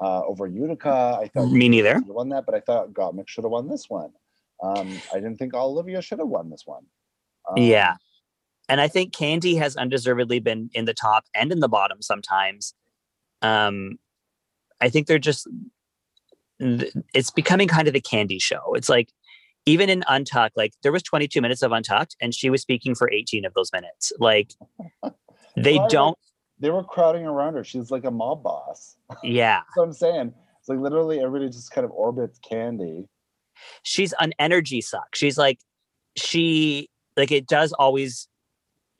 [0.00, 1.18] uh, over Utica.
[1.20, 2.00] I thought Me neither.
[2.06, 4.12] won that, but I thought Gottmik should have won this one.
[4.62, 6.84] Um, I didn't think Olivia should have won this one.
[7.48, 7.96] Um, Yeah.
[8.68, 12.74] and I think Kandy has undeservedly been in the top and in the bottom sometimes.
[13.42, 13.98] Um,
[14.80, 15.48] I think they're just
[17.14, 18.74] it's becoming kind of the Kandy show.
[18.74, 19.08] It's like
[19.66, 23.10] even in Untucked, like there was 22 minutes of Untucked, and she was speaking for
[23.12, 24.12] 18 of those minutes.
[24.18, 24.54] Like
[25.56, 26.18] they Why would- don't,
[26.58, 27.64] They were crowding around her.
[27.64, 28.96] She's like a mob boss.
[29.22, 29.58] yeah.
[29.60, 30.34] That's what I'm saying.
[30.58, 33.06] It's like literally everybody just kind of orbits Kandy.
[33.82, 35.14] she's an energy suck.
[35.14, 35.58] She's like
[36.16, 38.28] she like it does always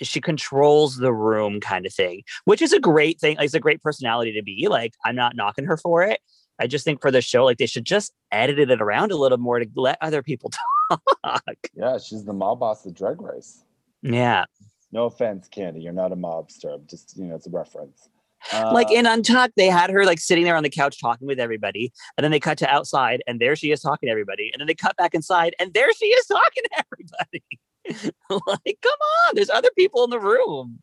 [0.03, 3.37] she controls the room kind of thing, which is a great thing.
[3.37, 4.67] Like, it's a great personality to be.
[4.69, 6.21] Like I'm not knocking her for it.
[6.61, 9.39] I just think for the show, like they should just edited it around a little
[9.39, 10.53] more to let other people
[11.25, 11.57] talk.
[11.75, 13.65] Yeah, she's the mob boss of Drag Race.
[14.03, 14.45] yeah.
[14.93, 15.83] No offense, Kandy.
[15.85, 16.75] You're not a mobster.
[16.75, 18.09] I'm Just you know, it's a reference.
[18.53, 21.39] like Uh, in Untucked, they had her like sitting there on the couch talking with
[21.39, 24.61] everybody, and then they cut to outside, and there she is talking to everybody, and
[24.61, 28.13] then they cut back inside, and there she is talking to everybody.
[28.31, 30.81] like, come on, there's other people in the room.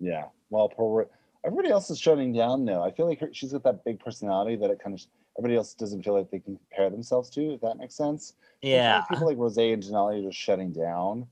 [0.00, 0.24] Yeah.
[0.50, 1.08] Well, poor,
[1.44, 2.82] everybody else is shutting down now.
[2.82, 5.04] I feel like her, she's got that big personality that it kind of
[5.38, 7.54] everybody else doesn't feel like they can compare themselves to.
[7.54, 8.34] If that makes sense.
[8.62, 11.26] Feel like Yeah, people like Rose and Denali are just shutting down.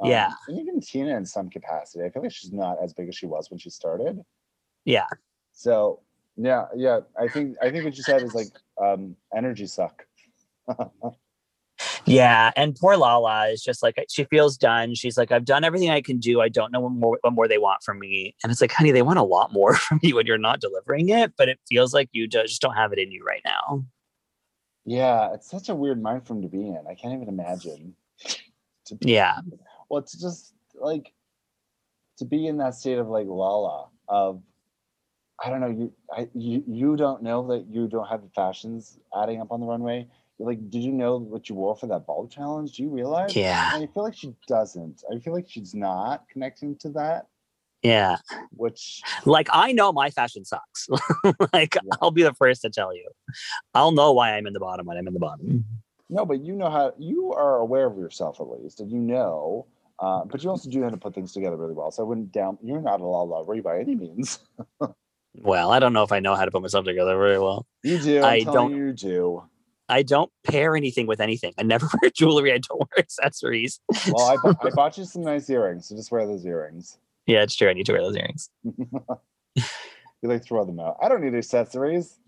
[0.00, 0.32] Um, Yeah.
[0.48, 2.04] And even Tina in some capacity.
[2.04, 4.24] I feel like she's not as big as she was when she started.
[4.84, 5.06] yeah,
[5.52, 6.00] So
[6.36, 7.00] yeah, yeah.
[7.18, 8.48] I think I think what you said is like
[8.80, 10.06] um energy suck.
[12.06, 12.50] yeah.
[12.56, 14.94] And poor Lala is just like uh, she feels done.
[14.94, 16.40] She's like, I've done everything I can do.
[16.40, 18.34] I don't know what more what more they want from me.
[18.42, 21.08] And it's like, honey, they want a lot more from you when you're not delivering
[21.08, 21.32] it.
[21.36, 23.84] But it feels like you just don't have it in you right now.
[24.84, 26.84] Yeah, it's such a weird mind frame to be in.
[26.88, 27.94] I can't even imagine.
[28.86, 29.38] To be, Yeah,
[29.88, 31.12] Well, it's just like
[32.18, 34.42] to be in that state of like Lala of
[35.42, 38.98] I don't know you I you you don't know that you don't have the fashions
[39.16, 40.08] adding up on the runway.
[40.42, 42.72] You're like, did you know what you wore for that ball challenge?
[42.72, 43.36] Do you realize?
[43.36, 45.04] yeah, And I feel like she doesn't.
[45.08, 47.26] I feel like she's not connecting to that,
[47.84, 48.16] yeah.
[48.50, 50.88] which Like I know my fashion sucks.
[51.52, 51.94] like Yeah.
[52.00, 53.08] I'll be the first to tell you.
[53.72, 55.64] I'll know why I'm in the bottom when I'm in the bottom.
[56.10, 59.66] no, but you know how you are aware of yourself at least, and you know.
[60.00, 61.92] Uh, but you also do know how to put things together really well.
[61.92, 62.58] So I wouldn't down.
[62.64, 64.40] You're not a la la by any means.
[65.34, 67.66] Well, I don't know if I know how to put myself together very well.
[67.82, 68.18] You do.
[68.18, 69.42] I'm I don't- you, you do.
[69.92, 71.52] I don't pair anything with anything.
[71.58, 72.52] I never wear jewelry.
[72.52, 73.78] I don't wear accessories.
[74.10, 76.98] Well, I, bu- I bought you some nice earrings, so just wear those earrings.
[77.26, 77.68] Yeah, it's true.
[77.68, 78.50] I need to wear those earrings.
[80.24, 80.98] You like throw them out.
[81.02, 82.20] I don't need accessories.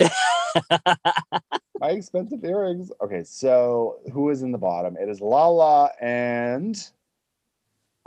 [0.00, 2.92] My expensive earrings.
[3.02, 4.96] Okay, so who is in the bottom?
[4.96, 6.76] It is Lala and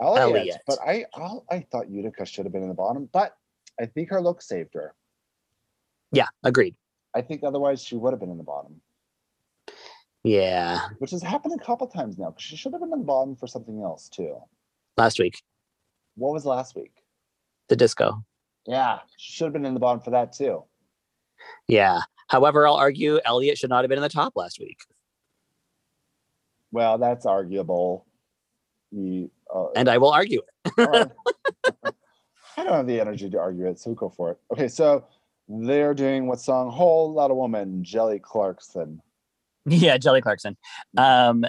[0.01, 0.37] Elliott.
[0.37, 0.61] Elliott.
[0.65, 1.03] But I,
[1.51, 3.35] I thought Utica should have been in the bottom, but
[3.81, 4.93] I think her look saved her.
[6.13, 6.75] yeah, agreed.
[7.13, 8.79] I think otherwise she would have been in the bottom,
[10.23, 12.29] Yeah, which has happened a couple times now.
[12.29, 14.37] Because she should have been in the bottom for something else too.
[14.97, 15.41] last week,
[16.15, 16.93] What was last week?
[17.69, 18.23] the disco.
[18.67, 20.63] Yeah, she should have been in the bottom for that too.
[21.67, 22.01] Yeah.
[22.27, 24.77] However, I'll argue Elliott should not have been in the top last week.
[26.71, 28.05] Well, that's arguable.
[28.91, 30.71] You, uh, And I will argue it.
[30.77, 31.07] right.
[32.57, 34.37] I don't have the energy to argue it, so go for it.
[34.51, 35.05] Okay, so
[35.49, 36.71] they're doing what song?
[36.71, 39.01] Whole lot of woman, Jelly Clarkson.
[39.65, 40.57] Yeah, Jelly Clarkson.
[40.97, 41.45] Um,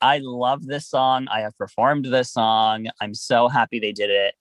[0.00, 1.28] I love this song.
[1.30, 2.86] I have performed this song.
[3.00, 4.34] I'm so happy they did it.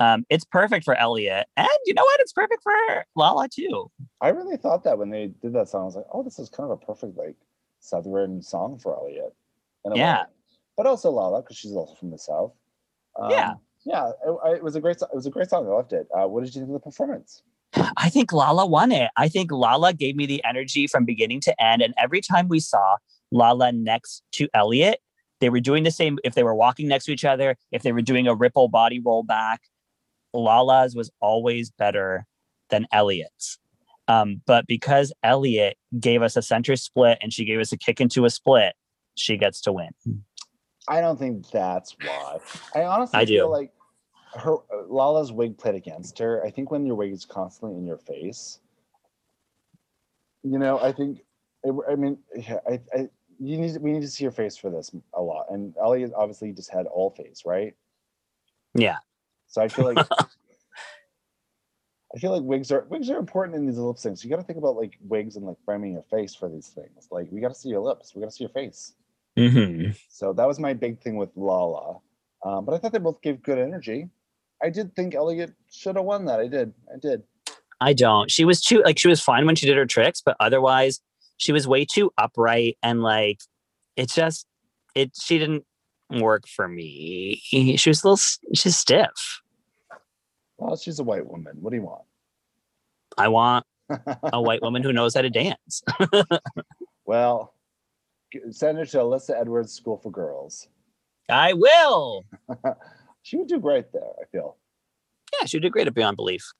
[0.00, 2.20] Um, it's perfect for Elliott, and you know what?
[2.20, 3.90] It's perfect for Lala too.
[4.20, 6.50] I really thought that when they did that song, I was like, oh, this is
[6.50, 7.36] kind of a perfect like
[7.80, 9.34] Southern song for Elliot.
[9.94, 10.18] Yeah.
[10.18, 10.26] was.
[10.76, 12.52] but also Lala because she's also from the South.
[13.18, 13.54] Um, Yeah.
[13.84, 14.96] yeah, it, it was a great.
[14.96, 15.66] It was a great song.
[15.66, 16.08] I loved it.
[16.14, 17.42] Uh, what did you think of the performance?
[17.96, 19.10] I think Lala won it.
[19.16, 21.82] I think Lala gave me the energy from beginning to end.
[21.82, 22.96] And every time we saw
[23.30, 25.00] Lala next to Elliott,
[25.40, 26.18] they were doing the same.
[26.24, 29.00] If they were walking next to each other, if they were doing a ripple body
[29.00, 29.62] roll back,
[30.32, 32.26] Lala's was always better
[32.70, 33.58] than Elliott's.
[34.08, 38.00] Um, but because Elliott gave us a center split and she gave us a kick
[38.00, 38.74] into a split,
[39.16, 39.90] she gets to win.
[40.88, 42.38] I don't think that's why.
[42.74, 43.52] I honestly I feel do.
[43.52, 43.72] like
[44.36, 44.56] her
[44.88, 46.44] Lala's wig played against her.
[46.44, 48.60] I think when your wig is constantly in your face,
[50.42, 51.20] you know, I think.
[51.64, 53.08] It, I mean, yeah, I, I
[53.38, 55.46] you need we need to see your face for this a lot.
[55.50, 57.74] And Elliott obviously just had all face, right?
[58.74, 58.98] Yeah.
[59.48, 60.06] So I feel like
[62.14, 64.24] I feel like wigs are wigs are important in these lip syncs.
[64.24, 67.08] You got to think about like wigs and like framing your face for these things.
[67.10, 68.92] Like we got to see your lips, we got to see your face.
[69.36, 69.90] Mm-hmm.
[70.08, 71.98] So that was my big thing with Lala.
[72.44, 74.08] Um, but I thought they both gave good energy.
[74.66, 76.40] I did think Elliott should have won that.
[76.40, 76.72] I did.
[76.92, 77.22] I did.
[77.80, 78.28] I don't.
[78.28, 81.00] She was too like she was fine when she did her tricks, but otherwise
[81.36, 83.38] she was way too upright and like
[83.94, 84.44] it's just
[84.96, 85.64] it she didn't
[86.10, 87.40] work for me.
[87.44, 88.16] She was a little,
[88.54, 89.42] she's stiff.
[90.58, 91.58] Well, she's a white woman.
[91.60, 92.02] What do you want?
[93.16, 93.64] I want
[94.32, 95.84] a white woman who knows how to dance.
[97.06, 97.54] well,
[98.50, 100.66] send her to Alyssa Edwards School for Girls.
[101.28, 102.24] I will.
[103.26, 104.56] She would do great there, I feel.
[105.32, 106.52] Yeah, she did great at Beyond Belief.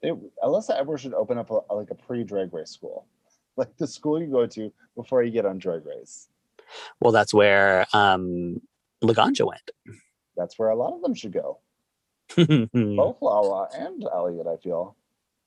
[0.00, 3.04] It, Alyssa Edwards should open up a, a- like a pre-drag race school,
[3.56, 6.28] like the school you go to before you get on drag race.
[7.00, 8.60] Well, that's where um
[9.02, 9.70] Laganja went.
[10.36, 11.58] That's where a lot of them should go.
[12.36, 14.94] Both Lala and Elliott, I feel.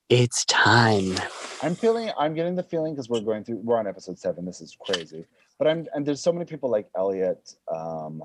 [0.09, 1.15] it's time.
[1.63, 2.11] I'm feeling.
[2.19, 3.57] I'm getting the feeling because we're going through.
[3.63, 4.43] We're on episode seven.
[4.43, 5.25] This is crazy.
[5.57, 7.55] But I'm and there's so many people like Elliott.
[7.73, 8.21] Um,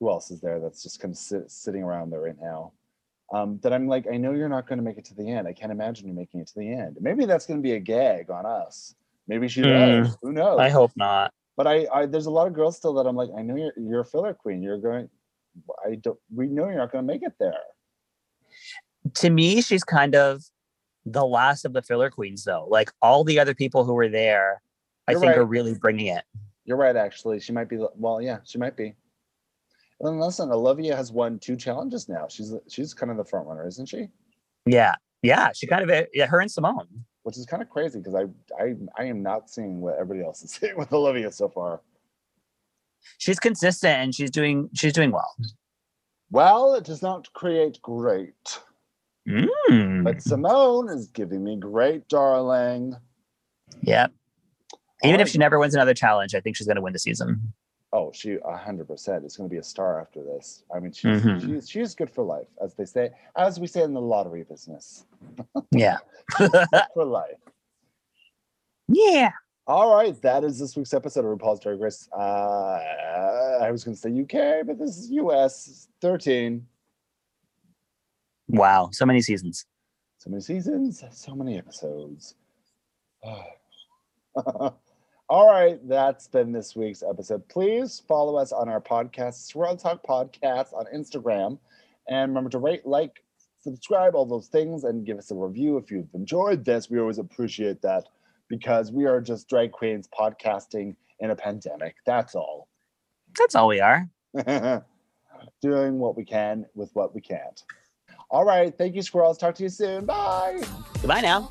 [0.00, 2.72] who else is there that's just kind of sit, sitting around there right now?
[3.32, 5.48] Um, that I'm like, I know you're not going to make it to the end.
[5.48, 6.98] I can't imagine you making it to the end.
[7.00, 8.94] Maybe that's going to be a gag on us.
[9.26, 10.16] Maybe she does.
[10.22, 10.60] Who knows?
[10.60, 11.32] I hope not.
[11.56, 13.72] But I, I, there's a lot of girls still that I'm like, I know you're,
[13.76, 14.62] you're a filler queen.
[14.62, 15.08] You're going.
[15.84, 16.18] I don't.
[16.34, 17.54] We know you're not going to make it there.
[19.14, 20.42] To me, she's kind of
[21.06, 22.66] the last of the filler queens, though.
[22.68, 24.60] Like all the other people who were there,
[25.08, 25.38] I You're think right.
[25.38, 26.24] are really bringing it.
[26.64, 26.96] You're right.
[26.96, 27.78] Actually, she might be.
[27.96, 28.94] Well, yeah, she might be.
[30.04, 32.26] And then listen, Olivia has won two challenges now.
[32.28, 34.08] She's she's kind of the front runner, isn't she?
[34.66, 35.50] Yeah, yeah.
[35.54, 36.86] She kind of yeah, her and Symone.
[37.22, 38.24] Which is kind of crazy because I
[38.62, 41.80] I I am not seeing what everybody else is seeing with Olivia so far.
[43.16, 45.34] She's consistent and she's doing she's doing well.
[46.30, 48.58] Well, it does not create great,
[49.26, 50.04] Mm.
[50.04, 52.94] but Symone is giving me great, darling.
[53.80, 54.08] Yeah.
[55.02, 57.54] Even if she never wins another challenge, I think she's going to win the season.
[57.96, 60.64] Oh, she a hundred percent is going to be a star after this.
[60.74, 61.40] I mean, she's Mhm.
[61.40, 65.04] she's she's good for life, as they say, as we say in the lottery business,
[65.70, 65.98] Yeah.
[66.92, 67.38] for life.
[68.88, 69.30] yeah.
[69.68, 72.08] All right, that is this week's episode of RuPaul's Drag Race.
[72.12, 72.80] Uh,
[73.62, 76.66] I was going to say UK, but this is US 13.
[78.48, 78.90] Wow.
[78.92, 79.64] So many seasons.
[80.18, 82.34] So many seasons, so many episodes.
[85.34, 87.48] All right, that's been this week's episode.
[87.48, 91.58] Please follow us on our podcast, Swirl Talk Podcast, on Instagram.
[92.08, 93.24] And remember to rate, like,
[93.60, 96.88] subscribe, all those things, and give us a review if you've enjoyed this.
[96.88, 98.04] We always appreciate that
[98.48, 101.96] because we are just drag queens podcasting in a pandemic.
[102.06, 102.68] That's all.
[103.36, 104.08] That's all we are.
[105.60, 107.60] Doing what we can with what we can't.
[108.30, 108.72] All right.
[108.78, 109.38] Thank you, squirrels.
[109.38, 110.04] Talk to you soon.
[110.06, 110.62] Bye.
[111.00, 111.50] Goodbye now.